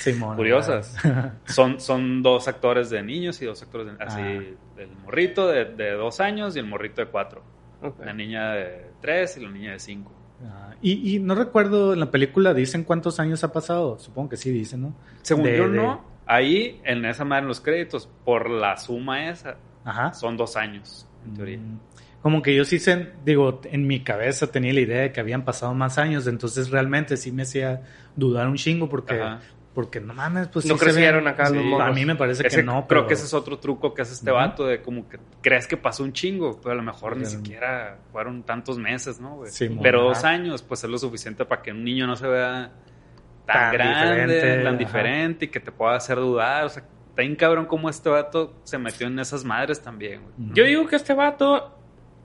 Simón, 0.00 0.36
curiosas. 0.36 0.96
son, 1.46 1.80
son 1.80 2.22
dos 2.22 2.46
actores 2.48 2.90
de 2.90 3.02
niños 3.02 3.40
y 3.42 3.46
dos 3.46 3.62
actores 3.62 3.86
de, 3.86 4.04
así, 4.04 4.20
Ah. 4.20 4.80
el 4.82 4.88
morrito 5.04 5.48
de, 5.48 5.64
de 5.64 5.92
dos 5.92 6.20
años 6.20 6.54
y 6.56 6.58
el 6.58 6.66
morrito 6.66 7.00
de 7.00 7.08
cuatro. 7.08 7.42
La 8.04 8.12
niña 8.12 8.52
de 8.52 8.90
tres 9.00 9.36
y 9.36 9.40
la 9.40 9.50
niña 9.50 9.72
de 9.72 9.78
cinco. 9.78 10.10
Ah, 10.44 10.74
y, 10.82 11.14
y 11.16 11.18
no 11.20 11.34
recuerdo 11.34 11.92
en 11.92 12.00
la 12.00 12.10
película, 12.10 12.54
¿dicen 12.54 12.82
cuántos 12.84 13.20
años 13.20 13.44
ha 13.44 13.52
pasado? 13.52 13.98
Supongo 13.98 14.30
que 14.30 14.36
sí 14.36 14.50
dicen, 14.50 14.82
¿no? 14.82 14.94
Según 15.22 15.44
De- 15.44 15.56
yo, 15.58 15.68
de- 15.68 15.76
no. 15.76 16.04
Ahí, 16.26 16.80
en 16.84 17.04
esa 17.04 17.24
madre, 17.24 17.42
en 17.42 17.48
los 17.48 17.60
créditos, 17.60 18.08
por 18.24 18.48
la 18.48 18.78
suma 18.78 19.28
esa, 19.28 19.56
Ajá. 19.84 20.14
son 20.14 20.36
dos 20.38 20.56
años, 20.56 21.06
en 21.26 21.34
teoría. 21.34 21.58
Mm, 21.58 21.78
Como 22.24 22.40
que 22.40 22.54
yo 22.56 22.64
sí 22.64 22.78
sé, 22.78 23.10
digo, 23.22 23.60
en 23.64 23.86
mi 23.86 24.00
cabeza 24.02 24.46
tenía 24.50 24.72
la 24.72 24.80
idea 24.80 25.00
de 25.02 25.12
que 25.12 25.20
habían 25.20 25.44
pasado 25.44 25.74
más 25.74 25.98
años, 25.98 26.26
entonces 26.26 26.70
realmente 26.70 27.18
sí 27.18 27.30
me 27.30 27.42
hacía 27.42 27.82
dudar 28.16 28.48
un 28.48 28.56
chingo 28.56 28.88
porque, 28.88 29.20
Ajá. 29.20 29.40
porque 29.74 30.00
no 30.00 30.14
mames, 30.14 30.48
pues 30.48 30.64
No 30.64 30.72
sí 30.74 30.78
se 30.80 30.84
crecieron 30.86 31.28
acá 31.28 31.48
Sí. 31.48 31.54
los 31.62 31.78
A 31.82 31.90
mí 31.90 32.06
me 32.06 32.16
parece 32.16 32.46
Ese- 32.46 32.56
que 32.56 32.62
no, 32.62 32.72
creo 32.72 32.86
pero- 32.88 33.06
que 33.08 33.12
ese 33.12 33.26
es 33.26 33.34
otro 33.34 33.58
truco 33.58 33.92
que 33.92 34.00
hace 34.00 34.14
este 34.14 34.30
Ujú. 34.30 34.38
vato 34.40 34.66
de 34.66 34.80
como 34.80 35.06
que 35.06 35.18
crees 35.42 35.66
que 35.66 35.76
pasó 35.76 36.02
un 36.02 36.14
chingo, 36.14 36.58
pero 36.62 36.72
a 36.72 36.74
lo 36.76 36.82
mejor 36.82 37.14
ni 37.18 37.24
Pero- 37.24 37.30
siquiera 37.36 37.98
fueron 38.10 38.42
tantos 38.42 38.78
meses, 38.78 39.20
¿no? 39.20 39.36
güey? 39.36 39.50
Sí, 39.50 39.68
pero 39.82 40.04
dos 40.04 40.24
años, 40.24 40.62
pues 40.62 40.82
es 40.82 40.88
lo 40.88 40.96
suficiente 40.96 41.44
para 41.44 41.60
que 41.60 41.72
un 41.72 41.84
niño 41.84 42.06
no 42.06 42.16
se 42.16 42.26
vea 42.26 42.72
tan, 43.46 43.54
Tan 43.54 43.72
grande, 43.74 44.34
diferente, 44.34 44.56
tan 44.64 44.66
ajá. 44.68 44.76
diferente 44.78 45.44
y 45.44 45.48
que 45.48 45.60
te 45.60 45.70
pueda 45.72 45.94
hacer 45.96 46.16
dudar. 46.16 46.64
O 46.64 46.68
sea, 46.70 46.84
está 47.10 47.20
bien 47.20 47.36
cabrón 47.36 47.66
cómo 47.66 47.90
este 47.90 48.08
vato 48.08 48.54
se 48.64 48.78
metió 48.78 49.08
en 49.08 49.18
esas 49.18 49.44
madres 49.44 49.82
también, 49.82 50.22
güey. 50.22 50.32
Yo 50.54 50.64
digo 50.64 50.86
que 50.86 50.96
este 50.96 51.12
vato 51.12 51.78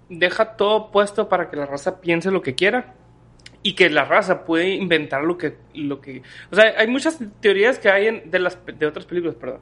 deja 0.10 0.55
todo 0.57 0.91
puesto 0.91 1.30
para 1.30 1.49
que 1.49 1.55
la 1.57 1.66
raza 1.66 2.01
piense 2.01 2.32
lo 2.32 2.41
que 2.41 2.55
quiera. 2.55 2.95
Y 3.62 3.74
que 3.74 3.89
la 3.89 4.05
raza 4.05 4.45
puede 4.45 4.70
inventar 4.70 5.24
lo 5.24 5.38
que, 5.38 5.57
lo 5.74 5.99
que... 5.99 6.22
O 6.49 6.55
sea, 6.55 6.76
hay 6.78 6.88
muchas 6.88 7.20
teorías 7.41 7.78
que 7.78 7.89
hay 7.89 8.07
en- 8.07 8.32
de, 8.32 8.39
las, 8.39 8.57
de 8.66 8.86
otras 8.86 9.05
películas, 9.05 9.36
perdón. 9.36 9.60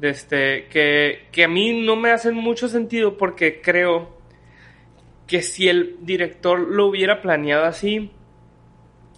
De 0.00 0.08
este, 0.10 0.66
que, 0.68 1.28
que 1.30 1.44
a 1.44 1.48
mí 1.48 1.84
no 1.84 1.94
me 1.94 2.10
hacen 2.10 2.34
mucho 2.34 2.68
sentido 2.68 3.16
porque 3.16 3.60
creo 3.60 4.18
que 5.28 5.42
si 5.42 5.68
el 5.68 5.98
director 6.00 6.58
lo 6.58 6.86
hubiera 6.86 7.20
planeado 7.22 7.64
así, 7.64 8.10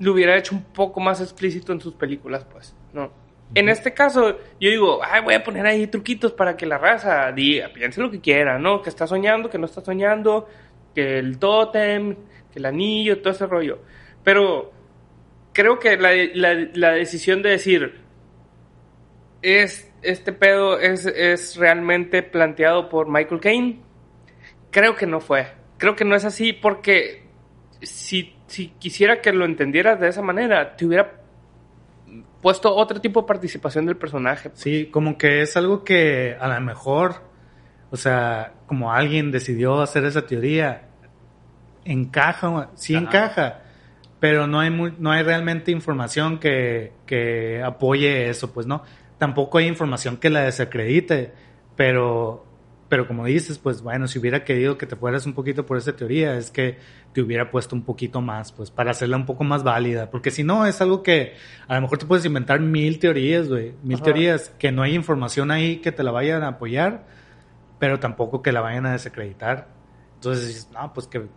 lo 0.01 0.13
hubiera 0.13 0.37
hecho 0.37 0.55
un 0.55 0.65
poco 0.65 1.01
más 1.01 1.21
explícito 1.23 1.73
en 1.73 1.81
sus 1.81 1.95
películas, 1.95 2.45
pues, 2.45 2.75
¿no? 2.93 3.13
En 3.55 3.69
este 3.69 3.93
caso, 3.93 4.39
yo 4.61 4.71
digo, 4.71 5.01
ay, 5.03 5.23
voy 5.23 5.35
a 5.35 5.43
poner 5.43 5.67
ahí 5.67 5.87
truquitos 5.89 6.33
para 6.33 6.57
que 6.57 6.67
la 6.67 6.79
raza 6.79 7.33
diga, 7.33 7.69
piense 7.73 8.01
lo 8.01 8.11
que 8.11 8.21
quiera, 8.21 8.59
¿no? 8.59 8.81
Que 8.81 8.91
está 8.91 9.07
soñando, 9.09 9.51
que 9.51 9.59
no 9.59 9.67
está 9.67 9.81
soñando, 9.81 10.49
que 10.95 11.19
el 11.19 11.39
tótem, 11.39 12.15
que 12.53 12.59
el 12.61 12.67
anillo, 12.67 13.21
todo 13.21 13.33
ese 13.33 13.47
rollo. 13.47 13.81
Pero 14.23 14.71
creo 15.53 15.79
que 15.81 15.97
la, 15.97 16.11
la- 16.35 16.69
la 16.75 16.93
decisión 16.93 17.43
de 17.43 17.51
decir, 17.51 18.01
es, 19.43 19.91
este 20.03 20.33
pedo 20.33 20.79
es, 20.79 21.07
es 21.07 21.57
realmente 21.57 22.23
planteado 22.23 22.89
por 22.89 23.09
Michael 23.09 23.41
Caine, 23.41 23.81
creo 24.71 24.95
que 24.97 25.07
no 25.07 25.21
fue. 25.21 25.49
Creo 25.79 25.97
que 25.97 26.05
no 26.05 26.15
es 26.15 26.25
así 26.25 26.53
porque 26.53 27.25
si, 27.83 28.35
si 28.47 28.69
quisiera 28.79 29.21
que 29.21 29.33
lo 29.33 29.45
entendieras 29.45 29.99
de 29.99 30.09
esa 30.09 30.23
manera, 30.23 30.77
te 30.77 30.85
hubiera 30.87 31.20
puesto 32.41 32.75
otro 32.75 33.01
tipo 33.01 33.21
de 33.23 33.27
participación 33.27 33.87
del 33.87 33.97
personaje. 33.97 34.51
pues. 34.51 34.61
Sí, 34.61 34.87
como 34.91 35.17
que 35.19 35.43
es 35.43 35.57
algo 35.57 35.85
que 35.85 36.37
a 36.41 36.49
lo 36.49 36.61
mejor, 36.61 37.17
o 37.91 37.97
sea, 37.97 38.53
como 38.67 38.93
alguien 38.93 39.31
decidió 39.31 39.81
hacer 39.81 40.05
esa 40.05 40.27
teoría, 40.27 40.89
encaja, 41.85 42.71
sí 42.75 42.95
Ajá. 42.95 43.05
encaja, 43.07 43.59
pero 44.19 44.47
no 44.47 44.61
hay, 44.61 44.71
mu- 44.71 44.93
no 44.99 45.11
hay 45.13 45.23
realmente 45.23 45.71
información 45.71 46.39
que, 46.39 46.93
que 47.07 47.63
apoye 47.63 48.29
eso, 48.29 48.53
pues 48.53 48.67
no. 48.67 48.83
Tampoco 49.19 49.59
hay 49.59 49.67
información 49.67 50.17
que 50.17 50.31
la 50.31 50.43
desacredite, 50.43 51.33
pero, 51.77 52.45
pero 52.91 53.07
como 53.07 53.25
dices, 53.25 53.57
pues 53.59 53.83
bueno, 53.83 54.09
si 54.09 54.19
hubiera 54.19 54.43
querido 54.45 54.77
que 54.77 54.85
te 54.85 54.97
fueras 54.97 55.25
un 55.25 55.33
poquito 55.33 55.65
por 55.65 55.79
esa 55.79 55.95
teoría, 55.95 56.37
es 56.37 56.51
que 56.51 56.77
te 57.13 57.23
hubiera 57.23 57.49
puesto 57.49 57.77
un 57.77 57.83
poquito 57.83 58.21
más, 58.21 58.51
pues 58.51 58.73
para 58.73 58.91
hacerla 58.91 59.17
un 59.17 59.27
poco 59.27 59.45
más 59.45 59.63
válida, 59.63 60.11
porque 60.11 60.33
si 60.33 60.43
no 60.43 60.67
es 60.67 60.81
algo 60.81 61.05
que 61.05 61.35
a 61.69 61.77
lo 61.77 61.83
mejor 61.83 61.99
te 61.99 62.07
puedes 62.07 62.25
inventar 62.25 62.59
mil 62.59 62.99
teorías, 62.99 63.49
güey, 63.49 63.75
mil 63.85 63.95
Ajá. 63.95 64.05
teorías, 64.07 64.51
que 64.59 64.73
no 64.73 64.83
hay 64.83 64.97
información 64.97 65.53
ahí 65.53 65.77
que 65.77 65.93
te 65.93 66.03
la 66.03 66.11
vayan 66.11 66.43
a 66.43 66.49
apoyar, 66.49 67.07
pero 67.79 68.01
tampoco 68.01 68.43
que 68.43 68.51
la 68.51 68.61
vayan 68.61 68.87
a 68.87 68.93
desacreditar. 68.93 69.69
Entonces 70.17 70.49
dices, 70.49 70.69
no, 70.73 70.93
pues 70.93 71.07
que, 71.07 71.29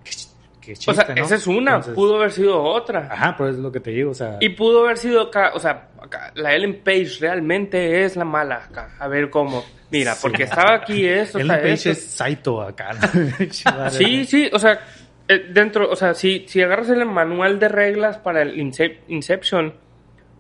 que, 0.66 0.74
que 0.74 0.78
chiste, 0.78 0.92
o 0.92 0.94
sea, 0.94 1.16
¿no? 1.16 1.24
esa 1.24 1.36
es 1.36 1.48
una, 1.48 1.72
Entonces, 1.72 1.94
pudo 1.96 2.16
haber 2.18 2.32
sido 2.32 2.62
otra. 2.64 3.08
Ajá, 3.12 3.36
pues 3.38 3.56
es 3.56 3.60
lo 3.60 3.72
que 3.72 3.80
te 3.80 3.92
digo, 3.92 4.12
o 4.12 4.14
sea, 4.14 4.38
Y 4.40 4.50
pudo 4.50 4.86
haber 4.86 4.98
sido 4.98 5.22
acá, 5.22 5.52
o 5.54 5.60
sea, 5.60 5.90
acá, 6.02 6.32
la 6.36 6.54
Ellen 6.56 6.82
Page 6.84 7.18
realmente 7.20 8.04
es 8.04 8.16
la 8.16 8.26
mala 8.26 8.56
acá. 8.70 8.96
A 9.00 9.08
ver 9.08 9.30
cómo. 9.30 9.64
Mira, 9.92 10.14
Sí. 10.16 10.20
porque 10.24 10.44
estaba 10.44 10.76
aquí 10.76 11.06
esto, 11.08 11.38
Ellen 11.40 11.58
Page 11.58 11.74
esto. 11.74 11.90
es 11.92 12.06
Saito 12.06 12.62
acá. 12.62 12.92
¿no? 12.94 13.90
Sí, 13.92 14.26
sí, 14.26 14.50
o 14.52 14.58
sea, 14.60 14.80
eh, 15.28 15.46
dentro, 15.52 15.90
o 15.90 15.96
sea, 15.96 16.14
si, 16.14 16.46
si 16.48 16.62
agarras 16.62 16.90
el 16.90 17.06
manual 17.06 17.60
de 17.60 17.70
reglas 17.70 18.18
para 18.18 18.42
el 18.42 18.56
Incep- 18.58 19.00
Inception, 19.08 19.74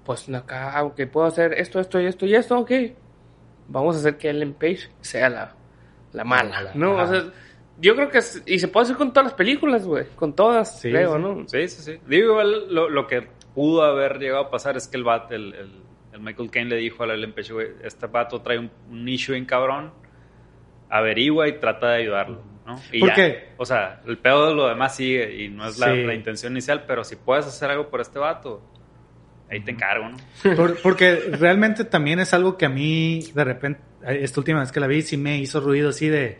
pues 0.05 0.27
acá, 0.29 0.71
aunque 0.77 1.07
puedo 1.07 1.27
hacer 1.27 1.53
esto, 1.53 1.79
esto 1.79 1.99
y 2.01 2.05
esto 2.07 2.25
y 2.25 2.35
esto, 2.35 2.57
ok. 2.59 2.71
Vamos 3.67 3.95
a 3.95 3.99
hacer 3.99 4.17
que 4.17 4.29
Ellen 4.29 4.53
Page 4.53 4.89
sea 4.99 5.29
la, 5.29 5.53
la 6.11 6.23
mala, 6.25 6.49
mala, 6.49 6.71
¿no? 6.73 6.99
ajá. 6.99 7.03
O 7.03 7.07
sea, 7.13 7.23
yo 7.83 7.95
creo 7.95 8.09
que, 8.09 8.17
es- 8.17 8.41
y 8.47 8.57
se 8.59 8.67
puede 8.67 8.85
hacer 8.85 8.95
con 8.97 9.13
todas 9.13 9.25
las 9.25 9.33
películas, 9.35 9.85
güey, 9.85 10.05
con 10.15 10.33
todas, 10.33 10.79
Sí, 10.81 10.89
creo, 10.89 11.15
sí. 11.17 11.21
¿no? 11.21 11.43
Sí, 11.47 11.67
sí, 11.67 11.81
sí. 11.83 11.99
Digo, 12.07 12.31
igual 12.31 12.73
lo, 12.73 12.89
lo 12.89 13.05
que 13.05 13.27
pudo 13.53 13.83
haber 13.83 14.17
llegado 14.17 14.45
a 14.45 14.49
pasar 14.49 14.75
es 14.77 14.87
que 14.87 14.97
el 14.97 15.03
vato, 15.03 15.35
el, 15.35 15.53
el, 15.53 15.69
el 16.13 16.19
Michael 16.19 16.49
Caine 16.49 16.69
le 16.71 16.77
dijo 16.77 17.03
a 17.03 17.07
la 17.07 17.27
Page, 17.35 17.53
güey, 17.53 17.67
este 17.83 18.07
vato 18.07 18.41
trae 18.41 18.57
un, 18.57 18.71
un 18.89 19.07
issue 19.07 19.35
en 19.35 19.45
cabrón, 19.45 19.91
averigua 20.89 21.47
y 21.47 21.53
trata 21.59 21.89
de 21.91 22.01
ayudarlo, 22.03 22.41
¿no? 22.65 22.79
Y 22.91 22.99
¿Por 22.99 23.09
ya. 23.09 23.15
qué? 23.15 23.49
O 23.57 23.65
sea, 23.65 24.01
el 24.07 24.17
pedo 24.17 24.47
de 24.49 24.55
lo 24.55 24.67
demás 24.67 24.95
sigue 24.95 25.43
y 25.43 25.49
no 25.49 25.67
es 25.67 25.77
la, 25.79 25.93
Sí. 25.93 26.03
la 26.03 26.13
intención 26.13 26.53
inicial, 26.53 26.85
pero 26.87 27.03
si 27.03 27.15
puedes 27.15 27.45
hacer 27.45 27.69
algo 27.71 27.89
por 27.89 28.01
este 28.01 28.19
vato, 28.19 28.61
ahí 29.49 29.59
te 29.61 29.71
encargo, 29.71 30.09
¿no? 30.09 30.17
Por- 30.55 30.77
porque 30.81 31.15
realmente 31.39 31.83
también 31.83 32.19
es 32.19 32.33
algo 32.33 32.57
que 32.57 32.65
a 32.65 32.69
mí, 32.69 33.23
de 33.33 33.43
repente, 33.43 33.81
esta 34.07 34.39
última 34.39 34.59
vez 34.59 34.71
que 34.71 34.79
la 34.79 34.87
vi, 34.87 35.01
sí 35.01 35.17
me 35.17 35.37
hizo 35.37 35.59
ruido 35.59 35.89
así 35.89 36.07
de, 36.09 36.37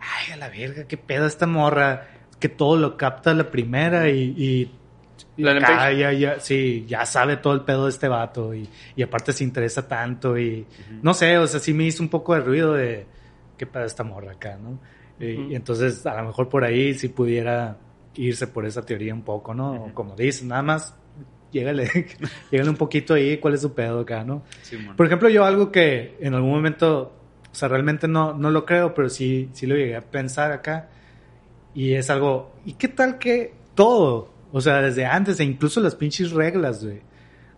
ay, 0.00 0.32
a 0.32 0.36
la 0.36 0.48
verga, 0.48 0.84
qué 0.84 0.96
pedo 0.96 1.26
esta 1.26 1.46
morra, 1.46 2.08
que 2.38 2.48
todo 2.48 2.76
lo 2.76 2.96
capta 2.96 3.30
a 3.30 3.34
la 3.34 3.50
primera 3.50 4.08
y, 4.08 4.34
y, 5.36 5.42
La 5.42 5.52
acá 5.52 5.66
Page. 5.66 5.98
ya, 5.98 6.12
ya, 6.12 6.40
sí, 6.40 6.84
ya 6.88 7.04
sabe 7.06 7.36
todo 7.36 7.52
el 7.52 7.60
pedo 7.62 7.84
de 7.84 7.90
este 7.90 8.08
vato 8.08 8.54
y, 8.54 8.68
y 8.96 9.02
aparte 9.02 9.32
se 9.32 9.44
interesa 9.44 9.86
tanto 9.86 10.38
y 10.38 10.66
no 11.02 11.14
sé, 11.14 11.36
o 11.38 11.46
sea, 11.46 11.60
sí 11.60 11.72
me 11.74 11.84
hizo 11.84 12.02
un 12.02 12.08
poco 12.08 12.34
de 12.34 12.40
ruido 12.40 12.72
de, 12.74 13.06
qué 13.56 13.66
pedo 13.66 13.84
esta 13.84 14.02
morra 14.04 14.32
acá, 14.32 14.56
¿no? 14.56 14.78
Y, 15.18 15.34
Ujú. 15.34 15.50
y 15.50 15.54
entonces 15.54 16.06
a 16.06 16.16
lo 16.16 16.28
mejor 16.28 16.48
por 16.48 16.64
ahí 16.64 16.94
sí 16.94 17.08
pudiera 17.08 17.76
irse 18.14 18.46
por 18.46 18.64
esa 18.64 18.84
teoría 18.86 19.12
un 19.12 19.22
poco, 19.22 19.52
¿no? 19.52 19.74
Ujú. 19.74 19.94
Como 19.94 20.16
dices, 20.16 20.44
nada 20.44 20.62
más 20.62 20.94
llégale, 21.52 21.88
llégale 22.50 22.70
un 22.70 22.76
poquito 22.76 23.14
ahí 23.14 23.36
cuál 23.38 23.54
es 23.54 23.60
su 23.60 23.74
pedo 23.74 24.00
acá, 24.00 24.24
¿no? 24.24 24.42
Sí. 24.62 24.78
Por 24.96 25.04
ejemplo, 25.06 25.28
yo 25.28 25.44
algo 25.44 25.70
que 25.70 26.16
en 26.20 26.34
algún 26.34 26.52
momento, 26.52 27.19
o 27.50 27.54
sea, 27.54 27.68
realmente 27.68 28.06
no, 28.08 28.32
no 28.34 28.50
lo 28.50 28.64
creo, 28.64 28.94
pero 28.94 29.08
sí, 29.08 29.48
sí 29.52 29.66
lo 29.66 29.74
llegué 29.76 29.96
a 29.96 30.02
pensar 30.02 30.52
acá. 30.52 30.88
Y 31.74 31.94
es 31.94 32.10
algo, 32.10 32.52
¿y 32.64 32.72
qué 32.74 32.88
tal 32.88 33.18
que 33.18 33.54
todo? 33.74 34.32
O 34.52 34.60
sea, 34.60 34.80
desde 34.82 35.06
antes, 35.06 35.38
e 35.40 35.44
incluso 35.44 35.80
las 35.80 35.94
pinches 35.94 36.32
reglas, 36.32 36.84
güey. 36.84 37.00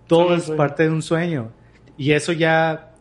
Todo 0.07 0.35
es 0.35 0.51
parte 0.51 0.83
de 0.85 0.91
un 0.91 1.01
sueño. 1.03 1.51
Y 1.97 2.13
eso 2.13 2.33
ya, 2.33 2.93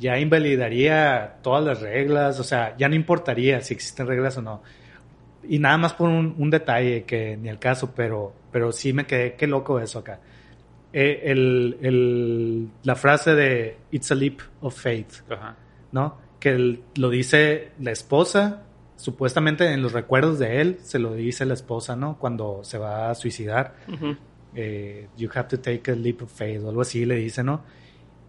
ya 0.00 0.18
invalidaría 0.18 1.36
todas 1.42 1.64
las 1.64 1.80
reglas, 1.80 2.40
o 2.40 2.44
sea, 2.44 2.76
ya 2.76 2.88
no 2.88 2.94
importaría 2.96 3.60
si 3.60 3.74
existen 3.74 4.06
reglas 4.06 4.36
o 4.38 4.42
no. 4.42 4.62
Y 5.48 5.58
nada 5.60 5.78
más 5.78 5.92
por 5.92 6.08
un, 6.08 6.34
un 6.38 6.50
detalle 6.50 7.04
que 7.04 7.36
ni 7.36 7.48
el 7.48 7.58
caso, 7.60 7.92
pero, 7.94 8.32
pero 8.50 8.72
sí 8.72 8.92
me 8.92 9.06
quedé, 9.06 9.34
qué 9.34 9.46
loco 9.46 9.78
eso 9.78 10.00
acá. 10.00 10.18
Eh, 10.92 11.22
el, 11.24 11.76
el- 11.82 12.68
la 12.82 12.96
frase 12.96 13.34
de 13.34 13.76
It's 13.92 14.10
a 14.10 14.14
leap 14.16 14.40
of 14.62 14.74
faith, 14.76 15.22
Ajá. 15.30 15.54
¿no? 15.92 16.18
Que 16.40 16.50
el- 16.50 16.82
lo 16.96 17.08
dice 17.10 17.70
la 17.80 17.90
esposa, 17.92 18.62
supuestamente 18.96 19.72
en 19.72 19.82
los 19.82 19.92
recuerdos 19.92 20.38
de 20.38 20.60
él, 20.60 20.78
se 20.82 20.98
lo 20.98 21.14
dice 21.14 21.44
la 21.46 21.54
esposa, 21.54 21.96
¿no? 21.96 22.18
Cuando 22.18 22.60
se 22.64 22.78
va 22.78 23.10
a 23.10 23.14
suicidar, 23.14 23.74
eh, 24.54 25.08
you 25.16 25.28
have 25.34 25.48
to 25.48 25.58
take 25.60 25.90
a 25.90 25.94
leap 25.94 26.22
of 26.22 26.32
faith 26.32 26.62
o 26.62 26.68
algo 26.68 26.80
así 26.82 27.04
le 27.04 27.16
dice, 27.16 27.42
¿no? 27.42 27.62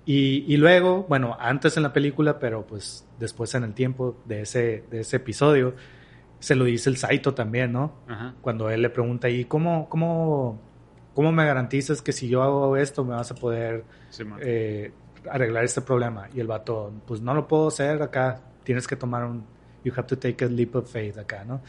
Y, 0.05 0.45
y 0.47 0.57
luego, 0.57 1.05
bueno, 1.09 1.35
antes 1.39 1.75
en 1.77 1.83
la 1.83 1.91
película, 1.93 2.39
pero 2.39 2.65
pues 2.65 3.05
después 3.19 3.53
en 3.55 3.63
el 3.65 3.73
tiempo 3.73 4.17
de 4.25 4.41
ese, 4.41 4.83
de 4.89 5.01
ese 5.01 5.17
episodio, 5.17 5.75
se 6.39 6.55
lo 6.55 6.65
dice 6.65 6.89
el 6.89 6.97
Saito 6.97 7.33
también, 7.33 7.71
¿no? 7.73 7.93
Cuando 8.41 8.69
él 8.69 8.81
le 8.83 8.89
pregunta 8.89 9.27
ahí, 9.27 9.43
¿cómo, 9.45 9.89
cómo, 9.89 10.61
cómo 11.13 11.31
me 11.33 11.45
garantizas 11.45 12.01
que 12.01 12.13
si 12.13 12.29
yo 12.29 12.41
hago 12.43 12.77
esto 12.77 13.03
me 13.03 13.15
vas 13.15 13.31
a 13.31 13.35
poder 13.35 13.83
Sí, 14.09 14.23
eh, 14.41 14.91
arreglar 15.30 15.63
este 15.63 15.82
problema? 15.82 16.28
Y 16.34 16.39
el 16.39 16.47
vato, 16.47 16.91
pues 17.05 17.22
no 17.22 17.34
lo 17.34 17.47
puedo 17.47 17.68
hacer 17.68 18.01
acá, 18.01 18.41
tienes 18.63 18.88
que 18.88 18.95
tomar 18.95 19.24
un, 19.26 19.45
you 19.84 19.93
have 19.95 20.07
to 20.07 20.18
take 20.18 20.43
a 20.45 20.47
leap 20.47 20.76
of 20.76 20.91
faith 20.91 21.18
acá, 21.18 21.43
¿no? 21.45 21.61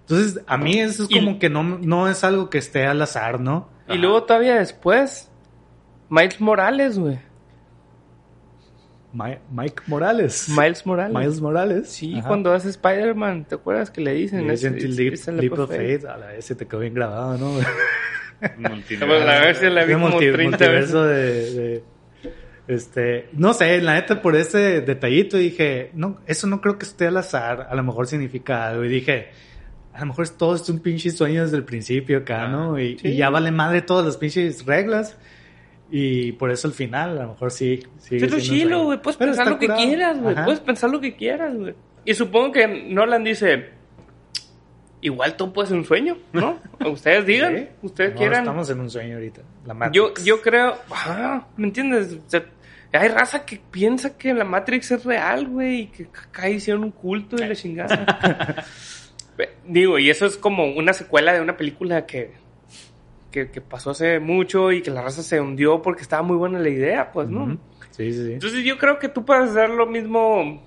Entonces, 0.00 0.42
a 0.46 0.56
mí 0.58 0.78
eso 0.80 1.04
es 1.04 1.10
Y- 1.10 1.14
como 1.24 1.38
que 1.38 1.48
no, 1.48 1.62
no 1.62 2.08
es 2.08 2.24
algo 2.24 2.50
que 2.50 2.58
esté 2.58 2.86
al 2.86 3.00
azar, 3.02 3.40
¿no? 3.40 3.68
Y 3.88 3.96
luego 3.98 4.24
todavía 4.24 4.56
después, 4.56 5.30
Miles 6.08 6.40
Morales, 6.40 6.98
güey. 6.98 7.18
Mi- 9.12 9.36
Mike 9.50 9.82
Morales. 9.88 10.48
Miles 10.48 10.86
Morales. 10.86 11.14
Miles 11.14 11.40
Morales. 11.40 11.88
Sí, 11.90 12.14
Ajá. 12.18 12.28
cuando 12.28 12.52
hace 12.54 12.70
Spider-Man, 12.70 13.44
¿te 13.44 13.56
acuerdas 13.56 13.90
que 13.90 14.00
le 14.00 14.14
dicen? 14.14 14.48
Es 14.50 14.64
Es- 14.64 14.72
leap, 14.96 15.12
es 15.14 15.26
leap 15.26 15.40
leap 15.40 15.58
of 15.58 15.70
faith, 15.70 16.04
a 16.06 16.16
la 16.16 16.26
vez 16.28 16.44
se 16.46 16.54
te 16.54 16.66
quedó 16.66 16.80
bien 16.80 16.94
grabado, 16.94 17.36
¿no? 17.36 17.52
Multinivel. 18.56 19.08
Pues, 19.08 19.22
a 19.28 19.40
ver 19.40 19.56
si 19.56 19.68
la 19.68 19.84
vi 19.84 19.92
como 19.92 20.08
multi- 20.08 20.32
30 20.32 20.56
multiverso 20.56 21.04
de, 21.04 21.50
de- 21.52 21.84
este 22.68 23.28
no 23.32 23.54
sé 23.54 23.80
la 23.80 23.94
neta 23.94 24.22
por 24.22 24.36
ese 24.36 24.80
detallito 24.80 25.36
dije 25.36 25.90
no 25.94 26.20
eso 26.26 26.46
no 26.46 26.60
creo 26.60 26.78
que 26.78 26.84
esté 26.84 27.06
al 27.08 27.16
azar 27.16 27.66
a 27.68 27.74
lo 27.74 27.82
mejor 27.82 28.06
significa 28.06 28.68
algo 28.68 28.84
y 28.84 28.88
dije 28.88 29.30
a 29.92 30.00
lo 30.00 30.06
mejor 30.06 30.24
es 30.24 30.36
todo 30.36 30.54
es 30.54 30.68
un 30.68 30.78
pinche 30.78 31.10
sueño 31.10 31.42
desde 31.42 31.56
el 31.56 31.64
principio 31.64 32.18
acá 32.18 32.46
no 32.48 32.78
y, 32.78 32.98
sí. 32.98 33.08
y 33.08 33.16
ya 33.16 33.30
vale 33.30 33.50
madre 33.50 33.82
todas 33.82 34.06
las 34.06 34.16
pinches 34.16 34.64
reglas 34.64 35.18
y 35.90 36.32
por 36.32 36.50
eso 36.50 36.68
al 36.68 36.74
final 36.74 37.18
a 37.18 37.22
lo 37.24 37.28
mejor 37.32 37.50
sí 37.50 37.82
un 38.10 38.40
chilo, 38.40 38.84
güey. 38.84 39.02
Puedes 39.02 39.18
Pero 39.18 39.32
pensar 39.32 39.48
lo 39.48 39.58
que 39.58 39.68
quieras, 39.68 40.18
güey. 40.18 40.34
Puedes 40.44 40.60
pensar 40.60 40.90
lo 40.90 41.00
que 41.00 41.16
quieras, 41.16 41.54
güey. 41.54 41.74
Y 42.04 42.14
supongo 42.14 42.52
que 42.52 42.66
Nolan 42.66 43.24
dice, 43.24 43.70
igual 45.02 45.36
todo 45.36 45.52
puede 45.52 45.68
ser 45.68 45.76
un 45.76 45.84
sueño, 45.84 46.16
¿no? 46.32 46.58
Ustedes 46.86 47.26
digan, 47.26 47.56
Sí. 47.56 47.68
ustedes 47.82 48.12
No, 48.14 48.18
quieran. 48.18 48.38
estamos 48.40 48.70
en 48.70 48.80
un 48.80 48.88
sueño 48.90 49.16
ahorita 49.16 49.42
la 49.66 49.90
Yo, 49.90 50.04
Matrix. 50.08 50.24
yo 50.24 50.40
creo, 50.40 50.76
ah, 50.90 51.46
¿me 51.56 51.66
entiendes? 51.66 52.14
O 52.14 52.30
sea, 52.30 52.44
hay 52.94 53.08
raza 53.08 53.44
que 53.44 53.60
piensa 53.70 54.16
que 54.16 54.32
la 54.34 54.44
Matrix 54.44 54.90
es 54.92 55.04
real, 55.04 55.48
güey, 55.48 55.80
y 55.80 55.86
que 55.88 56.04
acá 56.04 56.48
hicieron 56.48 56.84
un 56.84 56.90
culto 56.92 57.36
y 57.36 57.46
la 57.46 57.54
chingada. 57.54 58.64
Digo, 59.66 59.98
y 59.98 60.10
eso 60.10 60.26
es 60.26 60.36
como 60.36 60.66
una 60.72 60.92
secuela 60.92 61.32
de 61.32 61.40
una 61.40 61.56
película 61.56 62.04
que, 62.06 62.32
que, 63.30 63.50
que 63.50 63.60
pasó 63.60 63.90
hace 63.90 64.20
mucho 64.20 64.70
y 64.72 64.82
que 64.82 64.90
la 64.90 65.02
raza 65.02 65.22
se 65.22 65.40
hundió 65.40 65.80
porque 65.82 66.02
estaba 66.02 66.22
muy 66.22 66.36
buena 66.36 66.58
la 66.58 66.68
idea, 66.68 67.10
pues, 67.12 67.28
¿no? 67.28 67.58
Sí 67.90 68.12
sí 68.12 68.24
sí 68.26 68.32
Entonces 68.34 68.62
yo 68.64 68.76
creo 68.78 68.98
que 68.98 69.08
tú 69.08 69.24
puedes 69.24 69.50
hacer 69.50 69.70
lo 69.70 69.86
mismo 69.86 70.62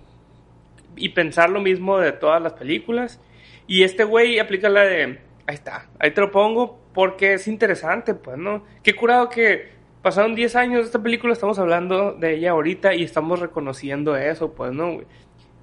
y 0.95 1.09
pensar 1.09 1.49
lo 1.49 1.61
mismo 1.61 1.99
de 1.99 2.11
todas 2.11 2.41
las 2.41 2.53
películas. 2.53 3.19
Y 3.67 3.83
este 3.83 4.03
güey 4.03 4.39
aplica 4.39 4.69
la 4.69 4.81
de, 4.81 5.19
ahí 5.47 5.55
está, 5.55 5.89
ahí 5.99 6.11
te 6.11 6.21
lo 6.21 6.31
pongo 6.31 6.79
porque 6.93 7.33
es 7.33 7.47
interesante, 7.47 8.13
pues, 8.13 8.37
¿no? 8.37 8.63
Qué 8.83 8.95
curado 8.95 9.29
que 9.29 9.73
pasaron 10.01 10.35
10 10.35 10.55
años 10.55 10.79
de 10.81 10.85
esta 10.85 11.01
película, 11.01 11.33
estamos 11.33 11.57
hablando 11.57 12.13
de 12.13 12.35
ella 12.35 12.51
ahorita 12.51 12.93
y 12.93 13.03
estamos 13.03 13.39
reconociendo 13.39 14.15
eso, 14.15 14.53
pues, 14.53 14.71
¿no? 14.71 14.93
güey? 14.93 15.07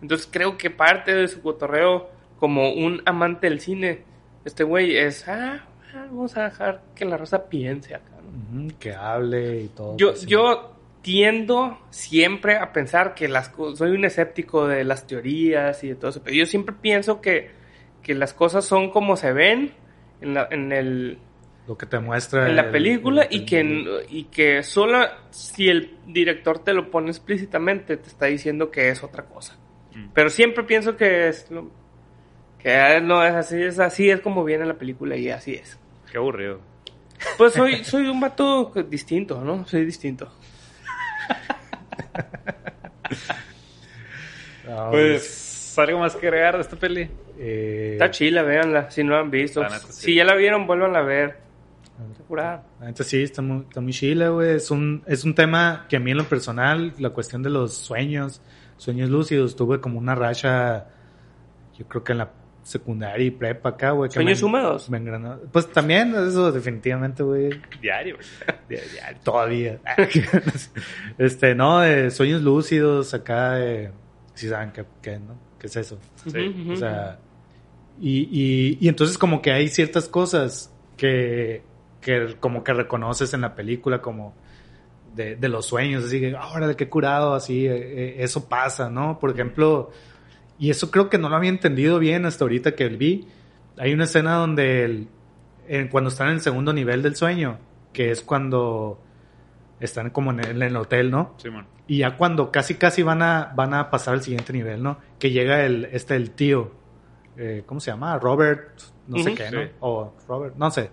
Entonces 0.03 0.28
creo 0.30 0.59
que 0.59 0.68
parte 0.68 1.14
de 1.14 1.28
su 1.28 1.40
cotorreo 1.40 2.11
como 2.38 2.72
un 2.72 3.03
amante 3.07 3.48
del 3.48 3.61
cine, 3.61 4.03
este 4.44 4.64
güey 4.64 4.96
es, 4.96 5.28
ah, 5.28 5.64
vamos 5.94 6.36
a 6.36 6.44
dejar 6.44 6.82
que 6.94 7.05
la 7.05 7.16
raza 7.16 7.48
piense 7.48 7.94
acá, 7.94 8.11
¿no? 8.50 8.68
Que 8.80 8.92
hable 8.92 9.61
y 9.61 9.68
todo 9.68 9.96
Yo, 9.96 10.11
pues, 10.11 10.26
yo 10.26 10.72
tiendo 11.03 11.78
siempre 11.90 12.57
a 12.57 12.72
pensar 12.72 13.14
que 13.14 13.28
las 13.28 13.53
soy 13.74 13.90
un 13.90 14.05
escéptico 14.05 14.66
de 14.66 14.84
las 14.84 15.07
teorías 15.07 15.82
y 15.84 15.88
de 15.88 15.94
todo 15.94 16.11
eso, 16.11 16.22
pero 16.22 16.34
yo 16.34 16.46
siempre 16.46 16.74
pienso 16.80 17.20
que, 17.20 17.50
que 18.03 18.14
las 18.14 18.34
cosas 18.34 18.64
son 18.64 18.90
como 18.90 19.16
se 19.16 19.32
ven 19.32 19.72
en, 20.20 20.34
la- 20.34 20.48
en 20.50 20.72
el 20.72 21.18
lo 21.68 21.78
que 21.78 21.86
te 21.86 21.98
muestra 22.00 22.48
en 22.48 22.57
la 22.57 22.62
el- 22.62 22.70
película 22.72 23.22
el- 23.22 23.36
y 23.36 23.44
que 23.46 24.05
y 24.11 24.24
que 24.24 24.62
solo 24.64 24.98
si 25.30 25.68
el 25.68 25.96
director 26.07 26.59
te 26.59 26.72
lo 26.74 26.90
pone 26.90 27.09
explícitamente 27.11 27.96
te 27.96 28.09
está 28.09 28.26
diciendo 28.26 28.70
que 28.70 28.88
es 28.88 29.03
otra 29.05 29.24
cosa. 29.24 29.57
Mm. 29.94 30.09
Pero 30.12 30.28
siempre 30.30 30.64
pienso 30.64 30.96
que 30.96 31.28
es 31.28 31.50
lo- 31.50 31.70
que 32.59 33.00
no 33.03 33.24
es 33.24 33.34
así, 33.34 33.62
es 33.62 33.78
así 33.78 34.11
es 34.11 34.20
como 34.20 34.42
viene 34.44 34.64
la 34.66 34.74
película 34.74 35.16
y 35.16 35.30
así 35.30 35.55
es. 35.55 35.78
Qué 36.11 36.18
aburrido. 36.18 36.61
Pues 37.38 37.53
soy 37.53 37.84
soy 37.84 38.07
un 38.09 38.18
vato 38.20 38.72
distinto, 38.88 39.40
¿no? 39.44 39.64
Soy 39.66 39.84
distinto. 39.84 40.32
Pues, 44.90 45.41
¿algo 45.79 45.99
más 46.01 46.14
que 46.16 46.27
agregar 46.27 46.55
de 46.57 46.62
esta 46.62 46.77
peli? 46.77 47.11
eh, 47.39 47.91
Está 47.95 48.11
chila, 48.11 48.43
véanla, 48.43 48.91
si 48.91 49.03
no 49.05 49.12
la 49.12 49.20
han 49.20 49.31
visto. 49.31 49.61
La 49.62 49.68
neta, 49.68 49.81
sí. 49.89 50.07
Si 50.07 50.14
ya 50.14 50.25
la 50.25 50.35
vieron, 50.35 50.66
vuelvan 50.66 50.95
a 50.97 51.03
ver. 51.03 51.37
Está 52.11 52.25
curada. 52.25 52.64
La 52.81 52.87
neta 52.87 53.05
sí, 53.05 53.23
está 53.23 53.43
muy, 53.43 53.62
está 53.68 53.81
muy 53.81 53.93
chila, 53.93 54.29
güey. 54.31 54.57
Es 54.57 54.70
un, 54.70 55.03
es 55.07 55.25
un 55.25 55.35
tema 55.35 55.87
que 55.89 55.97
a 55.97 56.01
mí 56.01 56.11
en 56.11 56.16
lo 56.18 56.25
personal, 56.25 56.93
la 56.99 57.11
cuestión 57.11 57.43
de 57.43 57.51
los 57.51 57.75
sueños, 57.75 58.41
sueños 58.77 59.09
lúcidos, 59.11 59.55
tuve 59.57 59.81
como 59.81 59.99
una 59.99 60.14
racha, 60.14 60.87
yo 61.79 61.87
creo 61.87 62.03
que 62.03 62.12
en 62.12 62.18
la 62.18 62.31
secundaria 62.64 63.27
y 63.27 63.31
prepa 63.31 63.70
acá, 63.70 63.91
güey. 63.91 64.09
que 64.09 64.14
¿Sueños 64.14 64.41
me- 64.43 64.49
húmedos? 64.49 64.89
me 64.91 64.99
engranó. 64.99 65.39
Pues 65.53 65.68
también, 65.70 66.14
eso 66.14 66.51
definitivamente, 66.53 67.23
güey. 67.23 67.51
Diario. 67.81 68.16
De- 68.68 68.81
Todavía. 69.23 69.79
este, 71.18 71.55
no, 71.55 71.81
de 71.81 72.11
sueños 72.11 72.43
lúcidos 72.43 73.14
acá, 73.14 73.53
de, 73.55 73.91
si 74.35 74.49
saben 74.49 74.73
qué, 74.73 74.85
qué, 75.01 75.18
¿no? 75.18 75.37
¿Qué 75.62 75.68
es 75.68 75.76
eso? 75.76 75.96
Sí. 76.26 76.66
O 76.72 76.74
sea, 76.76 77.20
y, 78.00 78.22
y, 78.32 78.78
y 78.80 78.88
entonces 78.88 79.16
como 79.16 79.40
que 79.40 79.52
hay 79.52 79.68
ciertas 79.68 80.08
cosas 80.08 80.74
que, 80.96 81.62
que 82.00 82.34
como 82.40 82.64
que 82.64 82.72
reconoces 82.72 83.32
en 83.32 83.42
la 83.42 83.54
película 83.54 84.02
como 84.02 84.34
de, 85.14 85.36
de 85.36 85.48
los 85.48 85.66
sueños, 85.66 86.02
así 86.04 86.18
que, 86.18 86.34
ahora 86.34 86.74
qué 86.74 86.88
curado, 86.88 87.34
así, 87.34 87.64
eh, 87.66 87.76
eh, 87.76 88.14
eso 88.18 88.48
pasa, 88.48 88.90
¿no? 88.90 89.20
Por 89.20 89.30
ejemplo, 89.30 89.92
y 90.58 90.70
eso 90.70 90.90
creo 90.90 91.08
que 91.08 91.16
no 91.18 91.28
lo 91.28 91.36
había 91.36 91.50
entendido 91.50 92.00
bien 92.00 92.26
hasta 92.26 92.42
ahorita 92.44 92.74
que 92.74 92.88
vi, 92.88 93.28
hay 93.78 93.92
una 93.92 94.02
escena 94.04 94.34
donde 94.34 94.84
el, 94.84 95.08
en- 95.68 95.86
cuando 95.86 96.08
están 96.10 96.26
en 96.28 96.34
el 96.34 96.40
segundo 96.40 96.72
nivel 96.72 97.02
del 97.02 97.14
sueño, 97.14 97.58
que 97.92 98.10
es 98.10 98.20
cuando 98.22 99.00
están 99.78 100.10
como 100.10 100.32
en 100.32 100.40
el, 100.40 100.56
en 100.56 100.62
el 100.62 100.76
hotel, 100.76 101.10
¿no? 101.12 101.34
Simón. 101.36 101.66
Y 101.93 101.99
ya 101.99 102.16
cuando 102.16 102.51
casi 102.51 102.76
casi 102.76 103.03
van 103.03 103.20
a, 103.20 103.53
van 103.55 103.74
a 103.74 103.90
pasar 103.90 104.14
al 104.14 104.22
siguiente 104.22 104.51
nivel, 104.55 104.82
¿no? 104.82 104.97
Que 105.18 105.30
llega 105.30 105.66
el, 105.66 105.84
este, 105.93 106.16
el 106.16 106.30
tío, 106.30 106.72
eh, 107.36 107.64
¿cómo 107.66 107.80
se 107.80 107.90
llama? 107.90 108.18
Robert, 108.18 108.80
no 109.09 109.22
sé 109.22 109.34
qué, 109.34 109.51
¿no? 109.51 109.62
Sí. 109.62 109.68
O 109.80 110.14
Robert, 110.26 110.57
no 110.57 110.70
sé. 110.70 110.88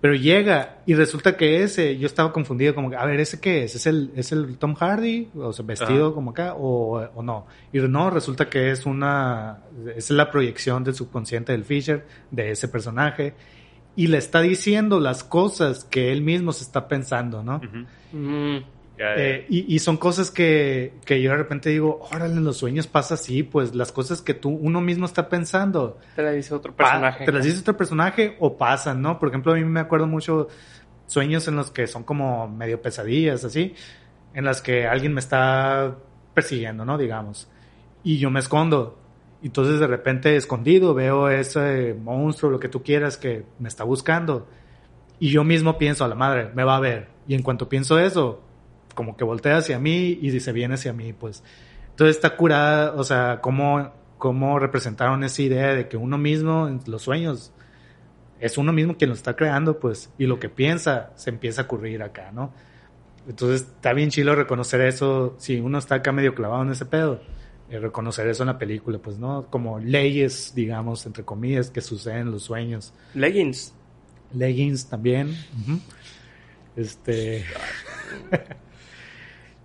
Pero 0.00 0.14
llega 0.14 0.82
y 0.86 0.94
resulta 0.94 1.36
que 1.36 1.64
ese, 1.64 1.98
yo 1.98 2.06
estaba 2.06 2.32
confundido 2.32 2.76
como, 2.76 2.90
que, 2.90 2.96
a 2.96 3.04
ver, 3.06 3.18
¿ese 3.18 3.40
qué 3.40 3.64
es? 3.64 3.74
¿Es 3.74 3.88
el, 3.88 4.12
es 4.14 4.30
el 4.30 4.56
Tom 4.56 4.76
Hardy? 4.76 5.30
O 5.34 5.52
sea, 5.52 5.64
vestido 5.64 6.06
Ajá. 6.06 6.14
como 6.14 6.30
acá, 6.30 6.54
o, 6.54 7.00
o 7.12 7.22
no. 7.24 7.48
Y 7.72 7.80
no, 7.80 8.08
resulta 8.10 8.48
que 8.48 8.70
es 8.70 8.86
una, 8.86 9.64
es 9.96 10.12
la 10.12 10.30
proyección 10.30 10.84
del 10.84 10.94
subconsciente 10.94 11.50
del 11.50 11.64
Fisher, 11.64 12.06
de 12.30 12.52
ese 12.52 12.68
personaje. 12.68 13.34
Y 13.96 14.06
le 14.06 14.18
está 14.18 14.42
diciendo 14.42 15.00
las 15.00 15.24
cosas 15.24 15.82
que 15.82 16.12
él 16.12 16.22
mismo 16.22 16.52
se 16.52 16.62
está 16.62 16.86
pensando, 16.86 17.42
¿no? 17.42 17.60
Mm. 18.12 18.58
Ya. 19.00 19.14
Eh, 19.16 19.46
y, 19.48 19.74
y 19.74 19.78
son 19.78 19.96
cosas 19.96 20.30
que, 20.30 20.92
que 21.06 21.22
yo 21.22 21.30
de 21.30 21.38
repente 21.38 21.70
digo, 21.70 22.06
órale, 22.12 22.34
en 22.34 22.44
los 22.44 22.58
sueños 22.58 22.86
pasa 22.86 23.14
así, 23.14 23.42
pues 23.42 23.74
las 23.74 23.92
cosas 23.92 24.20
que 24.20 24.34
tú, 24.34 24.50
uno 24.50 24.82
mismo 24.82 25.06
está 25.06 25.30
pensando, 25.30 25.98
Te 26.14 26.22
la 26.22 26.32
dice 26.32 26.54
otro 26.54 26.76
personaje. 26.76 27.24
te 27.24 27.32
las 27.32 27.46
dice 27.46 27.60
otro 27.60 27.78
personaje 27.78 28.36
o 28.40 28.58
pasan, 28.58 29.00
¿no? 29.00 29.18
Por 29.18 29.30
ejemplo, 29.30 29.52
a 29.52 29.56
mí 29.56 29.64
me 29.64 29.80
acuerdo 29.80 30.06
mucho 30.06 30.48
sueños 31.06 31.48
en 31.48 31.56
los 31.56 31.70
que 31.70 31.86
son 31.86 32.04
como 32.04 32.46
medio 32.46 32.82
pesadillas, 32.82 33.42
así, 33.42 33.74
en 34.34 34.44
las 34.44 34.60
que 34.60 34.86
alguien 34.86 35.14
me 35.14 35.20
está 35.20 35.96
persiguiendo, 36.34 36.84
¿no? 36.84 36.98
Digamos. 36.98 37.48
Y 38.04 38.18
yo 38.18 38.30
me 38.30 38.40
escondo. 38.40 38.98
Entonces 39.42 39.80
de 39.80 39.86
repente 39.86 40.36
escondido 40.36 40.92
veo 40.92 41.30
ese 41.30 41.94
monstruo, 41.94 42.50
lo 42.50 42.60
que 42.60 42.68
tú 42.68 42.82
quieras, 42.82 43.16
que 43.16 43.46
me 43.58 43.68
está 43.68 43.84
buscando. 43.84 44.46
Y 45.18 45.30
yo 45.30 45.42
mismo 45.42 45.78
pienso, 45.78 46.04
a 46.04 46.08
la 46.08 46.14
madre, 46.14 46.50
me 46.54 46.64
va 46.64 46.76
a 46.76 46.80
ver. 46.80 47.08
Y 47.26 47.34
en 47.34 47.42
cuanto 47.42 47.66
pienso 47.66 47.98
eso, 47.98 48.42
como 48.94 49.16
que 49.16 49.24
voltea 49.24 49.58
hacia 49.58 49.78
mí 49.78 50.18
y 50.20 50.38
se 50.40 50.52
viene 50.52 50.74
hacia 50.74 50.92
mí, 50.92 51.12
pues. 51.12 51.42
Entonces 51.90 52.16
está 52.16 52.36
curada, 52.36 52.94
o 52.94 53.04
sea, 53.04 53.40
cómo, 53.40 53.92
cómo 54.18 54.58
representaron 54.58 55.22
esa 55.24 55.42
idea 55.42 55.74
de 55.74 55.88
que 55.88 55.96
uno 55.96 56.18
mismo, 56.18 56.68
en 56.68 56.80
los 56.86 57.02
sueños, 57.02 57.52
es 58.40 58.56
uno 58.56 58.72
mismo 58.72 58.96
quien 58.96 59.10
lo 59.10 59.14
está 59.14 59.36
creando, 59.36 59.78
pues, 59.78 60.10
y 60.18 60.26
lo 60.26 60.40
que 60.40 60.48
piensa 60.48 61.12
se 61.16 61.30
empieza 61.30 61.62
a 61.62 61.64
ocurrir 61.64 62.02
acá, 62.02 62.32
¿no? 62.32 62.52
Entonces 63.28 63.62
está 63.62 63.92
bien 63.92 64.10
chilo 64.10 64.34
reconocer 64.34 64.80
eso, 64.80 65.34
si 65.38 65.60
uno 65.60 65.78
está 65.78 65.96
acá 65.96 66.10
medio 66.10 66.34
clavado 66.34 66.62
en 66.62 66.70
ese 66.70 66.86
pedo, 66.86 67.20
eh, 67.68 67.78
reconocer 67.78 68.26
eso 68.28 68.42
en 68.42 68.48
la 68.48 68.58
película, 68.58 68.98
pues, 68.98 69.18
¿no? 69.18 69.46
Como 69.50 69.78
leyes, 69.78 70.54
digamos, 70.54 71.04
entre 71.06 71.24
comillas, 71.24 71.70
que 71.70 71.82
suceden 71.82 72.22
en 72.22 72.30
los 72.30 72.44
sueños. 72.44 72.94
Leggings. 73.14 73.74
Leggings 74.32 74.86
también. 74.86 75.36
ujú. 75.62 75.80
Este. 76.76 77.44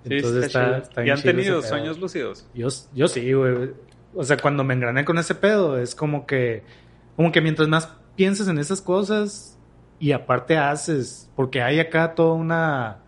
Entonces 0.05 0.45
está 0.45 0.77
está, 0.77 0.77
está 0.77 1.05
¿Y 1.05 1.09
han 1.09 1.21
tenido 1.21 1.61
sueños 1.61 1.99
lúcidos? 1.99 2.47
Yo, 2.53 2.67
yo 2.93 3.07
sí, 3.07 3.33
güey. 3.33 3.71
O 4.13 4.23
sea, 4.23 4.37
cuando 4.37 4.63
me 4.63 4.73
engrané 4.73 5.03
con 5.03 5.17
ese 5.17 5.35
pedo, 5.35 5.77
es 5.77 5.93
como 5.93 6.25
que, 6.25 6.63
como 7.15 7.31
que 7.31 7.41
mientras 7.41 7.67
más 7.67 7.89
piensas 8.15 8.47
en 8.47 8.57
esas 8.59 8.81
cosas 8.81 9.57
y 9.99 10.11
aparte 10.11 10.57
haces, 10.57 11.29
porque 11.35 11.61
hay 11.61 11.79
acá 11.79 12.15
toda 12.15 12.33
una, 12.33 12.99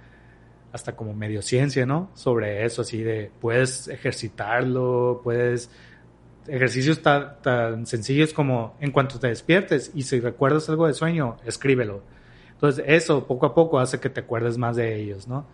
hasta 0.73 0.95
como 0.95 1.13
medio 1.13 1.41
ciencia, 1.41 1.85
¿no? 1.85 2.09
Sobre 2.13 2.65
eso, 2.65 2.81
así 2.81 3.01
de, 3.03 3.31
puedes 3.39 3.87
ejercitarlo, 3.87 5.21
puedes, 5.23 5.69
ejercicios 6.47 7.01
tan, 7.01 7.41
tan 7.41 7.85
sencillos 7.85 8.33
como 8.33 8.75
en 8.79 8.91
cuanto 8.91 9.19
te 9.19 9.27
despiertes 9.27 9.91
y 9.93 10.03
si 10.03 10.19
recuerdas 10.19 10.69
algo 10.69 10.87
de 10.87 10.93
sueño, 10.93 11.37
escríbelo. 11.45 12.01
Entonces, 12.51 12.83
eso 12.87 13.27
poco 13.27 13.45
a 13.45 13.53
poco 13.53 13.79
hace 13.79 13.99
que 13.99 14.09
te 14.09 14.21
acuerdes 14.21 14.57
más 14.57 14.75
de 14.75 14.95
ellos, 14.95 15.27
¿no? 15.27 15.45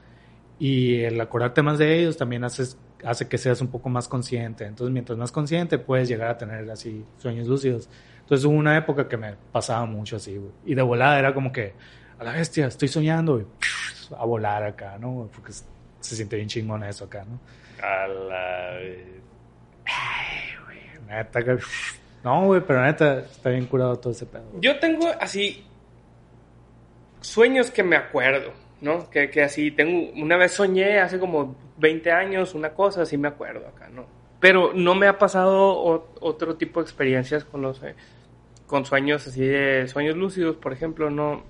Y 0.60 1.02
el 1.02 1.20
acordarte 1.20 1.62
más 1.62 1.78
de 1.80 2.00
ellos 2.00 2.16
también 2.18 2.44
haces, 2.44 2.78
hace 3.04 3.28
que 3.28 3.38
seas 3.38 3.60
un 3.62 3.68
poco 3.68 3.90
más 3.90 4.08
consciente. 4.08 4.66
Entonces, 4.66 4.94
mientras 4.94 5.18
más 5.18 5.32
consciente, 5.32 5.78
puedes 5.80 6.08
llegar 6.08 6.30
a 6.30 6.38
tener 6.38 6.70
así 6.70 7.04
sueños 7.18 7.48
lúcidos. 7.48 7.90
Entonces, 8.22 8.46
hubo 8.46 8.56
una 8.56 8.78
época 8.78 9.08
que 9.10 9.18
me 9.18 9.36
pasaba 9.52 9.86
mucho 9.86 10.16
así, 10.18 10.38
güey. 10.38 10.52
Y 10.66 10.76
de 10.76 10.82
volada 10.82 11.20
era 11.20 11.34
como 11.34 11.52
que, 11.52 11.74
a 12.20 12.24
la 12.24 12.32
bestia, 12.34 12.68
estoy 12.68 12.88
soñando, 12.88 13.40
y 13.42 13.46
a 14.18 14.24
volar 14.26 14.64
acá, 14.64 14.98
¿no? 15.00 15.30
Porque 15.34 15.52
se 15.52 16.16
siente 16.16 16.36
bien 16.38 16.48
chingón 16.48 16.84
eso 16.84 17.06
acá, 17.06 17.26
¿no? 17.26 17.40
A 17.86 18.08
la... 18.08 18.80
Neta, 21.08 21.44
que- 21.44 21.58
No, 22.24 22.46
güey, 22.46 22.62
pero 22.66 22.82
neta, 22.82 23.20
está 23.20 23.50
bien 23.50 23.66
curado 23.66 23.98
todo 24.00 24.14
ese 24.14 24.26
pedo. 24.26 24.46
Yo 24.62 24.80
tengo 24.80 25.08
así 25.20 25.66
sueños 27.20 27.70
que 27.72 27.84
me 27.84 27.96
acuerdo, 27.98 28.54
¿no? 28.84 29.10
Que, 29.10 29.30
que 29.32 29.42
así 29.42 29.72
tengo, 29.72 30.12
una 30.22 30.38
vez 30.38 30.52
soñé 30.52 31.00
hace 31.00 31.18
como 31.18 31.56
20 31.78 32.12
años 32.12 32.54
una 32.54 32.70
cosa, 32.74 33.02
así 33.02 33.18
me 33.18 33.30
acuerdo 33.30 33.68
acá, 33.68 33.90
¿no? 33.90 34.06
Pero 34.40 34.74
no 34.74 34.94
me 34.94 35.08
ha 35.08 35.18
pasado 35.18 35.58
o- 35.72 36.08
otro 36.20 36.56
tipo 36.56 36.80
de 36.80 36.84
experiencias 36.84 37.46
con 37.46 37.62
los 37.62 37.82
eh, 37.82 37.96
con 38.68 38.86
sueños 38.86 39.26
así 39.26 39.42
de 39.42 39.88
sueños 39.88 40.16
lúcidos, 40.18 40.58
por 40.58 40.74
ejemplo, 40.74 41.10
no. 41.10 41.42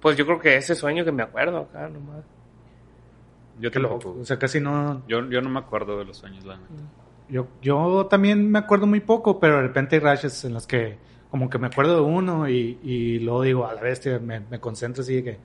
Pues 0.00 0.16
yo 0.16 0.26
creo 0.26 0.38
que 0.38 0.56
ese 0.56 0.74
sueño 0.74 1.04
que 1.04 1.12
me 1.12 1.22
acuerdo 1.22 1.58
acá 1.58 1.88
nomás. 1.88 2.24
Yo 3.60 3.70
loco. 3.74 3.98
tampoco. 3.98 4.20
O 4.20 4.24
sea, 4.24 4.38
casi 4.38 4.60
no, 4.60 5.02
Yo, 5.08 5.28
yo 5.28 5.40
no 5.40 5.50
me 5.50 5.58
acuerdo 5.58 5.98
de 5.98 6.04
los 6.04 6.16
sueños, 6.16 6.44
la 6.44 6.56
neta. 6.56 6.68
Yo, 7.28 7.46
yo 7.60 8.06
también 8.06 8.50
me 8.50 8.58
acuerdo 8.58 8.86
muy 8.86 9.00
poco, 9.00 9.38
pero 9.38 9.56
de 9.56 9.62
repente 9.62 9.96
hay 9.96 10.00
rashes 10.00 10.44
en 10.44 10.54
los 10.54 10.66
que 10.66 10.96
como 11.30 11.50
que 11.50 11.58
me 11.58 11.66
acuerdo 11.66 11.96
de 11.96 12.00
uno 12.00 12.48
y, 12.48 12.78
y 12.82 13.18
luego 13.18 13.42
digo, 13.42 13.66
a 13.66 13.74
la 13.74 13.82
bestia, 13.82 14.18
me, 14.18 14.40
me 14.40 14.58
concentro 14.60 15.02
así 15.02 15.16
de 15.16 15.24
que, 15.24 15.38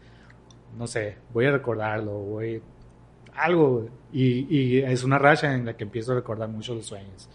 no 0.77 0.87
sé, 0.87 1.17
voy 1.33 1.45
a 1.45 1.51
recordarlo, 1.51 2.11
voy 2.13 2.61
algo, 3.35 3.89
y, 4.11 4.45
y 4.55 4.77
es 4.83 5.03
una 5.03 5.17
racha 5.17 5.53
en 5.53 5.65
la 5.65 5.75
que 5.75 5.83
empiezo 5.83 6.11
a 6.11 6.15
recordar 6.15 6.49
mucho 6.49 6.75
los 6.75 6.85
sueños. 6.85 7.29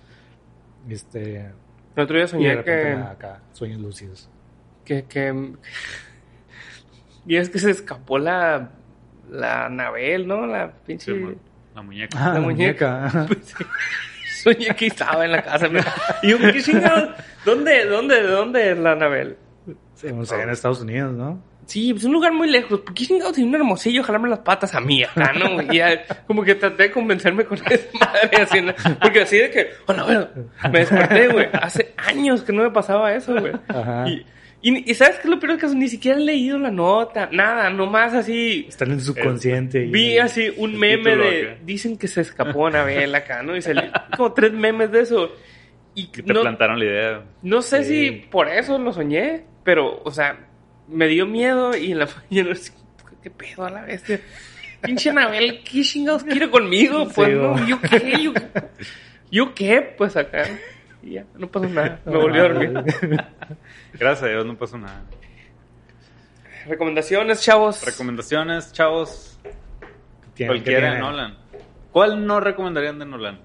Este, 0.88 1.46
El 1.96 2.02
otro 2.02 2.16
día 2.16 2.26
soñé 2.28 2.62
que, 2.62 2.92
acá, 2.92 3.40
sueños 3.52 3.80
lúcidos. 3.80 4.28
que, 4.84 5.04
que- 5.04 5.52
y 7.26 7.36
es 7.36 7.50
que 7.50 7.58
se 7.58 7.70
escapó 7.70 8.18
la 8.18 8.70
la 9.30 9.66
Anabel, 9.66 10.26
¿no? 10.26 10.46
La 10.46 10.72
pinche 10.72 11.12
Sí, 11.12 11.36
la 11.74 11.82
muñeca. 11.82 12.18
Ah, 12.18 12.28
La 12.28 12.34
la 12.34 12.40
muñeca. 12.40 13.26
muñeca. 13.28 13.36
Soñé 14.42 14.74
que 14.76 14.86
estaba 14.86 15.24
en 15.26 15.32
la 15.32 15.42
casa. 15.42 15.68
Y 16.22 16.30
yo, 16.30 16.38
¿qué 16.38 16.62
chingado? 16.62 17.12
¿Dónde, 17.44 17.84
dónde, 17.86 18.22
dónde 18.22 18.70
es 18.70 18.78
la 18.78 18.92
Anabel? 18.92 19.36
Sí, 19.94 20.08
no 20.12 20.24
sé, 20.24 20.40
en 20.42 20.50
Estados 20.50 20.80
Unidos, 20.80 21.12
¿no? 21.12 21.42
Sí, 21.66 21.92
pues 21.92 22.04
un 22.04 22.12
lugar 22.12 22.32
muy 22.32 22.48
lejos. 22.50 22.80
¿Por 22.80 22.94
qué 22.94 23.04
chingados 23.04 23.34
tiene 23.34 23.50
un 23.50 23.54
hermosillo 23.56 24.02
jalarme 24.02 24.28
las 24.30 24.38
patas 24.38 24.74
a 24.74 24.80
mí 24.80 25.02
acá, 25.04 25.32
no? 25.34 25.60
Y 25.72 25.76
ya, 25.76 26.02
como 26.26 26.42
que 26.42 26.54
traté 26.54 26.84
de 26.84 26.90
convencerme 26.90 27.44
con 27.44 27.58
esa 27.58 27.86
madre 28.00 28.42
así, 28.42 28.60
¿no? 28.62 28.72
Porque 29.02 29.20
así 29.22 29.36
de 29.36 29.50
que, 29.50 29.68
bueno, 29.86 30.04
bueno, 30.06 30.28
me 30.72 30.78
desperté, 30.78 31.28
güey. 31.28 31.48
Hace 31.52 31.92
años 31.98 32.42
que 32.42 32.52
no 32.52 32.62
me 32.62 32.70
pasaba 32.70 33.12
eso, 33.14 33.34
güey. 33.38 33.52
Y, 34.06 34.24
Y, 34.60 34.90
y 34.90 34.94
¿sabes 34.94 35.16
qué 35.16 35.22
es 35.24 35.28
lo 35.28 35.38
peor 35.38 35.52
del 35.52 35.60
caso? 35.60 35.74
Ni 35.74 35.88
siquiera 35.88 36.18
he 36.18 36.22
leído 36.22 36.58
la 36.58 36.70
nota, 36.70 37.28
nada, 37.30 37.70
nomás 37.70 38.12
así. 38.14 38.64
Está 38.68 38.86
en 38.86 38.92
el 38.92 39.00
subconsciente. 39.02 39.84
y- 39.84 39.90
Vi 39.90 40.18
así 40.18 40.50
un 40.56 40.76
meme 40.78 41.14
de. 41.16 41.50
acá. 41.52 41.60
Dicen 41.64 41.96
que 41.98 42.08
se 42.08 42.22
escapó 42.22 42.66
Anabel 42.66 43.14
acá, 43.14 43.42
¿no? 43.42 43.54
Y 43.56 43.62
salió 43.62 43.82
como 44.16 44.32
tres 44.32 44.52
memes 44.52 44.90
de 44.90 45.00
eso. 45.02 45.30
Y 45.94 46.06
Que 46.08 46.22
te 46.22 46.32
no, 46.32 46.40
plantaron 46.42 46.78
la 46.78 46.84
idea. 46.84 47.22
no 47.42 47.60
sé 47.62 47.84
Sí. 47.84 48.06
si 48.06 48.10
por 48.30 48.48
eso 48.48 48.78
lo 48.78 48.92
soñé, 48.92 49.44
pero, 49.68 50.00
o 50.02 50.10
sea, 50.10 50.34
me 50.88 51.06
dio 51.08 51.26
miedo 51.26 51.76
y 51.76 51.92
en 51.92 51.98
la 51.98 52.08
mañana 52.30 52.56
¿qué 53.22 53.28
pedo 53.28 53.66
a 53.66 53.70
la 53.70 53.82
bestia? 53.82 54.18
Pinche 54.80 55.10
Anabel, 55.10 55.62
¿qué 55.62 55.82
chingados 55.82 56.24
quiere 56.24 56.48
conmigo? 56.50 57.06
Pues 57.14 57.28
Sí, 57.28 57.34
no. 57.34 57.68
¿yo 57.68 57.78
qué? 57.82 58.22
¿Yo, 58.22 58.32
yo 59.30 59.54
qué? 59.54 59.82
Pues 59.98 60.16
acá. 60.16 60.44
Y 61.02 61.10
ya, 61.10 61.26
no 61.36 61.48
pasó 61.48 61.68
nada. 61.68 62.00
Me 62.06 62.16
volví 62.16 62.38
a 62.38 62.42
dormir. 62.44 62.72
Gracias 63.92 64.22
a 64.22 64.28
Dios 64.28 64.46
no 64.46 64.56
pasó 64.56 64.78
nada. 64.78 65.02
Recomendaciones, 66.66 67.42
chavos. 67.42 67.84
Recomendaciones, 67.84 68.72
chavos. 68.72 69.38
Cualquiera 70.46 70.94
de 70.94 71.00
Nolan. 71.00 71.36
¿Cuál 71.92 72.26
no 72.26 72.40
recomendarían 72.40 72.98
de 72.98 73.04
Nolan? 73.04 73.38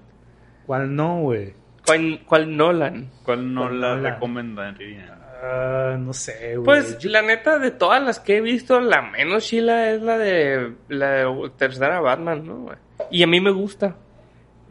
¿Cuál 0.64 0.96
no, 0.96 1.18
güey? 1.20 1.52
¿Cuál, 1.84 2.22
cuál 2.24 2.56
Nolan? 2.56 3.10
¿Cuál 3.24 3.52
no 3.52 3.64
¿Cuál 3.64 3.80
la 3.82 3.88
Nolan? 3.96 4.14
recomendarían? 4.14 5.23
Ah, 5.46 5.96
no 5.98 6.12
sé, 6.14 6.56
güey. 6.56 6.64
Pues 6.64 6.98
Yo- 6.98 7.10
la 7.10 7.20
neta, 7.20 7.58
de 7.58 7.70
todas 7.70 8.02
las 8.02 8.18
que 8.18 8.38
he 8.38 8.40
visto, 8.40 8.80
la 8.80 9.02
menos 9.02 9.44
chila 9.46 9.90
es 9.92 10.00
la 10.00 10.16
de 10.16 10.72
la 10.88 11.10
de 11.10 11.50
tercera 11.58 12.00
Batman, 12.00 12.46
¿no? 12.46 12.56
güey? 12.62 12.76
Y 13.10 13.22
a 13.22 13.26
mí 13.26 13.40
me 13.40 13.50
gusta. 13.50 13.94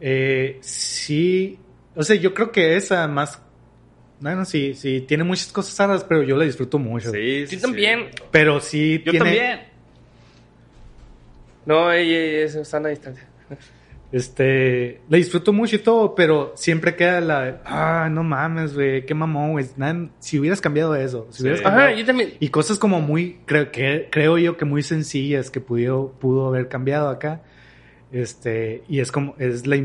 Eh, 0.00 0.58
sí, 0.62 1.58
o 1.94 2.02
sea, 2.02 2.16
yo 2.16 2.34
creo 2.34 2.50
que 2.50 2.76
esa 2.76 3.06
más... 3.06 3.40
Bueno, 4.18 4.44
sí, 4.44 4.74
sí, 4.74 5.02
tiene 5.02 5.22
muchas 5.22 5.52
cosas 5.52 5.78
raras, 5.78 6.04
pero 6.04 6.22
yo 6.22 6.36
la 6.36 6.44
disfruto 6.44 6.78
mucho. 6.78 7.10
Sí, 7.12 7.46
sí, 7.46 7.56
Yo 7.56 7.62
también. 7.62 8.08
Pero 8.30 8.58
sí 8.60 9.00
Yo 9.04 9.12
tiene... 9.12 9.18
también. 9.26 9.60
No, 11.66 11.92
ella, 11.92 12.16
ella, 12.18 12.44
ella 12.46 12.60
está 12.60 12.76
a 12.78 12.86
distancia. 12.88 13.26
Este, 14.18 15.00
la 15.08 15.16
disfruto 15.16 15.52
mucho 15.52 15.74
y 15.74 15.80
todo, 15.80 16.14
pero 16.14 16.52
siempre 16.54 16.94
queda 16.94 17.20
la... 17.20 17.60
Ah, 17.64 18.08
no 18.08 18.22
mames, 18.22 18.72
güey, 18.72 19.04
qué 19.04 19.12
mamón, 19.12 19.50
güey. 19.54 19.66
Si 20.20 20.38
hubieras 20.38 20.60
cambiado 20.60 20.94
eso, 20.94 21.26
si 21.30 21.38
Sí. 21.38 21.42
hubieras 21.42 21.60
Ajá, 21.62 21.70
cambiado- 21.78 21.98
yo 21.98 22.06
también. 22.06 22.34
Y 22.38 22.48
cosas 22.50 22.78
como 22.78 23.00
muy, 23.00 23.40
creo 23.44 23.72
que, 23.72 24.06
creo 24.12 24.38
yo 24.38 24.56
que 24.56 24.64
muy 24.64 24.84
sencillas 24.84 25.50
que 25.50 25.60
pudo, 25.60 26.12
pudo 26.20 26.46
haber 26.46 26.68
cambiado 26.68 27.08
acá. 27.08 27.42
Este, 28.12 28.84
y 28.88 29.00
es 29.00 29.10
como, 29.10 29.34
es 29.40 29.66
la, 29.66 29.76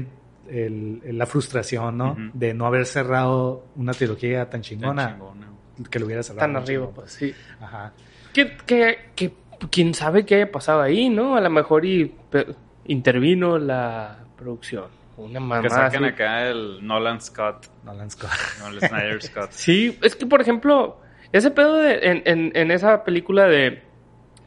el- 0.47 1.01
la 1.03 1.25
frustración, 1.25 1.97
¿no? 1.97 2.11
Ujú. 2.11 2.21
De 2.35 2.53
no 2.53 2.67
haber 2.67 2.85
cerrado 2.85 3.65
una 3.75 3.93
trilogía 3.93 4.41
tan 4.41 4.49
Tan 4.51 4.61
chingona, 4.61 5.11
chingona. 5.13 5.47
que 5.89 5.97
lo 5.99 6.05
hubiera 6.05 6.21
cerrado. 6.21 6.41
Tan 6.41 6.55
arriba, 6.55 6.83
chingón. 6.85 6.93
pues 6.93 7.11
sí. 7.13 7.33
Ajá. 7.59 7.93
Que, 8.31 8.55
que, 8.67 8.97
que, 9.15 9.33
quién 9.71 9.95
sabe 9.95 10.23
qué 10.23 10.35
haya 10.35 10.51
pasado 10.51 10.81
ahí, 10.81 11.09
¿no? 11.09 11.35
A 11.35 11.41
lo 11.41 11.49
mejor 11.49 11.83
y 11.83 12.13
pe- 12.29 12.45
intervino 12.89 13.57
la 13.57 14.17
producción. 14.35 14.85
Una 15.15 15.39
mamá. 15.39 15.61
Que 15.61 15.69
saquen 15.69 16.05
así. 16.05 16.13
acá 16.13 16.47
el 16.47 16.85
Nolan 16.85 17.21
Scott, 17.21 17.67
Nolan 17.83 18.09
Scott. 18.09 18.31
no 18.59 18.67
el 18.67 18.79
Snyder 18.79 19.21
Scott. 19.21 19.51
Sí, 19.51 19.97
es 20.01 20.15
que 20.15 20.25
por 20.25 20.41
ejemplo, 20.41 20.99
ese 21.31 21.51
pedo 21.51 21.75
de, 21.75 21.99
en, 22.01 22.23
en, 22.25 22.51
en 22.55 22.71
esa 22.71 23.03
película 23.03 23.47
de 23.47 23.83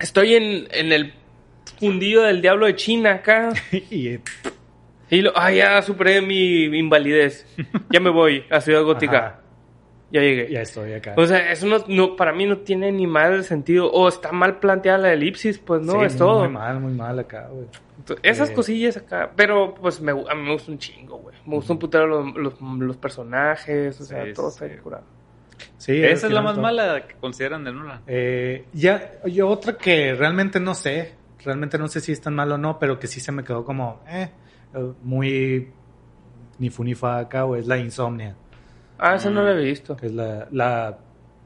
estoy 0.01 0.35
en, 0.35 0.67
en 0.71 0.93
el 0.93 1.15
fundillo 1.79 2.23
del 2.23 2.43
diablo 2.43 2.67
de 2.67 2.75
China 2.75 3.13
acá 3.15 3.53
y, 3.91 4.09
eh, 4.09 4.21
y 5.11 5.21
lo, 5.21 5.33
ah, 5.37 5.53
ya 5.53 5.81
superé 5.83 6.21
mi 6.21 6.65
invalidez, 6.77 7.47
ya 7.91 8.01
me 8.01 8.11
voy 8.11 8.45
a 8.51 8.61
Ciudad 8.61 8.83
Gótica, 8.83 9.19
ajá, 9.19 9.42
ya 10.13 10.21
llegué. 10.21 10.51
ya 10.53 10.61
estoy 10.61 10.93
acá. 10.93 11.15
O 11.17 11.27
sea, 11.27 11.51
eso 11.51 11.67
no, 11.67 11.79
no, 11.89 12.15
para 12.17 12.33
mí 12.33 12.47
no 12.47 12.59
tiene 12.59 12.93
ni 12.93 13.07
mal 13.07 13.43
sentido, 13.45 13.91
o 13.91 14.09
está 14.09 14.31
mal 14.31 14.59
planteada 14.61 14.99
la 14.99 15.13
elipsis, 15.13 15.59
pues 15.59 15.83
no, 15.83 15.95
Sí, 15.95 15.99
es 16.07 16.13
muy- 16.13 16.19
todo. 16.19 16.41
Muy 16.45 16.49
mal, 16.53 16.81
muy 16.81 16.93
mal 16.93 17.19
acá, 17.19 17.49
güey. 17.51 17.67
Entonces, 17.99 18.25
Esas 18.31 18.51
Eh. 18.51 18.55
cosillas 18.55 18.97
acá, 18.97 19.33
pero 19.35 19.75
pues 19.75 20.01
me, 20.01 20.13
a 20.13 20.35
mí 20.35 20.43
me 20.43 20.53
gusta 20.53 20.71
un 20.73 20.79
chingo, 20.79 21.17
güey. 21.19 21.37
Me 21.47 21.55
gusta 21.57 21.73
un 21.73 21.79
putero 21.79 22.07
los, 22.07 22.35
los, 22.37 22.61
los 22.61 22.97
personajes, 22.97 24.01
o 24.01 24.05
sea, 24.05 24.25
todo 24.35 24.51
sí, 24.51 24.55
está 24.57 24.67
bien 24.67 24.81
curado. 24.81 25.05
Sí, 25.79 26.03
Esa 26.03 26.27
es 26.27 26.33
la 26.33 26.43
más 26.43 26.55
todo. 26.55 26.63
mala 26.63 27.07
que 27.07 27.15
consideran 27.17 27.63
de 27.65 27.73
Nolan. 27.73 28.03
Eh, 28.07 28.67
ya, 28.73 29.21
yo 29.27 29.49
otra 29.49 29.77
que 29.77 30.15
realmente 30.15 30.59
no 30.59 30.75
sé, 30.75 31.15
realmente 31.45 31.79
no 31.79 31.87
sé 31.89 32.01
si 32.01 32.11
es 32.13 32.21
tan 32.21 32.35
mal 32.35 32.51
o 32.53 32.59
no, 32.59 32.79
pero 32.79 32.99
que 32.99 33.07
sí 33.07 33.21
se 33.21 33.31
me 33.33 33.45
quedó 33.45 33.65
como, 33.65 34.01
eh, 34.09 34.31
eh, 34.75 34.93
muy 35.03 35.71
ni 36.59 36.71
fu 36.71 36.83
ni 36.85 36.95
fa 36.95 37.19
acá, 37.19 37.43
güey, 37.43 37.61
es 37.61 37.67
la 37.69 37.79
Insomnia, 37.79 38.35
Ah, 39.03 39.15
esa 39.17 39.31
no 39.31 39.43
la 39.43 39.53
he 39.53 39.65
visto. 39.65 39.97
que 39.97 40.07
es 40.07 40.13
la, 40.13 40.47
la 40.51 40.99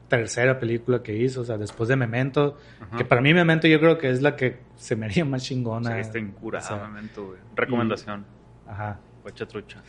tercera 0.07 0.57
película 0.59 1.01
que 1.03 1.15
hizo, 1.15 1.41
o 1.41 1.43
sea, 1.43 1.57
después 1.57 1.89
de 1.89 1.95
Memento, 1.95 2.57
Ajá. 2.81 2.97
que 2.97 3.03
para 3.05 3.19
mí 3.21 3.33
Memento 3.33 3.67
yo 3.67 3.79
creo 3.79 3.97
que 3.97 4.09
es 4.09 4.21
la 4.21 4.35
que 4.35 4.59
se 4.75 4.95
me 4.95 5.05
haría 5.07 5.25
más 5.25 5.41
Sí, 5.43 5.49
chingona. 5.49 5.99
está 5.99 6.17
incurada, 6.19 6.65
o 6.65 6.77
sea, 6.77 6.87
Memento, 6.87 7.25
güey. 7.25 7.39
Recomendación. 7.55 8.25
Ajá. 8.67 8.99
Guacha 9.23 9.45
trucha. 9.45 9.81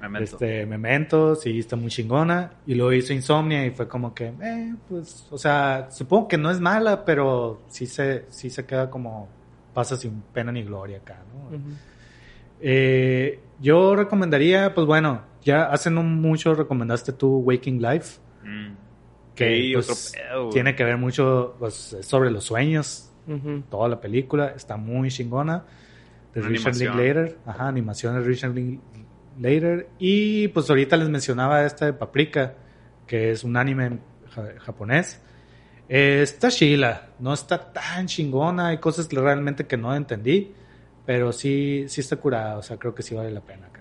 Memento. 0.00 0.24
Este, 0.32 0.64
Memento, 0.66 1.34
sí, 1.36 1.58
está 1.58 1.76
muy 1.76 1.90
chingona. 1.90 2.50
Y 2.66 2.74
luego 2.74 2.92
hizo 2.94 3.12
Insomnia 3.12 3.64
y 3.66 3.70
fue 3.70 3.86
como 3.86 4.14
que, 4.14 4.32
eh, 4.40 4.74
pues, 4.88 5.28
o 5.30 5.36
sea, 5.38 5.88
supongo 5.90 6.26
que 6.26 6.38
no 6.38 6.50
es 6.50 6.58
mala, 6.58 7.04
pero 7.04 7.60
sí 7.68 7.86
se, 7.86 8.24
sí 8.30 8.48
se 8.50 8.64
queda 8.64 8.88
como, 8.88 9.28
pasa 9.74 9.96
sin 9.98 10.22
pena 10.32 10.50
ni 10.52 10.62
gloria 10.64 10.96
acá, 10.98 11.18
¿no? 11.32 11.56
Eh, 12.60 13.40
yo 13.60 13.94
recomendaría, 13.94 14.74
pues 14.74 14.86
bueno, 14.86 15.22
ya 15.42 15.64
hace 15.64 15.90
no 15.90 16.02
mucho 16.02 16.54
recomendaste 16.54 17.12
tú 17.12 17.38
Waking 17.38 17.80
Life, 17.82 18.18
Mm. 18.44 18.74
que 19.34 19.56
Sí, 19.56 19.72
pues, 19.74 19.90
otro 19.90 19.96
pedo, 20.12 20.48
tiene 20.50 20.74
que 20.74 20.84
ver 20.84 20.96
mucho 20.96 21.56
pues, 21.58 21.96
sobre 22.00 22.30
los 22.30 22.44
sueños, 22.44 23.10
Ujú. 23.26 23.62
toda 23.70 23.88
la 23.88 24.00
película, 24.00 24.48
está 24.56 24.76
muy 24.76 25.10
chingona. 25.10 25.64
De 26.34 26.40
Richard. 26.42 26.76
Linklater, 26.76 27.38
ajá, 27.44 27.66
animación 27.68 28.14
de 28.14 28.20
Richard 28.20 28.54
Linklater. 28.54 29.88
Y 29.98 30.48
pues 30.48 30.68
ahorita 30.70 30.96
les 30.96 31.08
mencionaba 31.08 31.64
esta 31.64 31.86
de 31.86 31.92
Paprika, 31.92 32.54
que 33.06 33.32
es 33.32 33.42
un 33.44 33.56
anime 33.56 33.98
ja- 34.30 34.54
japonés. 34.58 35.20
Eh, 35.88 36.20
está 36.22 36.48
chila, 36.50 37.08
no 37.18 37.32
está 37.34 37.72
tan 37.72 38.06
chingona, 38.06 38.68
hay 38.68 38.78
cosas 38.78 39.08
que 39.08 39.18
realmente 39.18 39.66
que 39.66 39.76
no 39.76 39.92
entendí, 39.94 40.52
pero 41.04 41.32
sí, 41.32 41.86
sí 41.88 42.00
está 42.00 42.14
curada, 42.16 42.58
o 42.58 42.62
sea, 42.62 42.76
creo 42.78 42.94
que 42.94 43.02
sí 43.02 43.14
vale 43.14 43.32
la 43.32 43.40
pena 43.40 43.66
acá. 43.66 43.79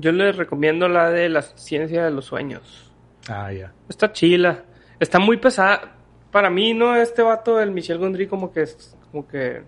Yo 0.00 0.12
les 0.12 0.36
recomiendo 0.36 0.88
la 0.88 1.10
de 1.10 1.28
la 1.28 1.42
ciencia 1.42 2.04
de 2.04 2.10
los 2.10 2.26
sueños. 2.26 2.92
Ah, 3.28 3.52
ya. 3.52 3.72
Está 3.88 4.12
chila. 4.12 4.64
Está 5.00 5.18
muy 5.18 5.36
pesada. 5.38 5.96
Para 6.30 6.50
mí, 6.50 6.74
¿no? 6.74 6.94
Este 6.96 7.22
vato, 7.22 7.60
el 7.60 7.70
Michel 7.70 7.98
Gondry, 7.98 8.26
como 8.26 8.52
que 8.52 8.62
es, 8.62 8.96
como 9.10 9.26
que, 9.26 9.62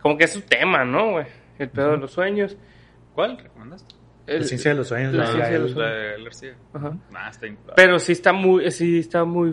como 0.00 0.16
que 0.18 0.24
es 0.24 0.32
su 0.32 0.40
tema, 0.42 0.84
¿no, 0.84 1.12
güey? 1.12 1.26
El 1.58 1.70
pedo 1.70 1.92
de 1.92 1.96
los 1.98 2.10
sueños. 2.12 2.56
¿Cuál 3.14 3.38
recomendaste? 3.38 3.94
El- 4.26 4.40
La 4.40 4.44
ciencia 4.46 4.70
de 4.72 4.76
los 4.76 4.88
sueños. 4.88 5.14
la 5.14 5.24
la- 5.24 5.30
ciencia 5.30 5.52
de 5.52 5.58
los 5.58 5.74
La 5.76 5.86
de 5.88 6.22
García. 6.24 6.54
Ajá. 6.74 6.92
Nah, 7.10 7.28
está. 7.30 7.46
Pero 7.74 7.98
sí 7.98 8.12
está 8.12 8.32
muy, 8.32 8.70
sí 8.70 8.98
está 8.98 9.24
muy, 9.24 9.50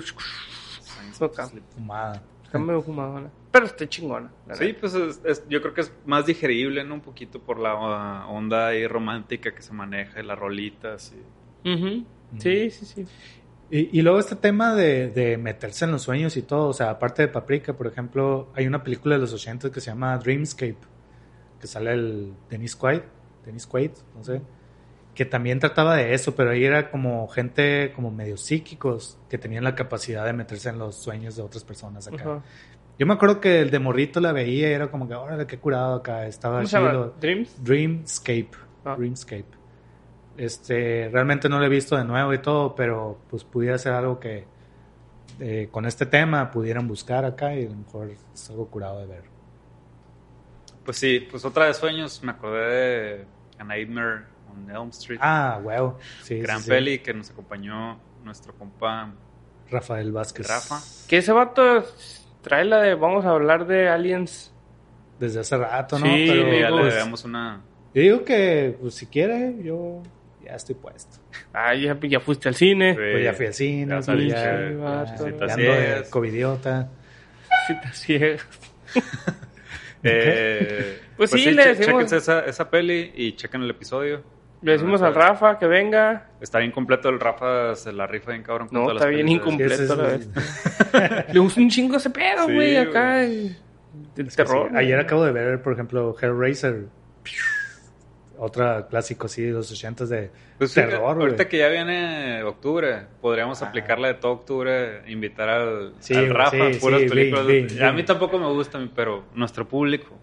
acá. 1.22 1.48
fumada. 1.76 2.22
está 2.44 2.60
medio 2.60 2.82
fumadona. 2.82 3.30
Pero 3.56 3.68
está 3.68 3.88
chingona. 3.88 4.32
Sí, 4.54 4.66
neta. 4.66 4.80
pues 4.82 4.94
es- 4.96 5.22
es- 5.24 5.44
yo 5.48 5.62
creo 5.62 5.74
que 5.74 5.80
es 5.82 5.94
más 6.06 6.26
digerible, 6.26 6.84
¿no? 6.84 6.96
Un 6.96 7.02
poquito 7.02 7.40
por 7.40 7.58
la 7.58 7.74
uh, 8.28 8.30
onda 8.36 8.68
ahí 8.68 8.86
romántica 8.86 9.56
que 9.56 9.62
se 9.62 9.72
maneja, 9.74 10.20
y 10.20 10.26
las 10.26 10.38
rolitas 10.38 11.14
y... 11.64 11.74
Ujú. 11.74 12.06
Sí, 12.38 12.70
sí, 12.70 12.86
sí. 12.86 13.06
Y, 13.72 13.98
y 13.98 14.02
luego 14.02 14.20
este 14.20 14.36
tema 14.36 14.76
de, 14.76 15.08
de 15.10 15.38
meterse 15.38 15.86
en 15.86 15.92
los 15.92 16.02
sueños 16.02 16.36
y 16.36 16.42
todo, 16.42 16.68
o 16.68 16.74
sea, 16.74 16.90
aparte 16.90 17.22
de 17.22 17.30
Paprika, 17.30 17.74
por 17.74 17.88
ejemplo, 17.88 18.50
hay 18.56 18.68
una 18.68 18.84
película 18.84 19.16
de 19.16 19.22
los 19.22 19.32
80 19.34 19.72
que 19.72 19.80
se 19.80 19.88
llama 19.88 20.18
Dreamscape, 20.18 20.78
que 21.62 21.66
sale 21.68 21.94
el 21.94 22.34
Dennis 22.50 22.76
Quaid, 22.76 23.02
Dennis 23.46 23.66
Quaid, 23.66 23.92
no 24.16 24.24
sé, 24.24 24.42
que 25.16 25.24
también 25.24 25.60
trataba 25.60 25.96
de 25.96 26.14
eso, 26.14 26.36
pero 26.36 26.50
ahí 26.52 26.66
era 26.66 26.92
como 26.92 27.26
gente 27.30 27.94
como 27.96 28.12
medio 28.12 28.36
psíquicos 28.38 29.18
que 29.30 29.38
tenían 29.38 29.64
la 29.64 29.74
capacidad 29.76 30.26
de 30.26 30.34
meterse 30.34 30.70
en 30.70 30.78
los 30.78 30.96
sueños 30.98 31.38
de 31.38 31.42
otras 31.42 31.64
personas 31.64 32.08
acá. 32.08 32.44
Yo 32.98 33.06
me 33.06 33.14
acuerdo 33.14 33.42
que 33.42 33.60
el 33.62 33.72
de 33.72 33.80
morrito 33.80 34.20
la 34.22 34.32
veía 34.32 34.70
y 34.70 34.74
era 34.74 34.90
como 34.90 35.08
que, 35.08 35.16
órale, 35.16 35.46
qué 35.46 35.58
curado 35.60 35.96
acá, 35.96 36.26
estaba 36.28 36.58
¿Cómo 36.58 36.68
se 36.68 36.78
llama? 36.78 36.92
chido. 36.92 37.16
Dreams. 37.20 37.64
Dreamscape. 37.64 38.52
Ah. 38.86 38.96
Dreamscape. 38.98 39.46
Este, 40.38 41.10
realmente 41.12 41.48
no 41.50 41.60
lo 41.60 41.66
he 41.66 41.70
visto 41.70 41.96
de 41.98 42.04
nuevo 42.06 42.34
y 42.34 42.40
todo, 42.40 42.76
pero 42.76 43.20
pues 43.30 43.44
pudiera 43.44 43.78
ser 43.78 43.94
algo 43.94 44.20
que 44.20 44.46
eh, 45.40 45.68
con 45.72 45.86
este 45.86 46.06
tema 46.06 46.52
pudieran 46.52 46.88
buscar 46.88 47.26
acá 47.26 47.54
y 47.56 47.66
a 47.66 47.70
lo 47.70 47.76
mejor 47.76 48.12
es 48.34 48.50
algo 48.50 48.68
curado 48.68 49.00
de 49.00 49.06
ver. 49.08 49.24
Pues 50.84 50.98
sí, 50.98 51.20
pues 51.30 51.44
otra 51.46 51.66
de 51.66 51.74
sueños, 51.74 52.22
me 52.24 52.32
acordé 52.32 52.66
de 52.68 53.26
A 53.60 53.64
Nightmare 53.64 54.26
on 54.52 54.70
Elm 54.70 54.90
Street. 54.90 55.20
Ah, 55.22 55.60
wow. 55.62 55.96
Sí, 56.22 56.40
Gran 56.40 56.60
sí, 56.60 56.66
sí. 56.66 56.70
peli 56.70 57.00
que 57.00 57.14
nos 57.14 57.32
acompañó 57.32 57.98
nuestro 58.24 58.54
compa 58.54 59.12
Rafael 59.72 60.12
Vázquez. 60.12 60.48
Rafa. 60.48 60.80
Que 61.08 61.18
ese 61.18 61.32
vato 61.32 61.84
trae 62.46 62.64
la 62.64 62.82
de 62.82 62.96
vamos 62.96 63.26
a 63.26 63.32
hablar 63.32 63.68
de 63.68 63.90
aliens. 63.90 64.54
Desde 65.20 65.40
hace 65.42 65.58
rato, 65.58 66.00
¿no? 66.00 66.06
Sí, 66.06 66.26
pero 66.30 66.54
ya 66.58 66.70
le 66.70 66.82
pues, 66.82 66.94
debemos 66.94 67.24
una... 67.26 67.62
yo 67.94 68.02
digo 68.02 68.24
que 68.24 68.78
pues, 68.80 68.94
si 68.96 69.08
quiere, 69.08 69.56
yo 69.64 70.02
ya 70.44 70.54
estoy 70.56 70.76
puesto. 70.76 71.18
Ah, 71.54 71.74
ya, 71.74 71.98
ya 72.04 72.20
fuiste 72.20 72.48
al 72.50 72.56
cine. 72.56 72.92
Sí. 72.94 72.98
Pues 73.12 73.24
ya 73.24 73.34
fui 73.34 73.46
al 73.48 73.54
cine, 73.54 73.88
Ya 73.88 73.96
pues 73.96 74.06
salí, 74.06 74.30
ya, 74.30 74.36
sí, 74.38 74.44
ya, 74.44 75.06
ya 75.06 75.18
Sí, 75.18 75.24
te 75.24 75.30
ando 75.30 75.46
de 75.46 75.54
ciegas. 75.56 76.10
covidiota. 76.10 76.90
Sí, 77.68 77.74
te 77.82 77.94
ciegas. 77.94 78.46
Eh, 80.04 81.00
Pues 81.18 81.32
sí, 81.32 81.46
le 81.52 81.64
che- 81.64 81.70
decimos- 81.70 81.86
chéquense 82.04 82.18
esa, 82.18 82.46
esa 82.46 82.70
peli 82.70 83.12
y 83.16 83.36
chequen 83.36 83.64
el 83.64 83.70
episodio. 83.72 84.22
Le 84.66 84.72
decimos 84.72 85.02
al 85.04 85.14
Rafa 85.14 85.60
que 85.60 85.68
venga. 85.68 86.26
Está 86.42 86.58
bien 86.58 86.72
completo 86.72 87.10
el 87.10 87.20
Rafa, 87.20 87.76
se 87.76 87.94
la 87.94 88.08
rifa 88.08 88.32
bien 88.32 88.42
cabrón. 88.42 88.68
con 88.68 88.80
No, 88.80 88.88
todas 88.88 88.96
está 88.98 89.06
las 89.06 89.16
bien 89.16 89.30
incompleto. 89.30 89.96
La 89.96 91.26
Le 91.32 91.40
gusta 91.40 91.62
un 91.62 91.70
chingo 91.70 91.98
ese 91.98 92.10
pedo, 92.10 92.46
güey, 92.46 92.76
acá. 92.76 93.24
el- 93.24 93.56
Es 94.18 94.36
terror. 94.36 94.70
sí. 94.72 94.78
Ayer 94.78 95.00
acabo 95.00 95.24
de 95.24 95.32
ver, 95.32 95.62
por 95.62 95.74
ejemplo, 95.74 96.16
Hellraiser. 96.20 96.86
Otra 98.38 98.88
clásico, 98.90 99.28
sí, 99.30 99.44
de 99.44 99.52
los 99.52 99.72
80 99.72 100.06
de 100.08 100.30
Pues 100.58 100.72
sí, 100.72 100.82
terror, 100.82 101.22
ahorita 101.22 101.48
que 101.48 101.58
ya 101.60 101.70
viene 101.70 102.44
octubre, 102.44 103.04
podríamos 103.22 103.62
Ah. 103.62 103.68
aplicarla 103.68 104.10
de 104.10 104.16
todo 104.16 104.34
octubre, 104.34 105.04
invitar 105.10 105.48
al, 105.48 105.94
Sí, 106.00 106.16
al 106.16 106.32
Rafa, 106.32 106.74
sí, 106.74 106.80
puras 106.82 107.00
sí, 107.02 107.08
películas. 107.08 107.48
bien, 107.48 107.68
de- 107.68 107.74
bien, 107.76 107.86
a 107.86 107.94
mí 107.94 108.04
tampoco 108.04 108.38
me 108.38 108.48
gustan, 108.48 108.92
pero 108.94 109.24
nuestro 109.36 109.66
público 109.68 110.18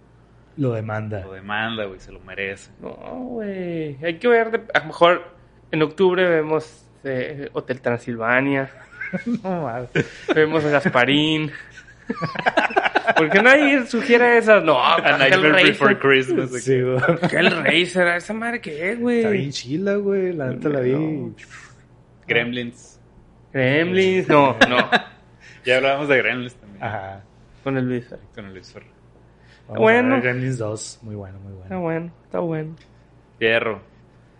Lo 0.56 0.72
demanda. 0.72 1.20
lo 1.24 1.32
demanda, 1.32 1.84
güey, 1.86 1.98
se 2.00 2.12
lo 2.12 2.20
merece. 2.20 2.70
No, 2.80 2.90
güey. 2.94 3.96
Hay 4.04 4.18
que 4.18 4.28
ver. 4.28 4.50
de- 4.50 4.62
a 4.74 4.80
lo 4.80 4.84
mejor 4.86 5.34
en 5.70 5.82
octubre 5.82 6.28
vemos 6.28 6.86
eh, 7.04 7.48
Hotel 7.52 7.80
Transilvania. 7.80 8.70
No, 9.42 9.62
mames. 9.62 9.90
Vemos 10.34 10.64
Gasparín. 10.64 11.50
¿Por 13.16 13.28
qué 13.30 13.42
nadie 13.42 13.84
sugiere 13.86 14.38
esas? 14.38 14.62
No, 14.64 14.82
A 14.82 15.18
Nightmare 15.18 15.64
Before 15.64 15.98
Christmas. 15.98 16.50
Sí, 16.50 16.70
que- 16.72 16.82
güey. 16.82 17.00
Hellraiser, 17.30 18.06
¿esa 18.08 18.32
madre 18.32 18.60
qué 18.60 18.70
es, 18.92 18.98
Está 18.98 19.04
bien 19.04 19.22
güey? 19.22 19.50
chila, 19.50 19.94
güey. 19.96 20.32
La 20.32 20.46
neta 20.48 20.68
la 20.70 20.80
vi. 20.80 20.92
No. 20.92 21.34
Gremlins. 22.26 23.00
Gremlins, 23.52 24.28
no, 24.28 24.56
no. 24.68 24.76
Ya 25.64 25.76
hablábamos 25.76 26.08
de 26.08 26.16
Gremlins 26.18 26.54
también. 26.56 26.82
Ajá. 26.82 27.22
Con 27.62 27.76
el 27.76 27.86
Luis. 27.88 28.12
Con 28.34 28.46
el 28.46 28.52
Luis 28.54 28.72
Ferrer. 28.72 28.88
Vamos 29.68 29.80
Bueno. 29.80 30.08
a 30.14 30.18
ver 30.18 30.22
Gremlins 30.24 30.58
2. 30.58 30.98
Muy 31.02 31.14
bueno, 31.14 31.38
muy 31.40 31.52
Está 31.52 31.68
bueno. 31.76 31.80
bueno, 31.82 32.12
está 32.24 32.38
bueno. 32.40 32.74
Fierro. 33.38 33.80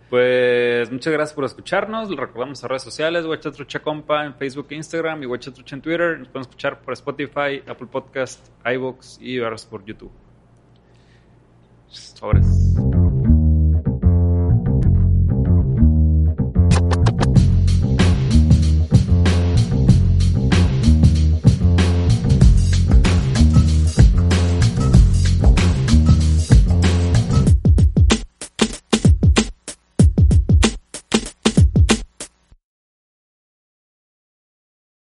Pues 0.09 0.91
muchas 0.91 1.11
gracias 1.11 1.33
por 1.33 1.43
escucharnos. 1.45 2.09
Les 2.09 2.19
recordamos 2.19 2.63
a 2.63 2.67
redes 2.67 2.83
sociales, 2.83 3.25
Huachatrucha 3.25 3.79
Compa 3.81 4.25
en 4.25 4.35
Facebook 4.35 4.67
e 4.69 4.75
Instagram 4.75 5.23
y 5.23 5.25
Huachatrucha 5.25 5.75
en 5.75 5.81
Twitter. 5.81 6.19
Nos 6.19 6.27
pueden 6.27 6.41
escuchar 6.41 6.79
por 6.81 6.93
Spotify, 6.93 7.63
Apple 7.67 7.87
Podcast, 7.91 8.47
iVoox 8.63 9.17
y 9.21 9.39
verlos 9.39 9.65
por 9.65 9.83
YouTube. 9.83 10.11
Sobres. 11.87 12.73